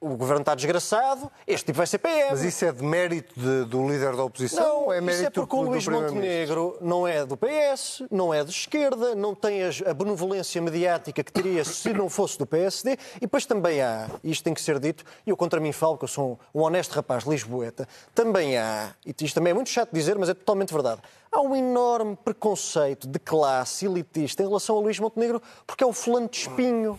o 0.01 0.17
governo 0.17 0.41
está 0.41 0.55
desgraçado, 0.55 1.31
este 1.47 1.67
tipo 1.67 1.77
vai 1.77 1.87
ser 1.87 1.99
PM. 1.99 2.31
Mas 2.31 2.43
isso 2.43 2.65
é 2.65 2.73
de 2.73 2.83
mérito 2.83 3.39
de- 3.39 3.65
do 3.67 3.87
líder 3.87 4.17
da 4.17 4.25
oposição 4.25 4.87
Não, 4.87 4.93
é 4.93 4.97
isso 4.97 5.05
mérito 5.07 5.27
é 5.27 5.31
porque 5.31 5.57
o 5.57 5.61
Luís? 5.63 5.87
Montenegro 5.87 6.79
não 6.81 7.07
é 7.07 7.27
do 7.27 7.37
PS, 7.37 8.03
não 8.11 8.33
é 8.33 8.43
de 8.43 8.51
esquerda, 8.51 9.15
não 9.15 9.35
tem 9.35 9.61
a 9.87 9.93
benevolência 9.95 10.61
mediática 10.63 11.23
que 11.23 11.31
teria 11.33 11.65
se 11.65 11.93
não 11.93 12.09
fosse 12.09 12.39
do 12.39 12.47
PSD. 12.47 12.93
E 13.17 13.21
depois 13.21 13.45
também 13.45 13.83
há, 13.83 14.09
e 14.25 14.31
isto 14.31 14.43
tem 14.43 14.55
que 14.55 14.63
ser 14.63 14.79
dito, 14.79 15.05
e 15.27 15.31
eu 15.31 15.37
contra 15.37 15.61
mim 15.61 15.71
falo 15.73 15.99
que 15.99 16.05
eu 16.05 16.09
sou 16.09 16.39
um, 16.55 16.61
honesto 16.63 16.93
rapaz 16.93 17.25
Lisboeta, 17.25 17.87
também 18.15 18.57
há, 18.57 18.95
e 19.05 19.15
isto 19.23 19.35
também 19.35 19.51
é 19.51 19.55
muito 19.55 19.69
chato 19.69 19.91
de 19.93 19.99
dizer, 19.99 20.17
mas 20.19 20.29
é 20.31 20.35
totalmente 20.35 20.73
verdade, 20.73 21.01
há 21.31 21.41
um 21.43 21.55
enorme 21.55 22.17
preconceito 22.25 23.07
de 23.07 23.19
classe 23.19 23.85
elitista 23.87 24.43
em 24.43 24.47
relação 24.47 24.79
a 24.79 24.81
Luís 24.81 24.99
Montenegro 24.99 25.43
porque 25.67 25.85
é 25.85 25.87
o 25.87 25.93
fulano 25.93 26.29
de 26.29 26.39
espinho. 26.39 26.99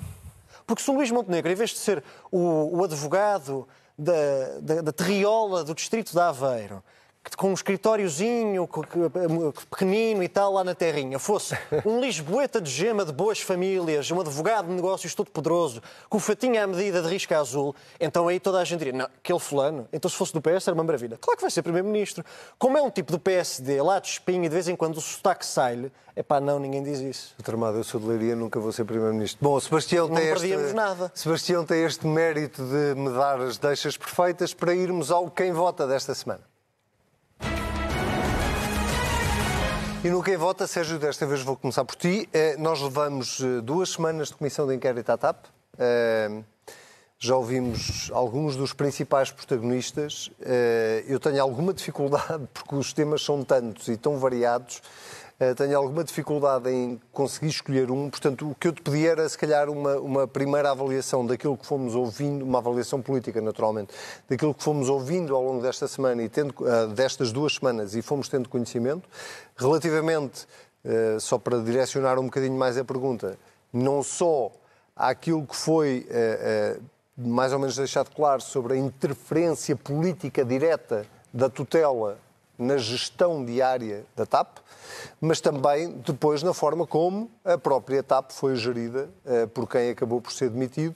Porque 0.72 0.84
se 0.84 0.90
o 0.90 0.94
Luís 0.94 1.12
Montenegro, 1.12 1.52
em 1.52 1.56
vez 1.56 1.72
de 1.72 1.80
ser 1.80 2.02
o, 2.32 2.78
o 2.78 2.84
advogado 2.86 3.68
da, 4.00 4.14
da, 4.62 4.82
da 4.84 4.94
terriola 4.94 5.66
do 5.66 5.76
distrito 5.76 6.14
de 6.14 6.20
Aveiro, 6.22 6.82
com 7.38 7.50
um 7.50 7.54
escritóriozinho 7.54 8.68
que- 8.68 9.66
pequenino 9.70 10.24
e 10.24 10.28
tal 10.28 10.54
lá 10.54 10.64
na 10.64 10.74
terrinha, 10.74 11.20
fosse 11.20 11.56
um 11.86 12.00
lisboeta 12.02 12.60
de 12.60 12.70
gema 12.70 13.06
de 13.06 13.12
boas 13.12 13.40
famílias, 13.40 14.10
um 14.12 14.20
advogado 14.20 14.68
de 14.68 14.74
negócios 14.74 15.14
todo 15.14 15.30
poderoso, 15.30 15.82
com 16.10 16.18
o 16.18 16.20
fatinho 16.20 16.62
à 16.62 16.66
medida 16.68 17.02
de 17.02 17.08
risca 17.08 17.40
azul, 17.40 17.76
então 18.00 18.28
aí 18.28 18.40
toda 18.40 18.60
a 18.60 18.64
gente 18.64 18.80
diria, 18.80 18.94
não, 18.94 19.06
aquele 19.06 19.40
fulano, 19.40 19.88
então 19.94 20.10
se 20.10 20.18
fosse 20.18 20.34
do 20.34 20.42
PS 20.42 20.68
era 20.68 20.74
uma 20.74 20.84
maravilha. 20.84 21.18
Claro 21.22 21.38
que 21.38 21.42
vai 21.42 21.52
ser 21.52 21.62
Primeiro-Ministro. 21.62 22.24
Como 22.58 22.78
é 22.78 22.82
um 22.82 22.90
tipo 22.90 23.12
do 23.12 23.20
PSD, 23.20 23.82
lá 23.82 24.00
de 24.00 24.08
espinho, 24.08 24.44
e 24.46 24.50
de 24.50 24.54
vez 24.54 24.68
em 24.68 24.76
quando 24.76 24.98
o 24.98 25.02
sotaque 25.02 25.46
sai-lhe, 25.46 25.92
é 26.16 26.24
pá, 26.24 26.40
não, 26.42 26.60
ninguém 26.60 26.84
diz 26.84 27.00
isso. 27.00 27.34
Doutor 27.38 27.54
Amado, 27.56 27.78
eu 27.78 27.84
sou 27.84 28.00
de 28.00 28.08
Leiria, 28.08 28.36
nunca 28.36 28.60
vou 28.60 28.72
ser 28.72 28.84
Primeiro-Ministro. 28.84 29.40
Bom, 29.42 29.60
Sebastião 29.60 30.08
Não 30.08 30.16
tem, 30.16 30.26
este, 30.28 30.40
perdíamos 30.40 30.74
nada. 30.74 31.12
Sebastião 31.16 31.66
tem 31.66 31.84
este 31.86 32.06
mérito 32.06 32.64
de 32.64 33.00
me 33.00 33.10
dar 33.12 33.40
as 33.40 33.58
deixas 33.58 33.96
perfeitas 33.96 34.54
para 34.54 34.74
irmos 34.74 35.12
ao 35.12 35.30
Quem 35.32 35.54
Vota 35.54 35.88
desta 35.88 36.14
semana. 36.14 36.51
E 40.04 40.10
no 40.10 40.24
Quem 40.24 40.36
Vota, 40.36 40.66
Sérgio, 40.66 40.98
desta 40.98 41.26
vez 41.28 41.42
vou 41.42 41.56
começar 41.56 41.86
por 41.86 41.96
ti. 41.96 42.28
Eh, 42.34 42.56
Nós 42.58 42.82
levamos 42.82 43.40
eh, 43.40 43.62
duas 43.62 43.90
semanas 43.92 44.30
de 44.30 44.36
comissão 44.36 44.66
de 44.68 44.74
inquérito 44.74 45.12
à 45.12 45.18
TAP. 45.18 45.46
Eh, 45.78 46.42
Já 47.20 47.36
ouvimos 47.36 48.10
alguns 48.12 48.56
dos 48.56 48.74
principais 48.74 49.30
protagonistas. 49.30 50.32
Eu 51.06 51.20
tenho 51.20 51.40
alguma 51.40 51.72
dificuldade, 51.72 52.48
porque 52.52 52.74
os 52.74 52.94
temas 52.94 53.22
são 53.24 53.44
tantos 53.44 53.88
e 53.90 53.96
tão 53.96 54.18
variados, 54.18 54.82
tenho 55.56 55.76
alguma 55.78 56.04
dificuldade 56.04 56.70
em 56.70 57.02
conseguir 57.12 57.48
escolher 57.48 57.90
um. 57.90 58.10
Portanto, 58.10 58.52
o 58.52 58.56
que 58.56 58.68
eu 58.68 58.72
te 58.72 58.82
pedi 58.82 59.08
era, 59.08 59.28
se 59.28 59.38
calhar, 59.38 59.70
uma, 59.70 59.96
uma 59.98 60.28
primeira 60.28 60.70
avaliação 60.70 61.26
daquilo 61.26 61.58
que 61.58 61.66
fomos 61.66 61.96
ouvindo, 61.96 62.46
uma 62.46 62.60
avaliação 62.60 63.02
política, 63.02 63.42
naturalmente, 63.42 63.94
daquilo 64.30 64.54
que 64.54 64.64
fomos 64.64 64.88
ouvindo 64.88 65.36
ao 65.36 65.44
longo 65.44 65.62
desta 65.62 65.88
semana 65.88 66.22
e 66.22 66.30
tendo, 66.30 66.54
ah, 66.66 66.86
destas 66.86 67.32
duas 67.32 67.56
semanas 67.56 67.96
e 67.96 68.02
fomos 68.02 68.30
tendo 68.30 68.48
conhecimento. 68.48 69.10
Relativamente, 69.58 70.48
eh, 70.84 71.18
só 71.20 71.38
para 71.38 71.60
direcionar 71.60 72.18
um 72.20 72.26
bocadinho 72.26 72.58
mais 72.58 72.78
a 72.78 72.84
pergunta, 72.84 73.38
não 73.72 74.02
só 74.02 74.52
àquilo 74.96 75.46
que 75.46 75.56
foi 75.56 76.08
eh, 76.10 76.78
eh, 76.78 76.80
mais 77.18 77.54
ou 77.54 77.60
menos 77.60 77.76
deixado 77.76 78.10
claro 78.16 78.42
sobre 78.42 78.74
a 78.74 78.78
interferência 78.78 79.76
política 79.76 80.44
direta 80.44 81.06
da 81.34 81.50
tutela 81.50 82.18
na 82.62 82.78
gestão 82.78 83.44
diária 83.44 84.06
da 84.16 84.26
TAP, 84.26 84.58
mas 85.20 85.42
também 85.42 85.92
depois 86.06 86.44
na 86.44 86.54
forma 86.54 86.86
como 86.86 87.30
a 87.44 87.58
própria 87.58 88.04
TAP 88.04 88.32
foi 88.32 88.56
gerida 88.56 89.10
eh, 89.26 89.46
por 89.48 89.68
quem 89.68 89.90
acabou 89.90 90.22
por 90.22 90.32
ser 90.32 90.50
demitido 90.50 90.96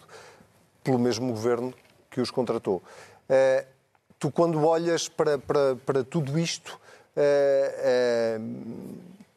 pelo 0.84 1.00
mesmo 1.00 1.32
governo 1.32 1.74
que 2.12 2.22
os 2.22 2.30
contratou. 2.30 2.82
Eh, 3.28 3.66
tu, 4.20 4.30
quando 4.32 4.64
olhas 4.64 5.10
para, 5.10 5.38
para, 5.40 5.76
para 5.78 6.04
tudo 6.04 6.38
isto, 6.38 6.80
eh, 7.16 8.40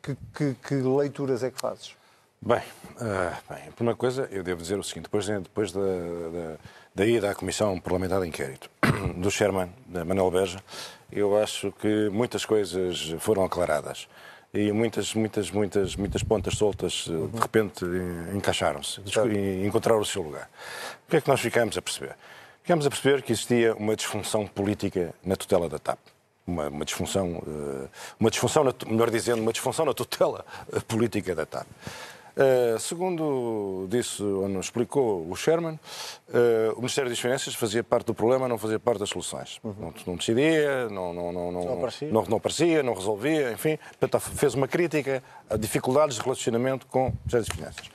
que, 0.03 0.17
que- 0.35 0.55
que 0.55 0.75
leituras 0.75 1.43
é 1.43 1.51
que 1.51 1.59
fazes? 1.61 1.97
Bem, 2.41 2.63
ah, 3.01 3.37
bem, 3.49 3.69
a 3.69 3.73
primeira 3.73 3.97
coisa, 3.97 4.29
eu 4.31 4.43
devo 4.45 4.63
dizer 4.63 4.79
o 4.79 4.83
seguinte: 4.85 5.05
depois, 5.05 5.27
depois 5.27 5.73
da, 5.73 5.81
da, 5.81 6.57
da 6.95 7.07
ida 7.07 7.31
à 7.31 7.35
Comissão 7.35 7.79
Parlamentar 7.79 8.21
de 8.21 8.29
Inquérito 8.29 8.71
do 9.17 9.31
Sherman, 9.31 9.71
da 9.87 10.05
Manuel 10.05 10.31
Beja, 10.31 10.59
eu 11.11 11.41
acho 11.41 11.73
que 11.73 12.09
muitas 12.11 12.45
coisas 12.45 13.15
foram 13.19 13.45
aclaradas. 13.45 14.09
e 14.53 14.73
muitas, 14.73 15.15
muitas, 15.15 15.51
muitas, 15.51 15.97
muitas 15.97 16.23
pontas 16.23 16.55
soltas 16.55 17.07
eh, 17.09 17.37
de 17.37 17.41
repente 17.41 17.85
eh, 17.85 18.37
encaixaram-se 18.37 19.01
e 19.31 19.67
encontraram 19.67 20.01
o 20.01 20.07
seu 20.07 20.23
lugar. 20.23 20.49
O 21.07 21.11
que 21.11 21.17
é 21.17 21.21
que 21.21 21.29
nós 21.29 21.41
ficamos 21.41 21.77
a 21.77 21.83
perceber? 21.83 22.17
Ficamos 22.63 22.87
a 22.87 22.91
perceber 22.91 23.23
que 23.23 23.33
existia 23.33 23.75
uma 23.75 23.97
disfunção 23.97 24.47
política 24.47 25.15
na 25.25 25.37
tutela 25.37 25.69
da 25.69 25.79
TAP. 25.79 25.99
Uma, 26.47 26.69
uma 26.69 26.85
disfunção, 26.85 27.43
eh, 27.47 27.89
uma 28.19 28.31
disfunção, 28.31 28.65
melhor 28.87 29.11
dizendo, 29.11 29.43
uma 29.43 29.53
disfunção 29.53 29.85
na 29.85 29.95
tutela 29.95 30.45
eh, 30.73 30.81
política 30.81 31.35
da 31.35 31.45
TAP. 31.45 31.67
Uh, 32.39 32.79
segundo 32.79 33.89
disse 33.91 34.23
ou 34.23 34.49
nos 34.49 34.67
explicou 34.67 35.29
o 35.29 35.35
Sherman, 35.35 35.75
uh, 36.29 36.73
o 36.75 36.77
Ministério 36.77 37.11
das 37.11 37.19
Finanças 37.19 37.53
fazia 37.53 37.83
parte 37.83 38.07
do 38.07 38.15
problema, 38.15 38.47
não 38.47 38.57
fazia 38.57 38.79
parte 38.79 39.01
das 39.01 39.09
soluções. 39.09 39.59
Não, 39.65 39.93
não 40.07 40.15
decidia, 40.15 40.89
não, 40.89 41.13
não, 41.13 41.33
não, 41.33 41.51
não, 41.51 41.73
aparecia. 41.75 42.09
não, 42.13 42.25
não 42.27 42.37
aparecia, 42.37 42.81
não 42.81 42.95
resolvia, 42.95 43.51
enfim. 43.51 43.77
Portanto, 43.99 44.21
fez 44.21 44.55
uma 44.55 44.69
crítica 44.69 45.21
a 45.51 45.57
dificuldades 45.57 46.15
de 46.15 46.23
relacionamento 46.23 46.87
com 46.87 47.09
o 47.09 47.11
Ministério 47.11 47.47
das 47.47 47.57
Finanças. 47.57 47.91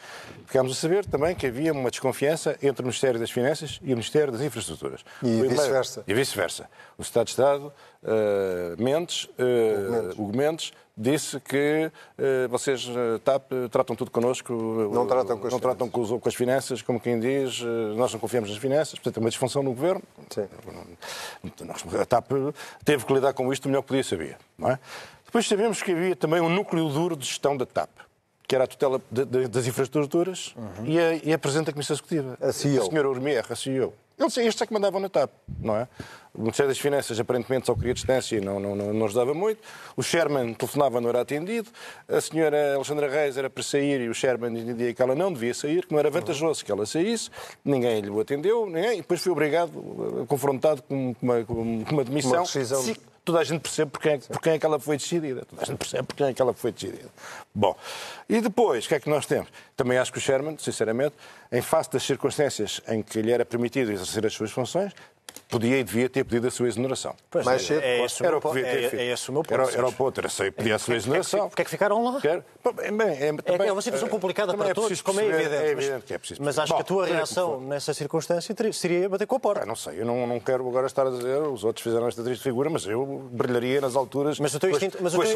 Ficámos 0.54 0.72
a 0.74 0.76
saber 0.76 1.04
também 1.04 1.34
que 1.34 1.48
havia 1.48 1.74
uma 1.74 1.90
desconfiança 1.90 2.56
entre 2.62 2.84
o 2.84 2.86
Ministério 2.86 3.20
das 3.20 3.32
Finanças 3.32 3.80
e 3.82 3.88
o 3.88 3.96
Ministério 3.98 4.32
das 4.32 4.40
Infraestruturas. 4.40 5.04
E 5.24 5.42
vice-versa. 5.48 6.04
E 6.08 6.14
vice-versa. 6.14 6.70
O 6.96 7.02
Estado 7.02 7.26
de 7.26 7.32
Estado, 7.32 7.74
uh, 8.04 8.80
Mendes, 8.84 9.24
uh, 9.26 10.12
Hugo 10.16 10.38
Mendes, 10.38 10.72
disse 10.96 11.40
que 11.40 11.90
uh, 12.20 12.48
vocês, 12.50 12.86
uh, 12.88 13.18
TAP, 13.24 13.52
tratam 13.72 13.96
tudo 13.96 14.12
connosco. 14.12 14.54
Não 14.94 15.08
tratam 15.08 15.40
com 15.40 15.48
as 15.48 15.54
não 15.54 15.60
tratam 15.60 15.90
com, 15.90 16.02
os- 16.02 16.22
com 16.22 16.30
as 16.30 16.36
finanças, 16.36 16.84
como 16.84 17.00
quem 17.00 17.20
diz, 17.20 17.60
nós 17.98 18.14
não 18.14 18.20
confiamos 18.20 18.52
nas 18.52 18.60
finanças, 18.60 18.94
portanto 19.00 19.18
é 19.18 19.20
uma 19.22 19.32
disfunção 19.32 19.64
no 19.64 19.72
governo. 19.74 20.04
Sim. 20.30 20.48
Nós- 21.66 21.84
A 22.00 22.06
TAP 22.06 22.30
teve 22.86 23.04
que 23.06 23.12
lidar 23.12 23.34
com 23.34 23.52
isto 23.52 23.66
o 23.66 23.70
melhor 23.70 23.82
que 23.82 23.88
podia 23.88 24.04
saber. 24.04 24.38
Não 24.56 24.70
é? 24.70 24.78
Depois 25.26 25.48
sabemos 25.48 25.82
que 25.82 25.94
havia 25.94 26.16
também 26.16 26.40
um 26.42 26.50
núcleo 26.50 26.88
duro 26.90 27.18
de 27.18 27.26
gestão 27.26 27.58
da 27.58 27.66
TAP, 27.66 27.90
que 28.54 28.56
era 28.56 28.66
a 28.66 28.68
tutela 28.68 29.02
de- 29.10 29.26
de- 29.26 29.48
das 29.48 29.66
infraestruturas 29.66 30.54
e, 30.86 31.00
a, 31.00 31.16
e 31.16 31.34
a 31.34 31.40
Presidente 31.40 31.66
da 31.68 31.74
Comissão 31.74 31.96
Executiva. 31.96 32.38
A 32.40 32.52
CEO. 32.54 32.84
A 32.84 32.86
senhora 32.86 33.10
Urmier, 33.10 33.44
a 33.50 33.56
CEO. 33.56 33.92
Eles, 34.20 34.38
estes 34.38 34.62
é 34.62 34.68
que 34.68 34.72
mandavam 34.72 35.00
na 35.02 35.10
TAP, 35.10 35.32
não 35.60 35.76
é? 35.76 35.88
O 36.36 36.42
Ministério 36.42 36.70
das 36.70 36.78
Finanças 36.78 37.20
aparentemente 37.20 37.66
só 37.66 37.74
queria 37.74 37.96
distância 37.96 38.36
e 38.38 38.42
não, 38.42 38.60
não, 38.60 38.76
não, 38.76 38.94
não 38.94 39.06
ajudava 39.08 39.34
muito. 39.34 39.60
O 39.98 40.04
Sherman 40.04 40.54
telefonava, 40.54 41.02
não 41.02 41.10
era 41.10 41.22
atendido. 41.22 41.68
A 42.08 42.22
senhora 42.22 42.76
Alexandra 42.76 43.10
Reis 43.10 43.38
era 43.38 43.50
para 43.50 43.64
sair 43.64 44.02
e 44.02 44.10
o 44.10 44.14
Sherman 44.14 44.56
entendia 44.56 44.94
que 44.94 45.02
ela 45.02 45.16
não 45.16 45.34
devia 45.34 45.54
sair, 45.56 45.84
que 45.88 45.92
não 45.92 45.98
era 46.00 46.12
vantajoso 46.12 46.64
que 46.64 46.72
ela 46.72 46.86
saísse. 46.86 47.32
Ninguém 47.66 48.02
lhe 48.02 48.10
o 48.12 48.20
atendeu, 48.20 48.68
ninguém. 48.68 48.94
E 48.94 48.98
depois 48.98 49.20
foi 49.20 49.32
obrigado, 49.32 49.72
confrontado 50.28 50.84
com 50.84 51.16
uma, 51.20 51.44
com 51.44 51.84
uma 51.92 52.04
demissão. 52.04 52.34
Uma 52.34 52.42
rescisão. 52.42 52.84
Sim, 52.84 52.96
Toda 53.26 53.40
a 53.40 53.44
gente 53.44 53.62
percebe 53.62 53.90
por 53.90 54.02
quem, 54.02 54.14
é, 54.14 54.18
por 54.18 54.42
quem 54.42 54.54
é 54.54 54.60
que 54.60 54.66
ela 54.66 54.80
foi 54.80 54.98
decidida. 54.98 55.46
Toda 55.46 55.62
a 55.62 55.66
gente 55.66 55.78
percebe 55.78 56.04
por 56.04 56.16
quem 56.16 56.28
é 56.28 56.34
que 56.34 56.42
ela 56.42 56.54
foi 56.54 56.72
decidida. 56.72 57.10
Bom, 57.56 57.76
e 58.28 58.42
depois, 58.42 58.86
o 58.86 58.88
que 58.90 58.96
é 58.96 59.00
que 59.00 59.10
nós 59.10 59.26
temos? 59.26 59.50
Também 59.78 59.98
acho 59.98 60.12
que 60.12 60.18
o 60.18 60.22
Sherman, 60.22 60.58
sinceramente, 60.58 61.16
em 61.52 61.62
face 61.62 61.90
das 61.90 62.04
circunstâncias 62.04 62.82
em 62.88 63.02
que 63.02 63.22
lhe 63.22 63.32
era 63.32 63.46
permitido 63.46 63.92
exercer 63.92 64.26
as 64.26 64.34
suas 64.34 64.52
funções, 64.52 64.92
podia 65.54 65.80
e 65.80 65.84
devia 65.84 66.10
ter 66.10 66.24
pedido 66.24 66.48
a 66.48 66.52
sua 66.52 66.68
exoneração. 66.68 67.16
Pois 67.30 67.46
Mais 67.46 67.62
é, 67.64 67.66
cedo, 67.66 67.82
é 67.84 68.06
esse 68.06 68.26
Era 68.26 68.38
o 68.38 68.42
que 68.42 68.48
devia 68.50 68.64
ter 68.64 68.70
é- 68.84 68.90
feito. 68.90 69.02
é 69.02 69.06
esse 69.14 69.30
o 69.30 69.34
meu 69.34 69.44
ponto. 69.44 69.54
Era, 69.54 69.72
era 69.72 69.88
o 69.88 69.94
ponto, 69.94 70.20
era 70.20 70.30
sei, 70.30 70.52
pedir 70.52 70.74
a 70.74 70.80
sua 70.80 70.96
exoneração. 70.96 71.48
Porquê 71.50 71.62
é 71.62 71.66
que 71.66 71.72
ficaram 71.72 72.04
lá? 72.04 72.20
Bem, 72.20 73.08
é, 73.10 73.34
também- 73.42 73.68
É, 73.68 73.70
é 73.70 73.72
uma 73.72 73.82
situação 73.82 74.10
complicada 74.10 74.54
para 74.56 74.70
é 74.70 74.74
todos, 74.74 75.02
como 75.02 75.20
é 75.20 75.26
evidente. 75.26 75.54
É 75.56 75.76
mas- 75.76 75.86
evidente 75.86 76.06
que 76.06 76.14
é 76.14 76.18
preciso. 76.18 76.42
Mas 76.44 76.58
acho 76.60 76.74
que 76.76 76.82
a 76.82 76.84
tua 76.86 77.06
reação 77.06 77.60
nessa 77.62 77.94
circunstância 77.94 78.54
seria 78.74 79.08
bater 79.10 79.26
com 79.28 79.36
a 79.36 79.40
porta. 79.40 79.64
Ah, 79.64 79.66
não 79.66 79.76
sei, 79.76 80.02
eu 80.02 80.06
não, 80.06 80.26
não 80.28 80.40
quero 80.40 80.68
agora 80.68 80.88
estar 80.88 81.06
a 81.08 81.10
dizer, 81.10 81.38
os 81.42 81.64
outros 81.64 81.84
fizeram 81.84 82.08
esta 82.08 82.24
triste 82.24 82.42
figura, 82.44 82.70
mas 82.70 82.86
eu 82.86 83.06
brilharia 83.32 83.80
nas 83.82 83.96
alturas. 83.96 84.40
Mas 84.40 84.54
o 84.54 84.60
teu 84.60 84.70
instinto, 84.72 84.98
mas 85.02 85.14
o 85.14 85.20
teu, 85.20 85.30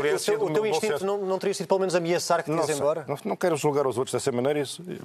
o 0.45 0.49
teu- 0.53 0.65
instinto 0.65 1.05
não, 1.05 1.17
não 1.19 1.37
teria 1.39 1.53
sido 1.53 1.67
pelo 1.67 1.79
menos 1.79 1.95
ameaçar 1.95 2.43
que 2.43 2.51
te 2.51 2.55
Não, 2.55 2.69
embora? 2.69 3.05
não, 3.07 3.17
não 3.23 3.35
quero 3.35 3.55
julgar 3.55 3.85
os 3.87 3.97
outros 3.97 4.13
dessa 4.13 4.31
maneira, 4.31 4.63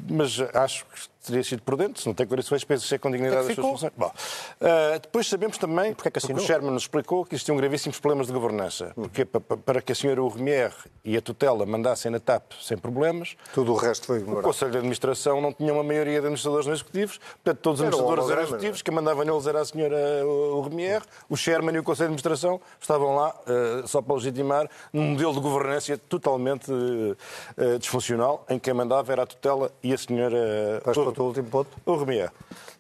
mas 0.09 0.40
acho 0.55 0.85
que 0.87 1.12
teria 1.24 1.44
sido 1.44 1.62
prudente, 1.62 2.00
se 2.00 2.06
não 2.06 2.14
tem 2.14 2.26
condições, 2.26 2.64
penso 2.64 2.87
ser 2.87 2.98
com 2.98 3.11
dignidade 3.11 3.42
É 3.42 3.44
que 3.46 3.50
as 3.52 3.56
suas 3.56 3.66
funções. 3.72 3.92
Bom, 3.96 4.12
ah, 4.61 4.98
depois 5.00 5.28
sabemos 5.28 5.56
também, 5.58 5.94
Porquê 5.94 6.08
é 6.08 6.11
que 6.11 6.20
porque 6.20 6.32
o 6.32 6.37
assinou? 6.37 6.46
Sherman 6.46 6.70
nos 6.72 6.82
explicou 6.82 7.24
que 7.24 7.35
existiam 7.35 7.56
gravíssimos 7.56 7.98
problemas 8.00 8.26
de 8.26 8.32
governança, 8.32 8.92
porque 8.94 9.24
pa- 9.24 9.40
pa- 9.40 9.56
para 9.56 9.80
que 9.82 9.92
a 9.92 9.94
senhora 9.94 10.22
Urmier 10.22 10.72
e 11.04 11.16
a 11.16 11.20
tutela 11.22 11.64
mandassem 11.66 12.11
na 12.11 12.18
TAP 12.20 12.52
sem 12.61 12.76
problemas, 12.76 13.37
Tudo 13.54 13.72
o 13.72 13.76
resto 13.76 14.06
foi 14.06 14.18
o 14.18 14.20
ignorado. 14.22 14.44
Conselho 14.44 14.70
de 14.72 14.76
Administração 14.78 15.40
não 15.40 15.52
tinha 15.52 15.72
uma 15.72 15.82
maioria 15.82 16.14
de 16.14 16.18
administradores 16.26 16.66
não 16.66 16.74
executivos, 16.74 17.18
portanto, 17.18 17.58
todos 17.62 17.80
os 17.80 17.85
um 17.85 17.88
administradores 17.88 18.24
eram 18.24 18.32
holograma, 18.32 18.42
executivos, 18.48 18.82
quem 18.82 18.94
mandava 18.94 19.24
neles 19.24 19.46
era 19.46 19.61
a 19.61 19.64
senhora 19.64 19.96
uh, 20.26 20.61
Remier, 20.62 21.02
o 21.28 21.37
Sherman 21.37 21.74
e 21.76 21.78
o 21.78 21.82
Conselho 21.82 22.08
de 22.08 22.14
Administração 22.14 22.61
estavam 22.80 23.14
lá 23.14 23.35
uh, 23.82 23.87
só 23.87 24.02
para 24.02 24.14
legitimar 24.14 24.68
num 24.92 25.02
modelo 25.12 25.35
de 25.35 25.40
governança 25.40 25.96
totalmente 26.08 26.70
uh, 26.70 27.16
uh, 27.56 27.78
disfuncional, 27.78 28.44
em 28.48 28.58
que 28.58 28.64
quem 28.64 28.74
mandava 28.74 29.12
era 29.12 29.22
a 29.22 29.26
tutela 29.26 29.70
e 29.82 29.92
a 29.92 29.98
senhora 29.98 30.80
para 30.82 30.92
o 31.12 31.14
teu 31.14 31.25
último 31.27 31.48
ponto? 31.48 31.70
o 31.87 31.96
Remier. 31.96 32.31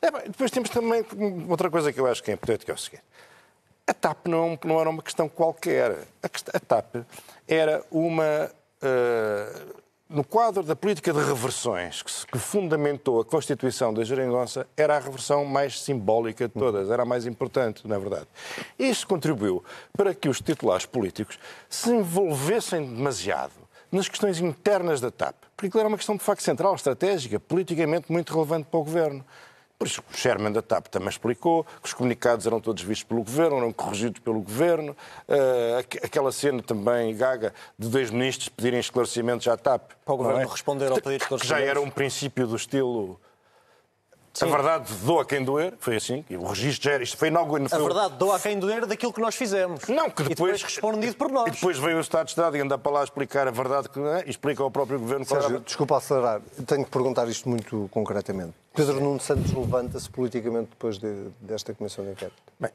É, 0.00 0.10
bem, 0.10 0.22
depois 0.26 0.50
temos 0.50 0.68
também 0.70 1.04
outra 1.48 1.70
coisa 1.70 1.92
que 1.92 2.00
eu 2.00 2.06
acho 2.06 2.22
que 2.22 2.30
é 2.30 2.34
importante, 2.34 2.64
que 2.64 2.70
é 2.70 2.74
o 2.74 2.78
seguinte. 2.78 3.04
A 3.86 3.92
TAP 3.94 4.26
não, 4.26 4.58
não 4.64 4.80
era 4.80 4.88
uma 4.90 5.02
questão 5.02 5.28
qualquer. 5.28 5.90
A, 6.22 6.26
a 6.56 6.60
TAP 6.60 6.96
era 7.48 7.84
uma. 7.90 8.50
eh, 8.80 9.62
no 10.08 10.22
quadro 10.22 10.62
da 10.62 10.76
política 10.76 11.10
de 11.12 11.18
reversões 11.20 12.02
que, 12.02 12.10
se- 12.10 12.26
que 12.26 12.38
fundamentou 12.38 13.20
a 13.20 13.24
Constituição 13.24 13.94
da 13.94 14.04
Geringonça, 14.04 14.66
era 14.76 14.96
a 14.96 15.00
reversão 15.00 15.44
mais 15.46 15.80
simbólica 15.80 16.46
de 16.46 16.52
todas, 16.54 16.90
era 16.90 17.02
a 17.02 17.06
mais 17.06 17.24
importante, 17.26 17.88
na 17.88 17.98
verdade. 17.98 18.26
Isto 18.78 19.06
contribuiu 19.08 19.64
para 19.96 20.14
que 20.14 20.28
os 20.28 20.38
titulares 20.40 20.84
políticos 20.84 21.38
se 21.68 21.90
envolvessem 21.90 22.84
demasiado 22.94 23.52
nas 23.92 24.08
questões 24.08 24.40
internas 24.40 25.00
da 25.00 25.10
TAP, 25.10 25.34
porque 25.54 25.68
aquilo 25.68 25.80
era 25.80 25.88
uma 25.88 25.96
questão 25.98 26.16
de 26.16 26.22
facto 26.24 26.42
central, 26.42 26.74
estratégica, 26.74 27.38
politicamente 27.38 28.10
muito 28.10 28.32
relevante 28.34 28.66
para 28.70 28.80
o 28.80 28.84
governo. 28.84 29.24
Por 29.78 29.86
isso, 29.88 30.00
o 30.12 30.16
Sherman 30.16 30.52
da 30.52 30.62
TAP 30.62 30.86
também 30.86 31.08
explicou 31.08 31.64
que 31.64 31.86
os 31.88 31.92
comunicados 31.92 32.46
eram 32.46 32.60
todos 32.60 32.82
vistos 32.84 33.02
pelo 33.02 33.24
Governo, 33.24 33.56
eram 33.58 33.72
corrigidos 33.72 34.20
pelo 34.20 34.40
Governo. 34.40 34.96
Aqu- 35.80 35.98
aquela 36.04 36.30
cena 36.30 36.62
também, 36.62 37.14
Gaga, 37.16 37.52
de 37.76 37.88
dois 37.88 38.08
ministros 38.10 38.48
pedirem 38.48 38.78
esclarecimentos 38.78 39.48
à 39.48 39.56
TAP. 39.56 39.90
Para 40.04 40.14
o 40.14 40.16
Governo 40.16 40.40
é? 40.40 40.44
responder 40.46 40.86
ao 40.92 41.00
pedido 41.00 41.18
de 41.18 41.24
Que 41.26 41.30
já 41.30 41.34
esclarecimentos. 41.36 41.68
era 41.68 41.80
um 41.80 41.90
princípio 41.90 42.46
do 42.46 42.54
estilo... 42.56 43.20
A 44.40 44.46
verdade 44.46 44.92
doa 45.02 45.24
quem 45.24 45.44
doer, 45.44 45.74
foi 45.78 45.96
assim, 45.96 46.24
e 46.30 46.36
o 46.36 46.44
registro 46.46 46.84
já 46.88 46.94
era, 46.94 47.02
isto 47.02 47.16
foi 47.16 47.28
inaugurado. 47.28 47.74
A 47.74 47.78
verdade, 47.78 48.14
dou 48.18 48.32
a 48.32 48.40
quem 48.40 48.58
doer 48.58 48.86
daquilo 48.86 49.12
que 49.12 49.20
nós 49.20 49.34
fizemos. 49.34 49.86
Não, 49.88 50.08
que 50.08 50.22
E 50.22 50.28
depois, 50.30 50.52
depois 50.52 50.62
respondido 50.62 51.16
por 51.16 51.30
nós. 51.30 51.48
E 51.48 51.50
depois 51.50 51.78
veio 51.78 51.98
o 51.98 52.00
Estado 52.00 52.24
de 52.26 52.30
Estado 52.30 52.56
e 52.56 52.60
anda 52.60 52.78
para 52.78 52.92
lá 52.92 53.04
explicar 53.04 53.46
a 53.46 53.50
verdade 53.50 53.88
que 53.88 53.98
não 53.98 54.08
é, 54.08 54.24
e 54.26 54.30
explica 54.30 54.62
ao 54.62 54.70
próprio 54.70 54.98
Governo 54.98 55.26
qual 55.26 55.40
Sérgio, 55.40 55.56
era... 55.56 55.64
desculpa 55.64 55.98
acelerar, 55.98 56.40
tenho 56.66 56.84
que 56.84 56.90
perguntar 56.90 57.28
isto 57.28 57.48
muito 57.48 57.88
concretamente. 57.92 58.54
Pedro 58.74 59.00
Nuno 59.00 59.20
Santos 59.20 59.52
levanta-se 59.52 60.08
politicamente 60.08 60.70
depois 60.70 60.98
de- 60.98 61.28
desta 61.40 61.74
comissão 61.74 62.04
de 62.04 62.12
inquérito. 62.12 62.36
Bem, 62.58 62.70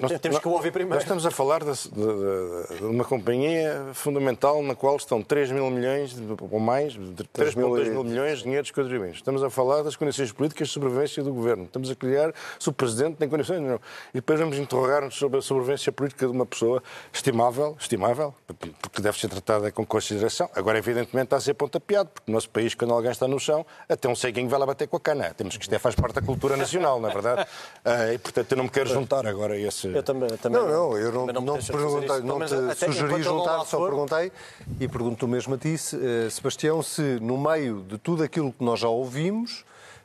nós- 0.00 0.20
temos 0.20 0.38
que 0.38 0.46
o 0.48 0.52
ouvir 0.52 0.70
primeiro. 0.70 0.94
Nós 0.94 1.02
estamos 1.02 1.26
a 1.26 1.30
falar 1.30 1.64
de, 1.64 1.72
de- 1.72 2.78
de- 2.78 2.84
uma 2.84 3.04
companhia 3.04 3.86
fundamental 3.94 4.62
na 4.62 4.74
qual 4.76 4.96
estão 4.96 5.22
3 5.22 5.50
mil 5.50 5.68
milhões, 5.70 6.12
de- 6.14 6.22
ou 6.50 6.60
mais, 6.60 6.92
de 6.92 7.24
3 7.32 7.54
mil, 7.54 7.68
mil 7.70 7.84
mil 7.90 8.04
milhões 8.04 8.38
de 8.38 8.44
dinheiro 8.44 8.62
dos 8.62 8.70
contribuintes. 8.70 9.16
Estamos 9.16 9.42
a 9.42 9.50
falar 9.50 9.82
das 9.82 9.96
condições 9.96 10.30
políticas 10.30 10.68
de 10.68 10.74
sobrevivência 10.74 11.22
do 11.22 11.32
governo. 11.32 11.64
Estamos 11.64 11.90
a 11.90 11.96
criar 11.96 12.32
se 12.60 12.68
o 12.68 12.72
Presidente 12.72 13.16
tem 13.16 13.28
condições 13.28 13.60
ou 13.60 13.66
não. 13.66 13.80
E 14.10 14.14
depois 14.18 14.38
vamos 14.38 14.56
interrogar-nos 14.58 15.16
sobre 15.16 15.38
a 15.38 15.42
sobrevivência 15.42 15.90
política 15.90 16.26
de 16.26 16.32
uma 16.32 16.46
pessoa 16.46 16.82
estimável, 17.12 17.76
estimável, 17.80 18.34
porque 18.80 19.00
deve 19.00 19.18
ser 19.18 19.28
tratada 19.28 19.72
com 19.72 19.84
consideração. 19.86 20.48
Agora, 20.54 20.78
evidentemente, 20.78 21.24
está 21.26 21.36
a 21.38 21.40
ser 21.40 21.54
pontapeado, 21.54 22.10
porque 22.10 22.30
no 22.30 22.34
nosso 22.36 22.50
país, 22.50 22.74
quando 22.74 22.92
alguém 22.94 23.10
está 23.10 23.26
no 23.26 23.40
chão, 23.40 23.64
até 23.88 24.06
um 24.08 24.14
ceguinho 24.14 24.48
vai 24.48 24.60
lá 24.60 24.66
bater 24.66 24.86
com 24.86 24.96
a 24.96 25.00
cana. 25.00 25.23
Temos 25.30 25.56
que 25.56 25.62
isto 25.62 25.72
é, 25.74 25.78
faz 25.78 25.94
parte 25.94 26.14
da 26.14 26.22
cultura 26.22 26.56
nacional, 26.56 27.00
não 27.00 27.08
é 27.08 27.12
verdade? 27.12 27.46
Ah, 27.86 28.12
e, 28.14 28.18
portanto, 28.18 28.50
eu 28.50 28.56
não 28.56 28.64
me 28.64 28.70
quero 28.70 28.88
juntar 28.88 29.26
agora 29.26 29.54
a 29.54 29.58
esse... 29.58 29.88
Eu 29.88 30.02
também, 30.02 30.28
também 30.38 30.58
Não, 30.58 30.68
não, 30.68 30.96
eu 30.96 31.12
não, 31.12 31.26
também 31.26 31.44
não, 31.44 31.54
me 31.56 31.62
te 31.62 31.70
perguntei, 31.70 32.20
não 32.20 32.40
te 32.40 32.54
até 32.54 32.86
sugeri 32.86 33.12
não 33.12 33.22
juntar, 33.22 33.58
só 33.66 33.76
for. 33.76 33.90
perguntei 33.90 34.32
e 34.80 34.88
pergunto 34.88 35.28
mesmo 35.28 35.54
a 35.54 35.58
ti, 35.58 35.76
se, 35.76 35.96
eh, 35.96 36.30
Sebastião, 36.30 36.82
se 36.82 37.02
no 37.20 37.36
meio 37.36 37.82
de 37.82 37.98
tudo 37.98 38.22
aquilo 38.22 38.52
que 38.52 38.64
nós 38.64 38.80
já 38.80 38.88
ouvimos, 38.88 39.64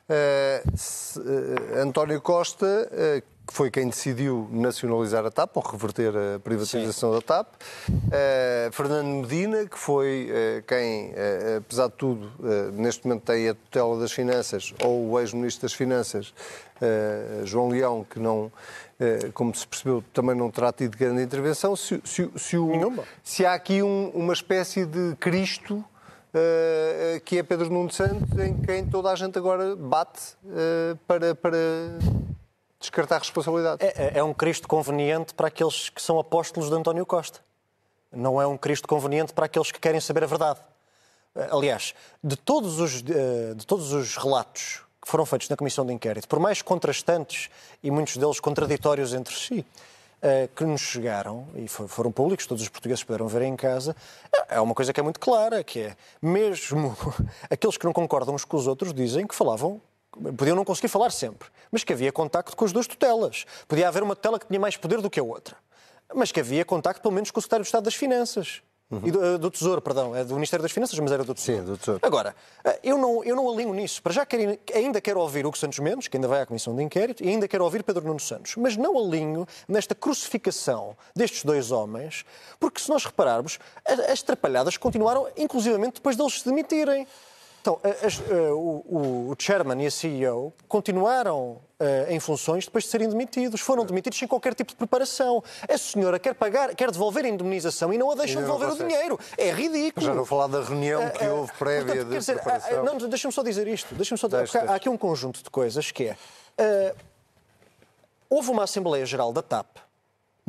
eh, 0.10 0.62
se, 0.76 1.20
eh, 1.22 1.80
António 1.80 2.20
Costa, 2.22 2.90
que 3.50 3.56
foi 3.56 3.72
quem 3.72 3.88
decidiu 3.90 4.48
nacionalizar 4.52 5.26
a 5.26 5.32
TAP 5.32 5.58
ou 5.58 5.64
reverter 5.64 6.14
a 6.16 6.40
privatização 6.40 7.12
da 7.12 7.20
TAP, 7.20 7.48
eh, 8.12 8.70
Fernando 8.72 9.08
Medina, 9.08 9.66
que 9.66 9.78
foi 9.78 10.30
eh, 10.32 10.64
quem, 10.68 11.12
eh, 11.16 11.56
apesar 11.58 11.88
de 11.88 11.94
tudo, 11.94 12.32
neste 12.74 13.08
momento 13.08 13.24
tem 13.24 13.50
a 13.50 13.56
tutela 13.56 14.00
das 14.00 14.12
finanças, 14.12 14.72
ou 14.84 15.10
o 15.10 15.20
ex-ministro 15.20 15.64
das 15.64 15.74
Finanças, 15.74 16.32
João 17.44 17.70
Leão, 17.70 18.06
que 18.10 18.20
não, 18.20 18.50
como 19.34 19.54
se 19.56 19.66
percebeu, 19.68 20.02
também 20.14 20.36
não 20.36 20.50
terá 20.52 20.72
tido 20.72 20.96
grande 20.96 21.22
intervenção, 21.24 21.76
se, 21.76 22.00
se- 22.06 22.30
se 22.38 22.56
o- 22.58 22.72
se 23.24 23.46
há 23.46 23.54
aqui 23.54 23.82
um- 23.82 24.10
uma 24.14 24.32
espécie 24.34 24.86
de 24.86 25.16
Cristo 25.20 25.84
eh, 26.34 27.20
que 27.26 27.40
é 27.40 27.44
Pedro 27.44 27.70
Nuno 27.72 27.92
Santos, 27.92 28.38
em 28.38 28.54
quem 28.62 28.86
toda 28.86 29.10
a 29.12 29.16
gente 29.16 29.38
agora 29.40 29.76
bate 29.76 30.22
eh, 30.56 30.96
para, 31.08 31.34
para 31.34 31.58
descartar 32.80 33.20
responsabilidade. 33.20 33.84
É, 33.84 33.88
é- 34.16 34.20
é 34.20 34.24
um 34.24 34.34
Cristo 34.34 34.68
conveniente 34.68 35.34
para 35.34 35.48
aqueles 35.48 35.90
que 35.90 36.02
são 36.02 36.18
apóstolos 36.20 36.70
de 36.70 36.76
António 36.76 37.06
Costa. 37.06 37.40
não 38.12 38.42
é 38.42 38.48
um 38.48 38.58
Cristo 38.58 38.88
conveniente 38.88 39.34
para 39.34 39.46
aqueles 39.46 39.72
que 39.72 39.80
querem 39.80 40.02
saber 40.02 40.24
a 40.24 40.28
verdade. 40.28 40.60
Eh, 41.36 41.48
Aliás, 41.52 41.94
de 42.24 42.36
todos 42.36 42.80
os, 42.80 43.04
eh, 43.08 43.54
de 43.56 43.68
todos 43.68 43.94
os 43.94 44.18
relatos 44.18 44.82
que 45.00 45.08
foram 45.08 45.28
feitos 45.28 45.48
na 45.48 45.56
Comissão 45.56 45.86
de 45.86 45.94
Inquérito, 45.94 46.28
por 46.28 46.40
mais 46.40 46.60
contrastantes 46.64 47.52
e 47.84 47.92
muitos 47.92 48.18
deles 48.18 48.40
contraditórios 48.40 49.14
entre 49.14 49.36
si, 49.36 49.64
eh, 50.24 50.50
que 50.56 50.64
nos 50.66 50.82
chegaram, 50.82 51.48
e 51.56 51.68
fo- 51.68 51.88
foram 51.88 52.12
públicos, 52.12 52.48
todos 52.48 52.64
os 52.64 52.70
portugueses 52.70 53.04
puderam 53.04 53.28
ver 53.28 53.44
em 53.44 53.56
casa, 53.56 53.96
é- 54.34 54.56
é 54.56 54.60
uma 54.60 54.74
coisa 54.74 54.92
que 54.92 55.00
é 55.00 55.04
muito 55.04 55.20
clara, 55.20 55.64
que 55.64 55.80
é, 55.82 55.96
mesmo 56.20 56.98
aqueles 57.48 57.78
que 57.78 57.86
não 57.86 57.94
concordam 57.94 58.34
uns 58.34 58.44
com 58.44 58.58
os 58.58 58.66
outros 58.66 58.92
dizem 58.92 59.28
que 59.28 59.36
falavam 59.36 59.80
Podiam 60.38 60.56
não 60.56 60.66
conseguir 60.66 60.88
falar 60.88 61.12
sempre, 61.12 61.48
mas 61.72 61.84
que 61.84 61.94
havia 61.94 62.12
contacto 62.12 62.56
com 62.56 62.66
as 62.66 62.72
duas 62.72 62.88
tutelas. 62.88 63.46
Podia 63.68 63.88
haver 63.88 64.04
uma 64.04 64.16
tutela 64.16 64.40
que 64.40 64.48
tinha 64.48 64.60
mais 64.60 64.76
poder 64.78 65.02
do 65.02 65.10
que 65.10 65.20
a 65.20 65.24
outra, 65.24 65.56
mas 66.14 66.32
que 66.32 66.40
havia 66.40 66.66
contacto 66.66 67.02
pelo 67.02 67.14
menos 67.14 67.32
com 67.32 67.40
o 67.40 67.42
Secretário 67.42 67.64
de 67.64 67.68
Estado 67.68 67.84
das 67.84 67.96
Finanças. 67.96 68.62
E 69.04 69.12
do, 69.12 69.24
eh, 69.24 69.38
do 69.38 69.52
Tesouro, 69.52 69.80
perdão, 69.84 70.16
é 70.16 70.24
do 70.24 70.34
Ministério 70.34 70.64
das 70.64 70.72
Finanças, 70.72 70.98
mas 70.98 71.12
era 71.12 71.24
do 71.24 71.36
Tesouro. 71.36 71.62
Sim, 71.62 71.64
do 71.64 71.78
Tesouro. 71.78 72.00
Agora, 72.02 72.36
eh, 72.66 72.80
eu 72.84 72.98
não, 72.98 73.24
eu 73.24 73.36
não 73.36 73.48
alinho 73.48 73.72
nisso. 73.72 74.02
Para 74.02 74.12
já 74.12 74.26
quero, 74.26 74.58
ainda 74.74 75.00
quero 75.00 75.20
ouvir 75.20 75.46
Hugo 75.46 75.56
Santos 75.56 75.78
Mendes, 75.78 76.08
que 76.08 76.18
ainda 76.18 76.28
vai 76.28 76.42
à 76.42 76.46
Comissão 76.48 76.76
de 76.76 76.82
Inquérito, 76.82 77.24
e 77.24 77.28
ainda 77.30 77.48
quero 77.48 77.64
ouvir 77.64 77.84
Pedro 77.84 78.04
Nuno 78.04 78.20
Santos. 78.20 78.56
Mas 78.56 78.76
não 78.76 78.98
alinho 78.98 79.46
nesta 79.68 79.94
crucificação 79.94 80.98
destes 81.16 81.44
dois 81.44 81.70
homens, 81.70 82.26
porque 82.60 82.82
se 82.82 82.90
nós 82.90 83.06
repararmos, 83.06 83.60
a- 83.88 84.12
as 84.12 84.24
trapalhadas 84.24 84.76
continuaram, 84.76 85.28
inclusivamente 85.38 85.94
depois 85.96 86.16
deles 86.16 86.40
se 86.40 86.46
demitirem. 86.50 87.08
Então, 87.62 87.80
as- 88.06 88.22
eh, 88.30 88.52
o, 88.52 89.30
o- 89.32 89.36
chairman 89.38 89.82
e 89.84 89.88
a 89.88 89.92
CEO 89.92 90.54
continuaram 90.68 91.58
eh, 91.80 92.08
em 92.10 92.20
funções 92.20 92.66
depois 92.66 92.86
de 92.86 92.90
serem 92.90 93.10
demitidos. 93.10 93.60
Foram 93.62 93.86
demitidos 93.86 94.18
sem 94.18 94.28
qualquer 94.28 94.54
tipo 94.54 94.72
de 94.72 94.78
preparação. 94.78 95.44
A 95.70 95.78
senhora 95.78 96.18
quer 96.20 96.34
pagar, 96.36 96.74
quer 96.74 96.90
devolver 96.90 97.26
a 97.26 97.28
indemnização 97.28 97.92
e 97.94 97.98
não 97.98 98.10
a 98.12 98.16
deixam 98.16 98.42
devolver 98.42 98.70
o 98.70 98.76
dinheiro. 98.78 99.20
É 99.38 99.52
ridículo. 99.52 100.06
Já 100.06 100.14
não 100.14 100.26
falar 100.26 100.48
da 100.48 100.62
reunião 100.64 101.10
que 101.10 101.24
Ah, 101.24 101.28
ah, 101.30 101.34
houve 101.34 101.52
prévia 101.54 101.86
portanto, 101.86 102.06
de 102.06 102.12
quer 102.14 102.20
dizer, 102.20 102.34
preparação. 102.36 102.84
não, 102.84 102.98
deixa-me 102.98 103.34
só 103.34 103.44
dizer 103.44 103.68
isto. 103.68 103.94
Deixa-me 103.94 104.18
só 104.18 104.28
Deixa, 104.28 104.44
porque 104.46 104.58
há- 104.58 104.62
deixa. 104.62 104.76
aqui 104.76 104.90
um 104.90 104.98
conjunto 104.98 105.44
de 105.44 105.50
coisas 105.50 105.92
que 105.92 106.06
é. 106.06 106.18
ah, 106.58 106.96
houve 108.30 108.52
uma 108.52 108.64
Assembleia 108.64 109.06
Geral 109.06 109.34
da 109.34 109.42
TAP, 109.42 109.68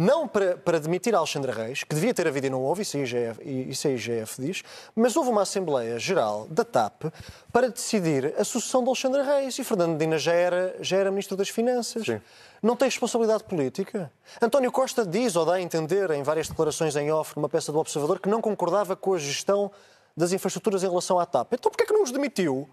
não 0.00 0.26
para, 0.26 0.56
para 0.56 0.80
demitir 0.80 1.14
Alexandre 1.14 1.52
Reis, 1.52 1.84
que 1.84 1.94
devia 1.94 2.14
ter 2.14 2.26
havido 2.26 2.46
e 2.46 2.50
não 2.50 2.62
houve, 2.62 2.80
isso 2.80 2.96
a 2.96 3.00
IGF, 3.00 3.68
isso 3.68 3.86
a 3.86 3.90
IGF 3.90 4.40
diz, 4.40 4.62
mas 4.96 5.14
houve 5.14 5.28
uma 5.28 5.42
Assembleia 5.42 5.98
Geral 5.98 6.46
da 6.48 6.64
TAP 6.64 7.12
para 7.52 7.68
decidir 7.68 8.34
a 8.38 8.42
sucessão 8.42 8.82
de 8.82 8.88
Alexandre 8.88 9.20
Reis 9.20 9.58
e 9.58 9.62
Fernando 9.62 9.90
Medina 9.90 10.16
já 10.16 10.32
era, 10.32 10.74
já 10.80 10.96
era 10.96 11.10
Ministro 11.10 11.36
das 11.36 11.50
Finanças. 11.50 12.06
Não 12.62 12.74
tem 12.76 12.88
responsabilidade 12.88 13.44
política. 13.44 14.10
António 14.40 14.72
Costa 14.72 15.04
diz 15.04 15.36
ou 15.36 15.44
dá 15.44 15.56
a 15.56 15.60
entender 15.60 16.10
em 16.12 16.22
várias 16.22 16.48
declarações 16.48 16.96
em 16.96 17.12
off, 17.12 17.36
numa 17.36 17.50
peça 17.50 17.70
do 17.70 17.78
Observador, 17.78 18.20
que 18.20 18.28
não 18.30 18.40
concordava 18.40 18.96
com 18.96 19.12
a 19.12 19.18
gestão 19.18 19.70
das 20.16 20.32
infraestruturas 20.32 20.82
em 20.82 20.88
relação 20.88 21.18
à 21.18 21.26
TAP. 21.26 21.52
Então 21.52 21.70
porquê 21.70 21.84
é 21.84 21.86
que 21.86 21.92
não 21.92 22.02
os 22.02 22.10
demitiu? 22.10 22.66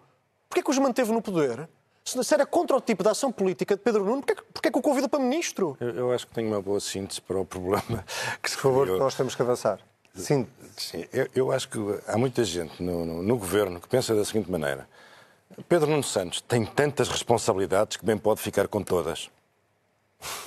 Porquê 0.48 0.62
é 0.62 0.64
que 0.64 0.72
os 0.72 0.78
manteve 0.78 1.12
no 1.12 1.22
poder? 1.22 1.68
Se 2.08 2.34
era 2.34 2.46
contra 2.46 2.78
o 2.78 2.80
tipo 2.82 3.04
de 3.04 3.10
ação 3.10 3.32
política 3.34 3.76
de 3.76 3.82
Pedro 3.82 4.06
Nuno, 4.06 4.22
porquê, 4.22 4.32
é 4.32 4.36
que- 4.36 4.44
porquê 4.54 4.68
é 4.70 4.72
que 4.72 4.78
o 4.80 4.82
convida 4.82 5.10
para 5.10 5.20
ministro? 5.20 5.76
Eu, 5.80 5.90
eu 5.90 6.12
acho 6.14 6.26
que 6.26 6.34
tenho 6.34 6.48
uma 6.48 6.62
boa 6.62 6.80
síntese 6.80 7.20
para 7.20 7.38
o 7.38 7.46
problema. 7.46 8.06
Que 8.42 8.50
se 8.50 8.56
Por 8.56 8.64
favor, 8.64 8.84
criou. 8.84 9.00
nós 9.00 9.14
temos 9.16 9.36
que 9.36 9.42
avançar. 9.42 9.80
Sim, 10.16 10.48
Sim, 10.78 11.06
eu, 11.12 11.28
eu 11.36 11.52
acho 11.52 11.68
que 11.70 11.78
há 12.08 12.18
muita 12.18 12.44
gente 12.46 12.82
no, 12.82 13.06
no- 13.06 13.22
no 13.22 13.38
governo 13.38 13.80
que 13.82 13.88
pensa 13.90 14.16
da 14.16 14.24
seguinte 14.24 14.50
maneira: 14.50 14.88
Pedro 15.68 15.90
Nuno 15.90 16.02
Santos 16.04 16.40
tem 16.42 16.66
tantas 16.66 17.10
responsabilidades 17.10 17.98
que 17.98 18.06
bem 18.06 18.18
pode 18.18 18.40
ficar 18.42 18.68
com 18.70 18.82
todas. 18.82 19.30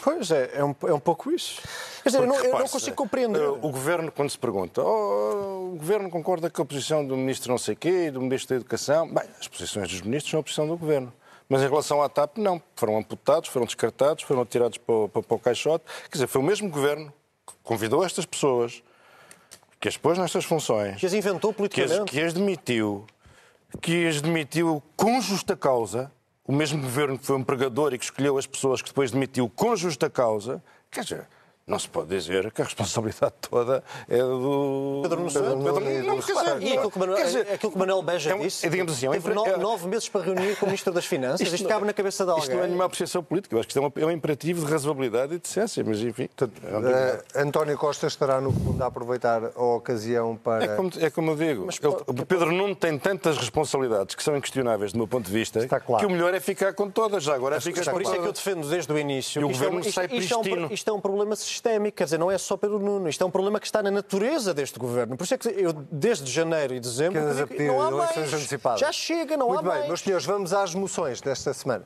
Pois 0.03 0.31
é, 0.33 0.51
é 0.55 0.65
um, 0.65 0.75
é 0.89 0.93
um 0.95 0.99
pouco 0.99 1.31
isso. 1.31 1.61
Quer 2.03 2.09
dizer, 2.09 2.23
eu 2.23 2.27
não, 2.27 2.35
Porque, 2.35 2.49
eu 2.49 2.59
não 2.59 2.69
consigo 2.69 2.97
compreender. 2.97 3.41
eh, 3.43 3.49
O 3.49 3.59
governo, 3.71 4.11
quando 4.11 4.31
se 4.31 4.39
pergunta, 4.39 4.83
"Oh, 4.83 5.71
o 5.75 5.77
governo 5.79 6.11
concorda 6.11 6.51
com 6.51 6.63
a 6.63 6.65
posição 6.65 7.07
do 7.07 7.17
ministro 7.17 7.51
não 7.53 7.59
sei 7.59 7.77
quê 7.77 8.07
e 8.07 8.11
do 8.11 8.21
ministro 8.21 8.49
da 8.49 8.57
Educação, 8.57 9.07
bem, 9.13 9.25
as 9.39 9.47
posições 9.47 9.89
dos 9.89 10.01
ministros 10.01 10.31
são 10.31 10.41
a 10.41 10.43
posição 10.43 10.67
do 10.67 10.77
governo. 10.77 11.13
Mas 11.51 11.61
em 11.63 11.69
relação 11.69 12.01
à 12.01 12.09
TAP, 12.09 12.39
não. 12.39 12.63
Foram 12.77 12.97
amputados, 12.97 13.49
foram 13.51 13.67
descartados, 13.67 14.23
foram 14.25 14.47
tirados 14.47 14.79
para 14.79 14.95
o, 14.95 15.09
para- 15.09 15.23
para 15.23 15.35
o 15.37 15.39
caixote. 15.39 15.85
Quer 16.05 16.13
dizer, 16.13 16.27
foi 16.29 16.41
o 16.41 16.45
mesmo 16.45 16.71
governo 16.71 17.13
que 17.47 17.53
convidou 17.65 18.05
estas 18.05 18.25
pessoas, 18.25 18.83
que 19.81 19.89
as 19.89 19.97
pôs 19.97 20.17
nestas 20.17 20.45
funções, 20.45 21.01
Que 21.01 21.07
as 21.07 21.13
inventou 21.13 21.53
que 21.53 21.63
as, 21.63 21.71
politicamente. 21.73 22.13
que 22.13 22.21
as 22.23 22.33
demitiu, 22.33 23.05
que 23.83 24.07
as 24.07 24.21
demitiu 24.21 24.81
com 24.97 25.21
justa 25.21 25.57
causa, 25.57 26.11
o 26.47 26.53
mesmo 26.53 26.81
governo 26.81 27.19
que 27.19 27.27
foi 27.27 27.37
um 27.37 27.43
pregador 27.45 27.93
e 27.93 27.99
que 27.99 28.05
escolheu 28.05 28.39
as 28.39 28.47
pessoas 28.47 28.81
que 28.81 28.89
depois 28.89 29.11
demitiu 29.11 29.49
com 29.49 29.75
justa 29.75 30.09
causa, 30.09 30.63
quer 30.91 31.03
dizer, 31.03 31.27
não 31.71 31.79
se 31.79 31.89
pode 31.89 32.09
dizer 32.09 32.51
que 32.53 32.61
a 32.61 32.65
responsabilidade 32.65 33.35
toda 33.49 33.83
é 34.09 34.19
do 34.19 35.01
Pedro 35.03 35.19
Nuno 35.19 35.31
Santos. 35.31 35.49
Pedro 35.65 35.81
Nuno- 35.81 36.61
E 36.61 36.73
aquilo 36.77 36.91
que, 36.91 36.99
Manuel, 36.99 37.17
quer 37.19 37.25
dizer, 37.27 37.53
aquilo 37.53 37.73
que 37.73 37.79
Manuel 37.79 38.03
Beja 38.03 38.31
é 38.31 38.35
um- 38.35 38.41
disse, 38.41 38.67
é, 38.67 38.69
digamos 38.69 38.93
assim, 38.93 39.07
é 39.07 39.11
um 39.11 39.13
teve 39.13 39.35
no- 39.35 39.47
é- 39.47 39.57
nove 39.57 39.89
meses 39.89 40.09
para 40.09 40.23
reunir 40.23 40.57
com 40.57 40.67
o 40.67 40.69
Ministro 40.69 40.93
das 40.93 41.07
Finanças. 41.07 41.41
Isto, 41.53 41.69
cabe 41.69 41.87
na 41.87 41.93
cabeça 41.93 42.25
de 42.25 42.31
alguém. 42.31 42.45
Isto 42.45 42.57
não 42.57 42.63
é 42.63 42.67
nenhuma 42.67 42.85
apreciação 42.85 43.23
política, 43.23 43.55
eu 43.55 43.61
acho 43.61 43.69
que 43.69 43.79
isto 43.79 43.93
é, 43.99 44.03
é 44.03 44.07
um 44.07 44.11
imperativo 44.11 44.65
de 44.67 44.71
razoabilidade 44.73 45.35
e 45.35 45.37
de 45.37 45.43
decência, 45.43 45.83
mas 45.87 46.01
enfim. 46.01 46.29
é 46.41 46.77
um- 46.77 46.89
eh, 46.89 47.23
António 47.37 47.77
Costa 47.79 48.07
estará, 48.07 48.41
no 48.41 48.53
fundo, 48.53 48.83
a 48.83 48.87
aproveitar 48.87 49.43
a 49.55 49.63
ocasião 49.63 50.37
para. 50.37 50.65
É 50.65 50.69
como, 50.77 50.91
é 50.99 51.11
como 51.11 51.31
eu 51.33 51.37
digo, 51.37 51.69
ele- 51.71 52.21
o 52.23 52.27
Pedro 52.27 52.53
Nuno 52.53 52.75
tem 52.75 52.99
tantas 52.99 53.37
responsabilidades 53.39 54.15
que 54.15 54.23
são 54.23 54.37
inquestionáveis 54.37 54.93
do 54.93 54.99
meu 54.99 55.07
ponto 55.09 55.27
de 55.27 55.33
vista 55.33 55.61
Está 55.61 55.79
claro. 55.81 56.01
que 56.07 56.13
o 56.13 56.15
melhor 56.15 56.35
é 56.35 56.41
ficar 56.41 56.73
com 56.75 56.91
todas. 56.91 57.23
Já 57.23 57.35
agora 57.35 57.61
fica 57.61 57.79
Mas 57.81 57.89
por 57.89 58.03
isso 58.03 58.15
é 58.15 58.19
que 58.19 58.27
eu 58.27 58.33
defendo 58.33 58.69
desde 58.69 58.93
o 58.93 58.99
início 58.99 59.41
E 59.41 59.45
o 59.45 59.49
que 59.49 59.53
isto, 59.53 59.63
é 59.63 59.67
governo 59.67 59.81
isto, 59.87 59.95
sai 59.95 60.07
isto 60.07 60.35
é 60.35 60.37
um, 60.37 60.41
pristino. 60.43 60.69
isto 60.73 60.91
é 60.91 60.93
um 60.93 61.01
problema 61.01 61.37
sistémico, 61.37 61.60
quer 61.95 62.05
dizer, 62.05 62.19
não 62.19 62.31
é 62.31 62.39
só 62.39 62.57
Pedro 62.57 62.79
Nuno, 62.79 63.09
isto 63.09 63.23
é 63.23 63.27
um 63.27 63.31
problema 63.31 63.61
que 63.61 63.67
está 63.67 63.83
na 63.83 63.91
natureza 63.91 64.55
deste 64.55 64.79
governo. 64.79 65.17
Por 65.17 65.25
isso 65.25 65.35
é 65.35 65.39
que 65.39 65.49
eu, 65.49 65.73
desde 65.73 66.31
janeiro 66.31 66.75
e 66.75 66.81
dezembro, 66.81 67.21
digo 67.35 67.47
pedir 67.47 67.69
não 67.69 67.83
há 67.83 67.89
eleições 67.89 68.17
mais. 68.17 68.35
antecipadas. 68.35 68.81
Já 68.81 68.93
chega, 68.93 69.37
não 69.37 69.49
Muito 69.49 69.61
há 69.61 69.63
bem, 69.63 69.73
mais. 69.73 69.87
meus 69.89 70.01
senhores, 70.01 70.25
vamos 70.27 70.53
às 70.53 70.75
moções 70.75 71.21
desta 71.21 71.53
semana. 71.53 71.85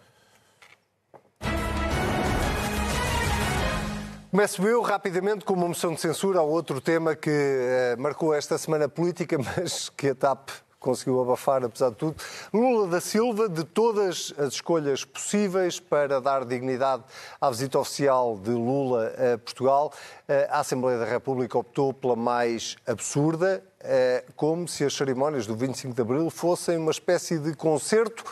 Começo 4.30 4.66
eu 4.66 4.82
rapidamente 4.82 5.44
com 5.44 5.54
uma 5.54 5.68
moção 5.68 5.94
de 5.94 6.00
censura 6.00 6.40
ao 6.40 6.48
outro 6.48 6.80
tema 6.80 7.14
que 7.14 7.30
eh, 7.30 7.94
marcou 7.96 8.34
esta 8.34 8.58
semana 8.58 8.88
política, 8.88 9.38
mas 9.56 9.88
que 9.88 10.08
a 10.08 10.14
TAP 10.14 10.50
conseguiu 10.84 11.20
abafar, 11.22 11.64
apesar 11.64 11.88
de 11.88 11.96
tudo. 11.96 12.16
Lula 12.52 12.86
da 12.86 13.00
Silva, 13.00 13.48
de 13.48 13.64
todas 13.64 14.34
as 14.36 14.52
escolhas 14.52 15.02
possíveis 15.02 15.80
para 15.80 16.20
dar 16.20 16.44
dignidade 16.44 17.02
à 17.40 17.48
visita 17.48 17.78
oficial 17.78 18.36
de 18.36 18.50
Lula 18.50 19.10
a 19.34 19.38
Portugal, 19.38 19.92
eh, 20.28 20.46
a 20.50 20.60
Assembleia 20.60 20.98
da 20.98 21.06
República 21.06 21.56
optou 21.56 21.94
pela 21.94 22.14
mais 22.14 22.76
absurda, 22.86 23.64
eh, 23.80 24.24
como 24.36 24.68
se 24.68 24.84
as 24.84 24.94
cerimónias 24.94 25.46
do 25.46 25.56
25 25.56 25.94
de 25.94 26.02
Abril 26.02 26.28
fossem 26.28 26.76
uma 26.76 26.90
espécie 26.90 27.38
de 27.38 27.54
concerto. 27.54 28.22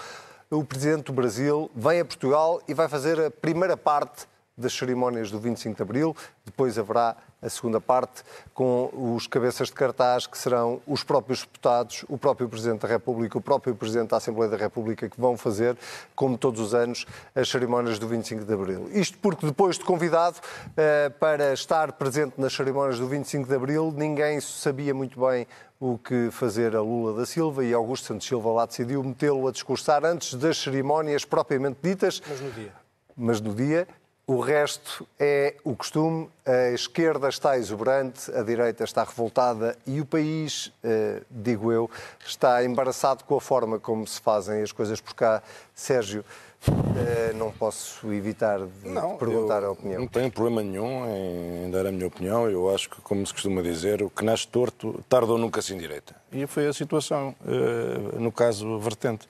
O 0.50 0.62
Presidente 0.62 1.05
do 1.05 1.14
Brasil 1.14 1.70
vem 1.74 2.00
a 2.00 2.05
Portugal 2.05 2.61
e 2.68 2.74
vai 2.74 2.86
fazer 2.86 3.18
a 3.18 3.30
primeira 3.30 3.78
parte 3.78 4.26
das 4.57 4.74
cerimónias 4.74 5.30
do 5.30 5.40
25 5.40 5.76
de 5.76 5.82
Abril. 5.82 6.16
Depois 6.44 6.78
haverá 6.78 7.16
a 7.43 7.49
segunda 7.49 7.80
parte 7.80 8.22
com 8.55 8.88
os 9.14 9.26
cabeças 9.26 9.66
de 9.68 9.74
cartaz, 9.74 10.26
que 10.26 10.38
serão 10.38 10.80
os 10.86 11.03
próprios 11.03 11.40
deputados, 11.40 12.05
o 12.09 12.16
próprio 12.16 12.49
Presidente 12.49 12.82
da 12.82 12.88
República, 12.88 13.36
o 13.36 13.40
próprio 13.40 13.74
Presidente 13.74 14.11
da 14.11 14.18
Assembleia 14.18 14.51
da 14.51 14.57
República, 14.57 15.09
que 15.09 15.20
vão 15.20 15.36
fazer, 15.36 15.76
como 16.14 16.38
todos 16.38 16.61
os 16.61 16.74
anos, 16.74 17.05
as 17.34 17.49
cerimónias 17.49 17.99
do 17.99 18.07
25 18.07 18.45
de 18.45 18.55
Abril. 18.55 18.88
Isto 18.93 19.18
porque 19.18 19.45
depois 19.45 19.76
de 19.76 19.84
convidado 19.84 20.36
eh, 20.76 21.11
para 21.18 21.53
estar 21.53 21.93
presente 21.93 22.34
nas 22.38 22.53
cerimónias 22.53 22.99
do 22.99 23.09
25 23.09 23.49
de 23.49 23.55
Abril, 23.55 23.93
ninguém 23.97 24.40
sabia 24.40 24.95
muito 24.95 25.20
bem 25.20 25.47
o 25.82 25.99
que 25.99 26.30
fazer 26.30 26.76
a 26.76 26.80
Lula 26.80 27.18
da 27.18 27.26
Silva 27.26 27.64
e 27.64 27.74
Augusto 27.74 28.07
Santos 28.07 28.28
Silva 28.28 28.53
lá 28.53 28.66
decidiu 28.66 29.03
metê-lo 29.03 29.49
a 29.49 29.51
discursar 29.51 30.05
antes 30.05 30.34
das 30.34 30.57
cerimónias 30.59 31.24
propriamente 31.24 31.78
ditas. 31.82 32.22
Mas 32.28 32.40
no 32.40 32.51
dia. 32.53 32.72
Mas 33.16 33.40
no 33.40 33.53
dia. 33.53 33.88
O 34.33 34.41
resto 34.41 35.07
é 35.20 35.57
o 35.62 35.76
costume. 35.76 36.26
A 36.47 36.70
esquerda 36.70 37.28
está 37.28 37.59
exuberante, 37.59 38.30
a 38.35 38.43
direita 38.43 38.83
está 38.83 39.05
revoltada 39.05 39.76
e 39.87 40.01
o 40.01 40.07
país, 40.07 40.72
eh, 40.83 41.20
digo 41.30 41.70
eu, 41.70 41.91
está 42.26 42.64
embaraçado 42.64 43.24
com 43.24 43.37
a 43.37 43.41
forma 43.43 43.78
como 43.78 44.07
se 44.07 44.18
fazem 44.22 44.62
as 44.62 44.72
coisas 44.72 45.03
por 45.03 45.12
cá. 45.12 45.43
Sérgio, 45.74 46.24
eh, 46.66 47.35
não 47.35 47.51
posso 47.51 48.11
evitar 48.11 48.61
de 48.61 48.89
Não, 48.89 49.18
perguntar 49.18 49.62
a 49.64 49.70
opinião. 49.70 50.01
Não 50.01 50.09
tenho 50.09 50.33
problema 50.33 50.62
nenhum 50.62 51.66
em 51.66 51.70
dar 51.70 51.85
a 51.85 51.93
minha 51.93 52.07
opinião. 52.07 52.49
Eu 52.49 52.74
acho 52.74 52.89
que, 52.89 53.03
como 53.03 53.26
se 53.26 53.35
costuma 53.35 53.61
dizer, 53.61 54.03
o 54.03 54.09
que 54.09 54.24
nasce 54.24 54.49
torto 54.49 55.05
tarda 55.11 55.30
ou 55.30 55.37
nunca 55.37 55.61
se 55.61 55.74
endireita. 55.74 56.16
E 56.33 56.47
foi 56.47 56.66
a 56.66 56.72
situação, 56.72 57.35
eh, 57.47 58.18
no 58.18 58.33
caso 58.33 58.78
vertente. 58.78 59.28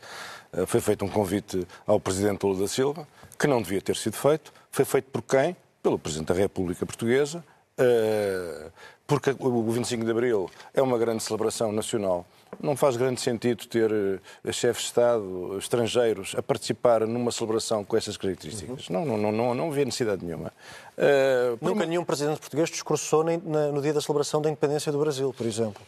Foi 0.68 0.80
feito 0.80 1.04
um 1.04 1.08
convite 1.08 1.66
ao 1.84 1.98
Presidente 1.98 2.44
Lula 2.46 2.60
da 2.60 2.68
Silva, 2.68 3.08
que 3.36 3.48
não 3.48 3.60
devia 3.60 3.80
ter 3.82 3.96
sido 3.96 4.16
feito. 4.16 4.52
Foi 4.72 4.84
feito 4.86 5.10
por 5.10 5.22
quem? 5.22 5.54
Pelo 5.82 5.98
Presidente 5.98 6.28
da 6.28 6.34
República 6.34 6.86
Portuguesa, 6.86 7.44
eh, 7.76 8.70
porque 9.06 9.34
o 9.38 9.70
25 9.70 10.04
de 10.04 10.10
Abril 10.10 10.50
é 10.72 10.80
uma 10.80 10.96
grande 10.96 11.22
celebração 11.22 11.70
nacional 11.70 12.24
Não 12.58 12.74
faz 12.74 12.96
grande 12.96 13.20
sentido 13.20 13.66
ter 13.66 13.92
uh, 13.92 14.52
chefes 14.52 14.82
de 14.82 14.88
Estado 14.88 15.58
estrangeiros 15.58 16.34
a 16.36 16.42
participar 16.42 17.06
numa 17.06 17.30
celebração 17.30 17.84
com 17.84 17.96
essas 17.96 18.16
características. 18.16 18.88
Uhum. 18.88 18.94
Não, 18.94 19.04
não, 19.04 19.18
não, 19.18 19.32
não, 19.32 19.54
não 19.54 19.68
havia 19.70 19.84
necessidade 19.84 20.24
nenhuma. 20.24 20.52
Uh, 20.96 21.58
Nunca 21.60 21.84
nenhum 21.84 22.04
presidente 22.04 22.40
português 22.40 22.70
discursou 22.70 23.24
no 23.24 23.82
dia 23.82 23.92
da 23.92 24.00
celebração 24.00 24.40
da 24.40 24.48
independência 24.48 24.90
do 24.90 24.98
Brasil, 24.98 25.34
por 25.36 25.46
exemplo. 25.46 25.82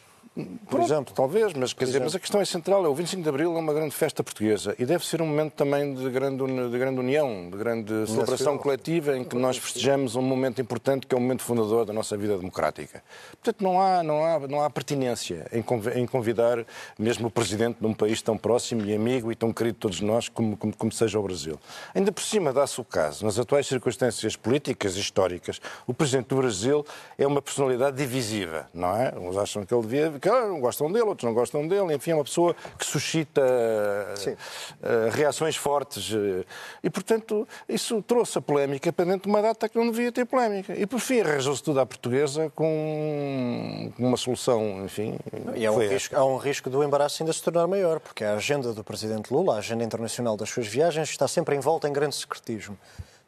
Por 0.68 0.80
exemplo, 0.80 1.14
talvez, 1.14 1.52
mas, 1.52 1.72
quer 1.72 1.84
dizer, 1.84 2.00
mas 2.00 2.16
a 2.16 2.18
questão 2.18 2.40
é 2.40 2.44
central. 2.44 2.84
É, 2.84 2.88
o 2.88 2.94
25 2.94 3.22
de 3.22 3.28
Abril 3.28 3.54
é 3.54 3.58
uma 3.58 3.72
grande 3.72 3.94
festa 3.94 4.24
portuguesa 4.24 4.74
e 4.80 4.84
deve 4.84 5.06
ser 5.06 5.22
um 5.22 5.26
momento 5.26 5.52
também 5.52 5.94
de 5.94 6.10
grande, 6.10 6.42
de 6.70 6.76
grande 6.76 6.98
união, 6.98 7.48
de 7.48 7.56
grande 7.56 8.10
celebração 8.10 8.58
coletiva 8.58 9.16
em 9.16 9.22
que 9.22 9.36
nós 9.36 9.56
festejamos 9.56 10.16
um 10.16 10.22
momento 10.22 10.60
importante 10.60 11.06
que 11.06 11.14
é 11.14 11.18
o 11.18 11.20
momento 11.20 11.42
fundador 11.42 11.84
da 11.84 11.92
nossa 11.92 12.16
vida 12.16 12.36
democrática. 12.36 13.00
Portanto, 13.30 13.62
não 13.62 13.80
há, 13.80 14.02
não 14.02 14.24
há, 14.24 14.40
não 14.40 14.60
há 14.60 14.68
pertinência 14.68 15.46
em 15.52 16.04
convidar 16.04 16.66
mesmo 16.98 17.28
o 17.28 17.30
presidente 17.30 17.78
de 17.80 17.86
um 17.86 17.94
país 17.94 18.20
tão 18.20 18.36
próximo 18.36 18.84
e 18.84 18.92
amigo 18.92 19.30
e 19.30 19.36
tão 19.36 19.52
querido 19.52 19.74
de 19.74 19.80
todos 19.80 20.00
nós 20.00 20.28
como, 20.28 20.56
como, 20.56 20.76
como 20.76 20.90
seja 20.90 21.16
o 21.16 21.22
Brasil. 21.22 21.60
Ainda 21.94 22.10
por 22.10 22.24
cima 22.24 22.52
dá-se 22.52 22.80
o 22.80 22.84
caso, 22.84 23.24
nas 23.24 23.38
atuais 23.38 23.68
circunstâncias 23.68 24.34
políticas 24.34 24.96
e 24.96 25.00
históricas, 25.00 25.60
o 25.86 25.94
presidente 25.94 26.26
do 26.26 26.36
Brasil 26.36 26.84
é 27.16 27.24
uma 27.24 27.40
personalidade 27.40 27.96
divisiva, 27.96 28.68
não 28.74 28.96
é? 28.96 29.14
Uns 29.16 29.36
acham 29.36 29.64
que 29.64 29.72
ele 29.72 29.82
devia 29.82 30.23
que 30.24 30.30
não 30.30 30.58
gostam 30.58 30.90
dele, 30.90 31.04
outros 31.04 31.26
não 31.26 31.34
gostam 31.34 31.68
dele. 31.68 31.94
Enfim, 31.94 32.12
é 32.12 32.14
uma 32.14 32.24
pessoa 32.24 32.56
que 32.78 32.86
suscita 32.86 33.42
uh, 33.42 35.10
reações 35.10 35.54
fortes. 35.54 36.10
Uh, 36.10 36.44
e, 36.82 36.88
portanto, 36.88 37.46
isso 37.68 38.00
trouxe 38.00 38.38
a 38.38 38.40
polémica 38.40 38.90
para 38.90 39.04
dentro 39.04 39.24
de 39.24 39.28
uma 39.28 39.42
data 39.42 39.68
que 39.68 39.76
não 39.76 39.90
devia 39.90 40.10
ter 40.10 40.24
polémica. 40.24 40.74
E, 40.74 40.86
por 40.86 40.98
fim, 40.98 41.20
arranjou-se 41.20 41.62
tudo 41.62 41.78
à 41.78 41.84
portuguesa 41.84 42.50
com 42.54 43.92
uma 43.98 44.16
solução, 44.16 44.82
enfim. 44.84 45.18
E 45.54 45.66
há 45.66 45.72
um, 45.72 45.78
risco, 45.78 46.16
há 46.16 46.24
um 46.24 46.38
risco 46.38 46.70
do 46.70 46.82
embaraço 46.82 47.22
ainda 47.22 47.32
se 47.32 47.42
tornar 47.42 47.66
maior, 47.66 48.00
porque 48.00 48.24
a 48.24 48.34
agenda 48.34 48.72
do 48.72 48.82
presidente 48.82 49.30
Lula, 49.30 49.56
a 49.56 49.58
agenda 49.58 49.84
internacional 49.84 50.38
das 50.38 50.48
suas 50.48 50.66
viagens, 50.66 51.10
está 51.10 51.28
sempre 51.28 51.54
envolta 51.54 51.86
em 51.86 51.92
grande 51.92 52.14
secretismo. 52.14 52.78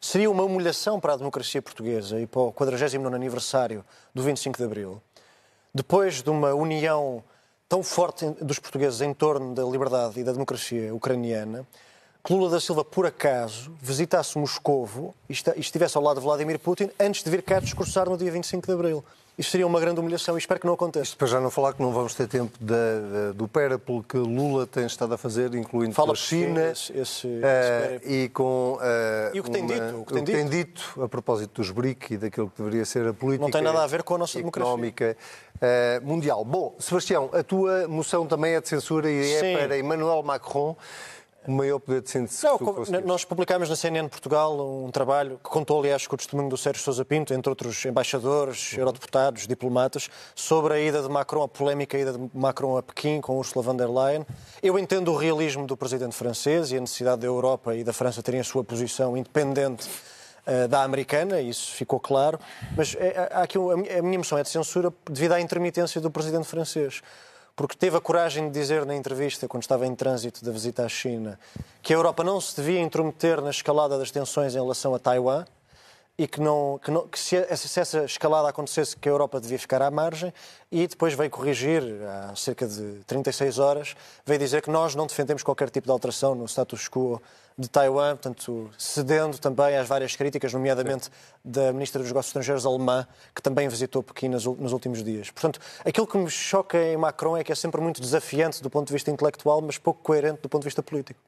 Seria 0.01 0.29
uma 0.29 0.43
humilhação 0.43 0.99
para 0.99 1.13
a 1.13 1.17
democracia 1.17 1.61
portuguesa 1.61 2.19
e 2.19 2.25
para 2.25 2.41
o 2.41 2.51
49 2.51 3.15
aniversário 3.15 3.83
do 4.13 4.23
25 4.23 4.57
de 4.57 4.63
Abril 4.63 5.01
depois 5.73 6.21
de 6.21 6.29
uma 6.29 6.53
união 6.53 7.23
tão 7.69 7.83
forte 7.83 8.25
dos 8.41 8.59
portugueses 8.59 9.01
em 9.01 9.13
torno 9.13 9.53
da 9.53 9.63
liberdade 9.63 10.19
e 10.19 10.23
da 10.23 10.31
democracia 10.31 10.93
ucraniana, 10.93 11.67
que 12.23 12.33
Lula 12.33 12.49
da 12.49 12.59
Silva, 12.59 12.83
por 12.83 13.05
acaso, 13.05 13.73
visitasse 13.81 14.37
Moscovo 14.37 15.15
e 15.29 15.33
estivesse 15.57 15.97
ao 15.97 16.03
lado 16.03 16.19
de 16.19 16.25
Vladimir 16.25 16.59
Putin 16.59 16.89
antes 16.99 17.23
de 17.23 17.29
vir 17.29 17.41
cá 17.41 17.59
discursar 17.59 18.09
no 18.09 18.17
dia 18.17 18.31
25 18.31 18.67
de 18.67 18.73
Abril. 18.73 19.05
Isto 19.37 19.51
seria 19.51 19.67
uma 19.67 19.79
grande 19.79 19.99
humilhação 19.99 20.35
e 20.35 20.39
espero 20.39 20.59
que 20.59 20.65
não 20.65 20.73
aconteça. 20.73 21.03
Isto 21.03 21.17
para 21.17 21.27
já 21.27 21.39
não 21.39 21.51
falar 21.51 21.73
que 21.73 21.81
não 21.81 21.91
vamos 21.91 22.15
ter 22.15 22.27
tempo 22.27 22.57
do 23.35 23.47
périplo 23.47 24.03
que 24.03 24.17
Lula 24.17 24.65
tem 24.65 24.87
estado 24.87 25.13
a 25.13 25.17
fazer, 25.17 25.53
incluindo 25.53 25.93
Fala 25.93 26.13
a 26.13 26.15
China 26.15 26.71
esse, 26.71 26.97
esse, 26.97 27.27
uh, 27.27 28.01
e 28.03 28.29
com 28.29 28.79
uh, 28.81 29.35
e 29.35 29.39
o 29.39 29.43
que 29.43 29.51
tem 29.51 29.61
uma, 29.61 29.73
dito, 29.73 30.01
o 30.01 30.05
que 30.05 30.13
tem, 30.13 30.23
o 30.23 30.25
que 30.25 30.31
tem 30.31 30.49
dito. 30.49 30.81
dito. 30.81 31.03
a 31.03 31.07
propósito 31.07 31.61
dos 31.61 31.69
BRIC 31.69 32.15
e 32.15 32.17
daquilo 32.17 32.49
que 32.49 32.57
deveria 32.57 32.83
ser 32.83 33.05
a 33.07 33.13
política 33.13 33.43
não 33.43 33.51
tem 33.51 33.61
nada 33.61 33.83
a 33.83 33.87
ver 33.87 34.01
com 34.01 34.15
a 34.15 34.17
nossa 34.17 34.39
económica 34.39 35.15
uh, 35.55 36.05
mundial. 36.05 36.43
Bom, 36.43 36.75
Sebastião, 36.79 37.29
a 37.31 37.43
tua 37.43 37.87
moção 37.87 38.25
também 38.25 38.55
é 38.55 38.61
de 38.61 38.67
censura 38.67 39.07
e 39.07 39.33
é 39.33 39.39
Sim. 39.39 39.53
para 39.53 39.77
Emmanuel 39.77 40.23
Macron 40.23 40.75
o 41.47 41.51
maior 41.51 41.79
poder 41.79 42.01
de 42.01 42.09
síntese 42.09 42.45
Não, 42.45 43.01
Nós 43.01 43.23
publicámos 43.23 43.69
na 43.69 43.75
CNN 43.75 44.07
Portugal 44.09 44.59
um 44.59 44.91
trabalho 44.91 45.39
que 45.41 45.49
contou, 45.49 45.79
aliás, 45.79 46.05
com 46.05 46.15
o 46.15 46.17
testemunho 46.17 46.49
do 46.49 46.57
Sérgio 46.57 46.83
Sousa 46.83 47.05
Pinto, 47.05 47.33
entre 47.33 47.49
outros 47.49 47.85
embaixadores, 47.85 48.73
uhum. 48.73 48.79
eurodeputados, 48.79 49.47
diplomatas, 49.47 50.09
sobre 50.35 50.73
a 50.73 50.79
ida 50.79 51.01
de 51.01 51.09
Macron, 51.09 51.43
a 51.43 51.47
polémica 51.47 51.97
ida 51.97 52.11
de 52.11 52.29
Macron 52.33 52.77
a 52.77 52.83
Pequim 52.83 53.21
com 53.21 53.37
Ursula 53.37 53.63
von 53.63 53.75
der 53.75 53.89
Leyen. 53.89 54.25
Eu 54.61 54.77
entendo 54.77 55.11
o 55.11 55.15
realismo 55.15 55.65
do 55.65 55.77
presidente 55.77 56.15
francês 56.15 56.71
e 56.71 56.77
a 56.77 56.81
necessidade 56.81 57.21
da 57.21 57.27
Europa 57.27 57.75
e 57.75 57.83
da 57.83 57.93
França 57.93 58.21
terem 58.21 58.41
a 58.41 58.43
sua 58.43 58.63
posição 58.63 59.15
independente 59.15 59.87
uh, 60.45 60.67
da 60.67 60.83
americana, 60.83 61.39
isso 61.39 61.71
ficou 61.71 61.99
claro, 61.99 62.39
mas 62.75 62.95
é, 62.99 63.29
há 63.31 63.43
aqui, 63.43 63.57
a 63.57 64.01
minha 64.01 64.17
moção 64.17 64.37
é 64.37 64.43
de 64.43 64.49
censura 64.49 64.93
devido 65.09 65.31
à 65.31 65.41
intermitência 65.41 66.01
do 66.01 66.11
presidente 66.11 66.45
francês 66.45 67.01
porque 67.57 67.75
teve 67.75 67.97
a 67.97 67.99
coragem 67.99 68.49
de 68.49 68.59
dizer 68.59 68.85
na 68.85 68.95
entrevista, 68.95 69.47
quando 69.47 69.63
estava 69.63 69.87
em 69.87 69.95
trânsito 69.95 70.45
da 70.45 70.51
visita 70.51 70.85
à 70.85 70.87
China, 70.87 71.39
que 71.81 71.91
a 71.91 71.95
Europa 71.95 72.23
não 72.23 72.39
se 72.39 72.55
devia 72.55 72.79
intrometer 72.79 73.41
na 73.41 73.49
escalada 73.49 73.97
das 73.97 74.11
tensões 74.11 74.53
em 74.53 74.59
relação 74.59 74.93
a 74.93 74.99
Taiwan 74.99 75.43
e 76.19 76.27
que, 76.27 76.39
não, 76.39 76.79
que, 76.83 76.91
não, 76.91 77.07
que 77.07 77.17
se, 77.17 77.57
se, 77.57 77.79
essa 77.79 78.05
escalada 78.05 78.47
acontecesse, 78.47 78.95
que 78.95 79.09
a 79.09 79.11
Europa 79.11 79.41
devia 79.41 79.57
ficar 79.57 79.81
à 79.81 79.89
margem, 79.89 80.31
e 80.71 80.85
depois 80.85 81.15
veio 81.15 81.31
corrigir, 81.31 81.83
há 82.03 82.35
cerca 82.35 82.67
de 82.67 82.99
36 83.07 83.57
horas, 83.57 83.95
veio 84.23 84.39
dizer 84.39 84.61
que 84.61 84.69
nós 84.69 84.93
não 84.93 85.07
defendemos 85.07 85.41
qualquer 85.41 85.71
tipo 85.71 85.87
de 85.87 85.91
alteração 85.91 86.35
no 86.35 86.45
status 86.45 86.87
quo 86.87 87.19
de 87.57 87.67
Taiwan, 87.67 88.11
portanto, 88.11 88.69
cedendo 88.77 89.39
também 89.39 89.75
às 89.77 89.87
várias 89.87 90.15
críticas, 90.15 90.53
nomeadamente 90.53 91.09
da 91.43 91.73
Ministra 91.73 91.99
dos 91.99 92.09
Negócios 92.09 92.29
Estrangeiros 92.29 92.65
alemã, 92.65 93.07
que 93.33 93.41
também 93.41 93.67
visitou 93.67 94.03
Pequim 94.03 94.29
nos 94.29 94.45
últimos 94.45 95.03
dias. 95.03 95.31
Portanto, 95.31 95.59
aquilo 95.83 96.05
que 96.05 96.17
me 96.17 96.29
choca 96.29 96.77
em 96.77 96.95
Macron 96.97 97.35
é 97.35 97.43
que 97.43 97.51
é 97.51 97.55
sempre 97.55 97.81
muito 97.81 97.99
desafiante 97.99 98.61
do 98.61 98.69
ponto 98.69 98.87
de 98.87 98.93
vista 98.93 99.09
intelectual, 99.09 99.61
mas 99.61 99.77
pouco 99.77 100.03
coerente 100.03 100.41
do 100.41 100.49
ponto 100.49 100.61
de 100.61 100.67
vista 100.67 100.83
político. 100.83 101.19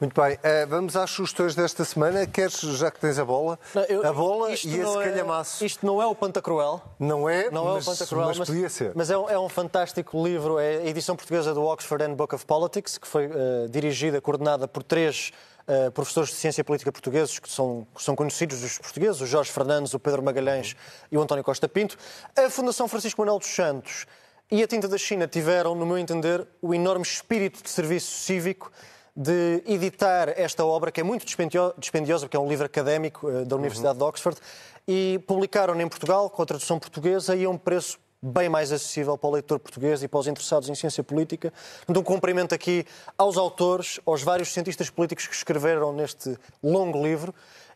Muito 0.00 0.20
bem, 0.20 0.34
uh, 0.34 0.66
vamos 0.68 0.96
às 0.96 1.10
sugestões 1.10 1.54
desta 1.54 1.84
semana. 1.84 2.26
Queres, 2.26 2.58
já 2.58 2.90
que 2.90 2.98
tens 2.98 3.18
a 3.18 3.24
bola, 3.24 3.58
não, 3.74 3.82
eu, 3.84 4.06
a 4.06 4.12
bola 4.12 4.50
e 4.50 4.54
esse 4.54 4.68
é, 4.68 5.04
calhamaço. 5.04 5.64
Isto 5.64 5.86
não 5.86 6.02
é 6.02 6.06
o 6.06 6.14
Pantacruel. 6.14 6.82
Não 6.98 7.28
é, 7.28 7.50
não 7.50 7.64
mas, 7.64 7.86
é 7.86 7.90
o 7.90 7.92
Pantacruel, 7.92 8.26
mas, 8.28 8.38
mas 8.38 8.48
podia 8.48 8.68
ser. 8.68 8.92
Mas 8.94 9.10
é 9.10 9.16
um, 9.16 9.30
é 9.30 9.38
um, 9.38 9.48
fantástico 9.48 10.22
livro, 10.24 10.58
é 10.58 10.78
a 10.78 10.86
edição 10.86 11.14
portuguesa 11.14 11.54
do 11.54 11.62
Oxford 11.62 12.02
and 12.02 12.14
Book 12.14 12.34
of 12.34 12.44
Politics, 12.44 12.98
que 12.98 13.06
foi 13.06 13.26
uh, 13.26 13.68
dirigida, 13.70 14.20
coordenada 14.20 14.66
por 14.66 14.82
três 14.82 15.32
uh, 15.68 15.90
professores 15.92 16.30
de 16.30 16.36
ciência 16.36 16.62
política 16.64 16.90
portugueses, 16.90 17.38
que 17.38 17.50
são, 17.50 17.86
que 17.94 18.02
são 18.02 18.14
conhecidos 18.14 18.60
dos 18.60 18.78
portugueses, 18.78 19.20
o 19.20 19.26
Jorge 19.26 19.50
Fernandes, 19.50 19.94
o 19.94 19.98
Pedro 19.98 20.22
Magalhães 20.22 20.76
e 21.10 21.16
o 21.16 21.20
António 21.20 21.44
Costa 21.44 21.68
Pinto. 21.68 21.96
A 22.36 22.48
Fundação 22.50 22.88
Francisco 22.88 23.20
Manuel 23.20 23.38
dos 23.38 23.48
Santos 23.48 24.06
e 24.50 24.62
a 24.62 24.66
Tinta 24.66 24.86
da 24.88 24.98
China 24.98 25.26
tiveram, 25.26 25.74
no 25.74 25.84
meu 25.84 25.98
entender, 25.98 26.46
o 26.62 26.74
enorme 26.74 27.04
espírito 27.04 27.62
de 27.62 27.70
serviço 27.70 28.10
cívico 28.10 28.70
de 29.14 29.62
editar 29.66 30.28
esta 30.36 30.64
obra, 30.64 30.92
que 30.92 31.00
é 31.00 31.04
muito 31.04 31.24
dispendiosa, 31.24 32.26
porque 32.26 32.36
é 32.36 32.40
um 32.40 32.48
livro 32.48 32.66
académico 32.66 33.28
uh, 33.28 33.44
da 33.44 33.56
Universidade 33.56 33.94
uhum. 33.94 34.04
de 34.04 34.08
Oxford, 34.08 34.38
e 34.86 35.18
publicaram 35.26 35.80
em 35.80 35.88
Portugal, 35.88 36.30
com 36.30 36.42
a 36.42 36.46
tradução 36.46 36.78
portuguesa, 36.78 37.34
e 37.34 37.44
a 37.44 37.50
um 37.50 37.58
preço 37.58 37.98
bem 38.22 38.48
mais 38.48 38.72
acessível 38.72 39.16
para 39.16 39.28
o 39.28 39.32
leitor 39.32 39.58
português 39.58 40.02
e 40.02 40.08
para 40.08 40.20
os 40.20 40.26
interessados 40.26 40.68
em 40.68 40.74
ciência 40.74 41.02
política. 41.02 41.52
Então, 41.88 42.00
um 42.00 42.04
cumprimento 42.04 42.54
aqui 42.54 42.84
aos 43.16 43.36
autores, 43.36 44.00
aos 44.06 44.22
vários 44.22 44.52
cientistas 44.52 44.90
políticos 44.90 45.26
que 45.26 45.34
escreveram 45.34 45.92
neste 45.92 46.36
longo 46.62 47.02
livro 47.02 47.34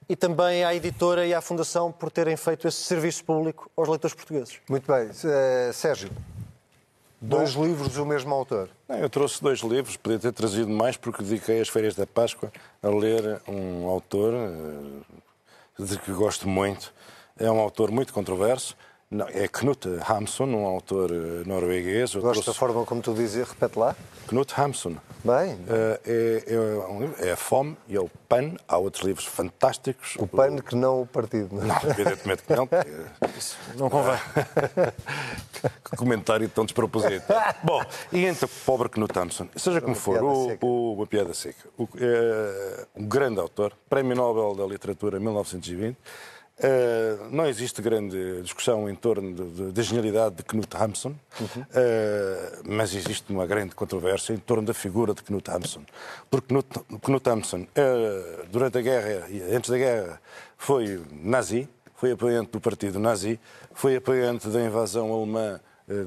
e 0.08 0.16
também 0.16 0.64
à 0.64 0.74
editora 0.74 1.26
e 1.26 1.32
à 1.32 1.40
Fundação 1.40 1.92
por 1.92 2.10
terem 2.10 2.36
feito 2.36 2.66
esse 2.66 2.78
serviço 2.78 3.24
público 3.24 3.70
aos 3.76 3.88
leitores 3.88 4.14
portugueses. 4.14 4.58
Muito 4.68 4.90
bem. 4.90 5.08
Uh, 5.08 5.72
Sérgio, 5.72 6.10
dois 7.20 7.54
Bom, 7.54 7.66
livros 7.66 7.92
do 7.92 8.04
mesmo 8.04 8.34
autor. 8.34 8.70
Não, 8.88 8.96
eu 8.96 9.08
trouxe 9.08 9.40
dois 9.40 9.60
livros, 9.60 9.96
podia 9.96 10.18
ter 10.18 10.32
trazido 10.32 10.68
mais 10.68 10.96
porque 10.96 11.22
dediquei 11.22 11.60
as 11.60 11.68
férias 11.68 11.94
da 11.94 12.06
Páscoa 12.06 12.50
a 12.82 12.88
ler 12.88 13.40
um 13.46 13.86
autor 13.86 14.34
uh, 14.34 15.84
de 15.84 15.96
que 15.98 16.12
gosto 16.12 16.48
muito. 16.48 16.92
É 17.38 17.50
um 17.50 17.60
autor 17.60 17.90
muito 17.90 18.12
controverso, 18.12 18.76
não, 19.12 19.26
é 19.26 19.48
Knut 19.48 19.88
Hamsun, 20.08 20.54
um 20.54 20.66
autor 20.66 21.10
eh, 21.10 21.42
norueguês. 21.44 22.14
Gosto 22.14 22.30
trouxe... 22.30 22.46
da 22.46 22.54
forma 22.54 22.86
como 22.86 23.02
tu 23.02 23.12
dizes, 23.12 23.48
repete 23.48 23.76
lá. 23.76 23.96
Knut 24.28 24.54
Hamsun. 24.56 24.98
Bem. 25.24 25.54
Uh, 25.54 25.98
é, 26.06 26.44
é, 27.20 27.28
é, 27.28 27.32
a 27.32 27.36
fome 27.36 27.76
e 27.88 27.96
é 27.96 28.00
o 28.00 28.08
PAN. 28.28 28.54
Há 28.68 28.78
outros 28.78 29.04
livros 29.04 29.26
fantásticos. 29.26 30.14
O 30.16 30.28
PAN 30.28 30.58
que 30.58 30.76
não 30.76 31.02
o 31.02 31.06
partido. 31.06 31.56
Não, 31.56 31.66
não 31.66 31.90
evidentemente 31.90 32.44
que 32.44 32.54
não. 32.54 32.68
Isso 33.36 33.58
não 33.76 33.90
convém. 33.90 34.16
que 35.90 35.96
comentário 35.96 36.48
tão 36.48 36.64
desproposito. 36.64 37.26
Bom, 37.64 37.82
e 38.12 38.24
então, 38.26 38.48
pobre 38.64 38.88
Knut 38.88 39.18
Hamsun. 39.18 39.48
Seja 39.56 39.80
como 39.80 39.96
for, 39.96 40.22
o, 40.22 40.56
o, 40.60 40.94
uma 40.94 41.06
piada 41.08 41.34
seca. 41.34 41.68
O, 41.76 41.88
é, 41.96 42.86
um 42.94 43.08
grande 43.08 43.40
autor, 43.40 43.76
Prémio 43.88 44.14
Nobel 44.14 44.54
da 44.54 44.72
Literatura 44.72 45.18
1920 45.18 45.98
Uh, 46.62 47.30
não 47.30 47.46
existe 47.46 47.80
grande 47.80 48.42
discussão 48.42 48.86
em 48.88 48.94
torno 48.94 49.72
da 49.72 49.82
genialidade 49.82 50.36
de 50.36 50.42
Knut 50.42 50.76
Hamsun, 50.76 51.14
uhum. 51.40 51.62
uh, 51.62 52.62
mas 52.66 52.94
existe 52.94 53.32
uma 53.32 53.46
grande 53.46 53.74
controvérsia 53.74 54.34
em 54.34 54.36
torno 54.36 54.66
da 54.66 54.74
figura 54.74 55.14
de 55.14 55.22
Knut 55.22 55.50
Hamsun. 55.50 55.86
Porque 56.30 56.48
Knut, 56.48 56.66
Knut 57.00 57.26
Hamsun, 57.30 57.62
uh, 57.62 58.46
durante 58.50 58.76
a 58.76 58.82
guerra 58.82 59.26
antes 59.50 59.70
da 59.70 59.78
guerra, 59.78 60.20
foi 60.58 61.02
nazi, 61.10 61.66
foi 61.94 62.12
apoiante 62.12 62.50
do 62.50 62.60
partido 62.60 62.98
nazi, 62.98 63.40
foi 63.72 63.96
apoiante 63.96 64.48
da 64.48 64.60
invasão 64.60 65.10
alemã 65.14 65.58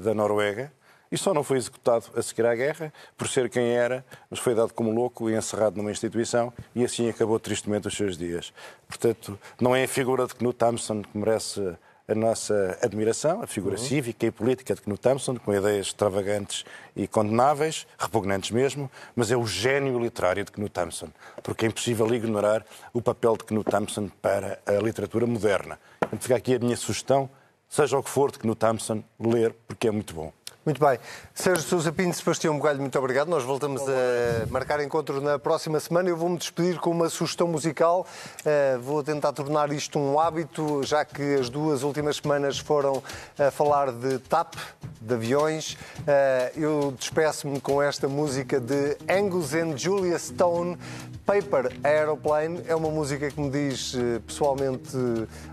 da 0.02 0.14
Noruega, 0.14 0.72
e 1.14 1.18
só 1.18 1.32
não 1.32 1.44
foi 1.44 1.58
executado 1.58 2.06
a 2.16 2.20
seguir 2.20 2.44
à 2.44 2.54
guerra 2.56 2.92
por 3.16 3.28
ser 3.28 3.48
quem 3.48 3.68
era, 3.68 4.04
mas 4.28 4.40
foi 4.40 4.52
dado 4.52 4.74
como 4.74 4.90
louco 4.90 5.30
e 5.30 5.36
encerrado 5.36 5.76
numa 5.76 5.92
instituição 5.92 6.52
e 6.74 6.84
assim 6.84 7.08
acabou 7.08 7.38
tristemente 7.38 7.86
os 7.86 7.96
seus 7.96 8.18
dias. 8.18 8.52
Portanto, 8.88 9.38
não 9.60 9.76
é 9.76 9.84
a 9.84 9.88
figura 9.88 10.26
de 10.26 10.34
Knut 10.34 10.62
Hamsun 10.64 11.02
que 11.02 11.16
merece 11.16 11.76
a 12.08 12.14
nossa 12.14 12.76
admiração, 12.82 13.42
a 13.42 13.46
figura 13.46 13.76
uhum. 13.76 13.82
cívica 13.82 14.26
e 14.26 14.30
política 14.30 14.74
de 14.74 14.82
Knut 14.82 15.00
Thompson, 15.00 15.36
com 15.36 15.54
ideias 15.54 15.86
extravagantes 15.86 16.64
e 16.94 17.06
condenáveis, 17.06 17.86
repugnantes 17.96 18.50
mesmo, 18.50 18.90
mas 19.14 19.30
é 19.30 19.36
o 19.36 19.46
gênio 19.46 19.98
literário 19.98 20.44
de 20.44 20.50
Knut 20.50 20.70
Thompson, 20.70 21.08
porque 21.42 21.64
é 21.64 21.68
impossível 21.68 22.12
ignorar 22.12 22.66
o 22.92 23.00
papel 23.00 23.36
de 23.36 23.44
Knut 23.44 23.70
Thompson 23.70 24.10
para 24.20 24.60
a 24.66 24.72
literatura 24.72 25.26
moderna. 25.26 25.78
Então 26.06 26.18
fica 26.18 26.36
aqui 26.36 26.56
a 26.56 26.58
minha 26.58 26.76
sugestão, 26.76 27.30
seja 27.68 27.96
o 27.96 28.02
que 28.02 28.10
for 28.10 28.30
de 28.30 28.38
Knut 28.38 28.58
Thompson, 28.58 29.02
ler, 29.18 29.54
porque 29.66 29.88
é 29.88 29.90
muito 29.90 30.12
bom. 30.12 30.32
Muito 30.64 30.80
bem. 30.80 30.98
Sérgio 31.34 31.62
Sousa 31.62 31.92
Pinto, 31.92 32.16
Sebastião 32.16 32.56
Bugalho, 32.56 32.80
muito 32.80 32.98
obrigado. 32.98 33.28
Nós 33.28 33.44
voltamos 33.44 33.82
a 33.82 34.46
marcar 34.48 34.80
encontro 34.80 35.20
na 35.20 35.38
próxima 35.38 35.78
semana. 35.78 36.08
Eu 36.08 36.16
vou-me 36.16 36.38
despedir 36.38 36.78
com 36.78 36.90
uma 36.90 37.10
sugestão 37.10 37.46
musical. 37.46 38.06
Uh, 38.40 38.80
vou 38.80 39.02
tentar 39.02 39.34
tornar 39.34 39.70
isto 39.72 39.98
um 39.98 40.18
hábito, 40.18 40.82
já 40.82 41.04
que 41.04 41.34
as 41.34 41.50
duas 41.50 41.82
últimas 41.82 42.16
semanas 42.16 42.58
foram 42.58 43.02
a 43.38 43.50
falar 43.50 43.92
de 43.92 44.18
TAP, 44.20 44.54
de 45.02 45.12
aviões. 45.12 45.74
Uh, 45.74 46.58
eu 46.58 46.94
despeço-me 46.98 47.60
com 47.60 47.82
esta 47.82 48.08
música 48.08 48.58
de 48.58 48.96
Angus 49.06 49.52
and 49.52 49.76
Julia 49.76 50.18
Stone, 50.18 50.78
Paper 51.26 51.72
Aeroplane. 51.82 52.62
É 52.66 52.74
uma 52.74 52.90
música 52.90 53.30
que 53.30 53.40
me 53.40 53.50
diz 53.50 53.94
eh, 53.94 54.20
pessoalmente 54.26 54.96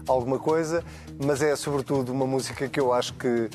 alguma 0.07 0.37
coisa, 0.37 0.83
mas 1.23 1.41
é 1.41 1.55
sobretudo 1.55 2.11
uma 2.11 2.27
música 2.27 2.67
que 2.67 2.79
eu 2.79 2.91
acho 2.91 3.13
que 3.13 3.49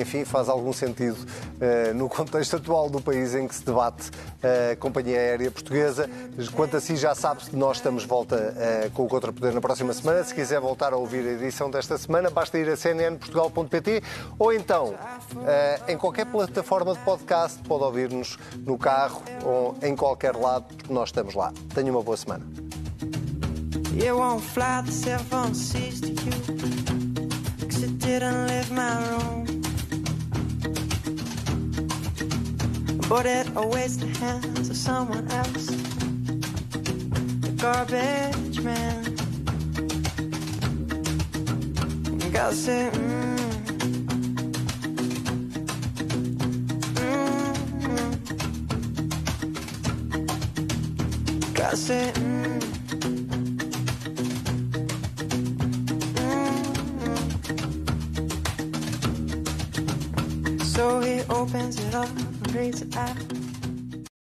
enfim, 0.00 0.24
faz 0.24 0.48
algum 0.48 0.72
sentido 0.72 1.16
uh, 1.16 1.94
no 1.94 2.08
contexto 2.08 2.56
atual 2.56 2.88
do 2.88 3.00
país 3.00 3.34
em 3.34 3.46
que 3.48 3.54
se 3.54 3.64
debate 3.64 4.10
a 4.42 4.76
companhia 4.76 5.16
aérea 5.16 5.50
portuguesa. 5.50 6.08
Quanto 6.54 6.76
a 6.76 6.80
si, 6.80 6.96
já 6.96 7.14
sabe 7.14 7.42
que 7.44 7.56
nós 7.56 7.78
estamos 7.78 8.04
volta 8.04 8.54
com 8.92 9.04
o 9.04 9.08
Contrapoder 9.08 9.52
na 9.52 9.60
próxima 9.60 9.92
semana. 9.92 10.22
Se 10.22 10.34
quiser 10.34 10.60
voltar 10.60 10.92
a 10.92 10.96
ouvir 10.96 11.26
a 11.26 11.32
edição 11.32 11.70
desta 11.70 11.96
semana, 11.96 12.30
basta 12.30 12.58
ir 12.58 12.68
a 12.68 12.76
cnnportugal.pt 12.76 14.02
ou 14.38 14.52
então 14.52 14.94
em 15.88 15.96
qualquer 15.96 16.26
plataforma 16.26 16.92
de 16.92 17.00
podcast, 17.00 17.58
pode 17.60 17.84
ouvir-nos 17.84 18.38
no 18.58 18.76
carro 18.76 19.22
ou 19.44 19.74
em 19.82 19.96
qualquer 19.96 20.36
lado, 20.36 20.53
porque 20.60 20.92
nós 20.92 21.08
estamos 21.08 21.34
lá. 21.34 21.52
Tenha 21.74 21.90
uma 21.90 22.02
boa 22.02 22.16
semana. 22.16 22.44
You 23.94 24.16
won't 24.18 24.42
fly 24.42 24.82
the 24.84 24.90
seven 24.90 25.54
seas 25.54 26.00
to 26.00 26.08
you 26.08 26.32
Cause 27.60 27.84
it 27.84 27.98
didn't 28.00 28.48
leave 28.48 28.72
my 28.72 28.96
room 29.08 29.44
But 33.08 33.26
it 33.26 33.46
awaits 33.54 33.96
the 33.96 34.06
hands 34.18 34.70
of 34.70 34.76
someone 34.76 35.30
else. 35.30 35.66
The 37.40 37.50
garbage 37.56 38.60
man. 38.60 39.04
You 42.20 42.30
gotta. 42.30 43.43
Say, 51.74 52.12
mm. 52.14 52.60
Mm-hmm. 60.44 60.58
So 60.60 61.00
he 61.00 61.22
opens 61.28 61.80
it 61.80 61.94
up 61.96 62.08
and 62.08 62.54
reads 62.54 62.80
it 62.82 62.96
out. 62.96 63.23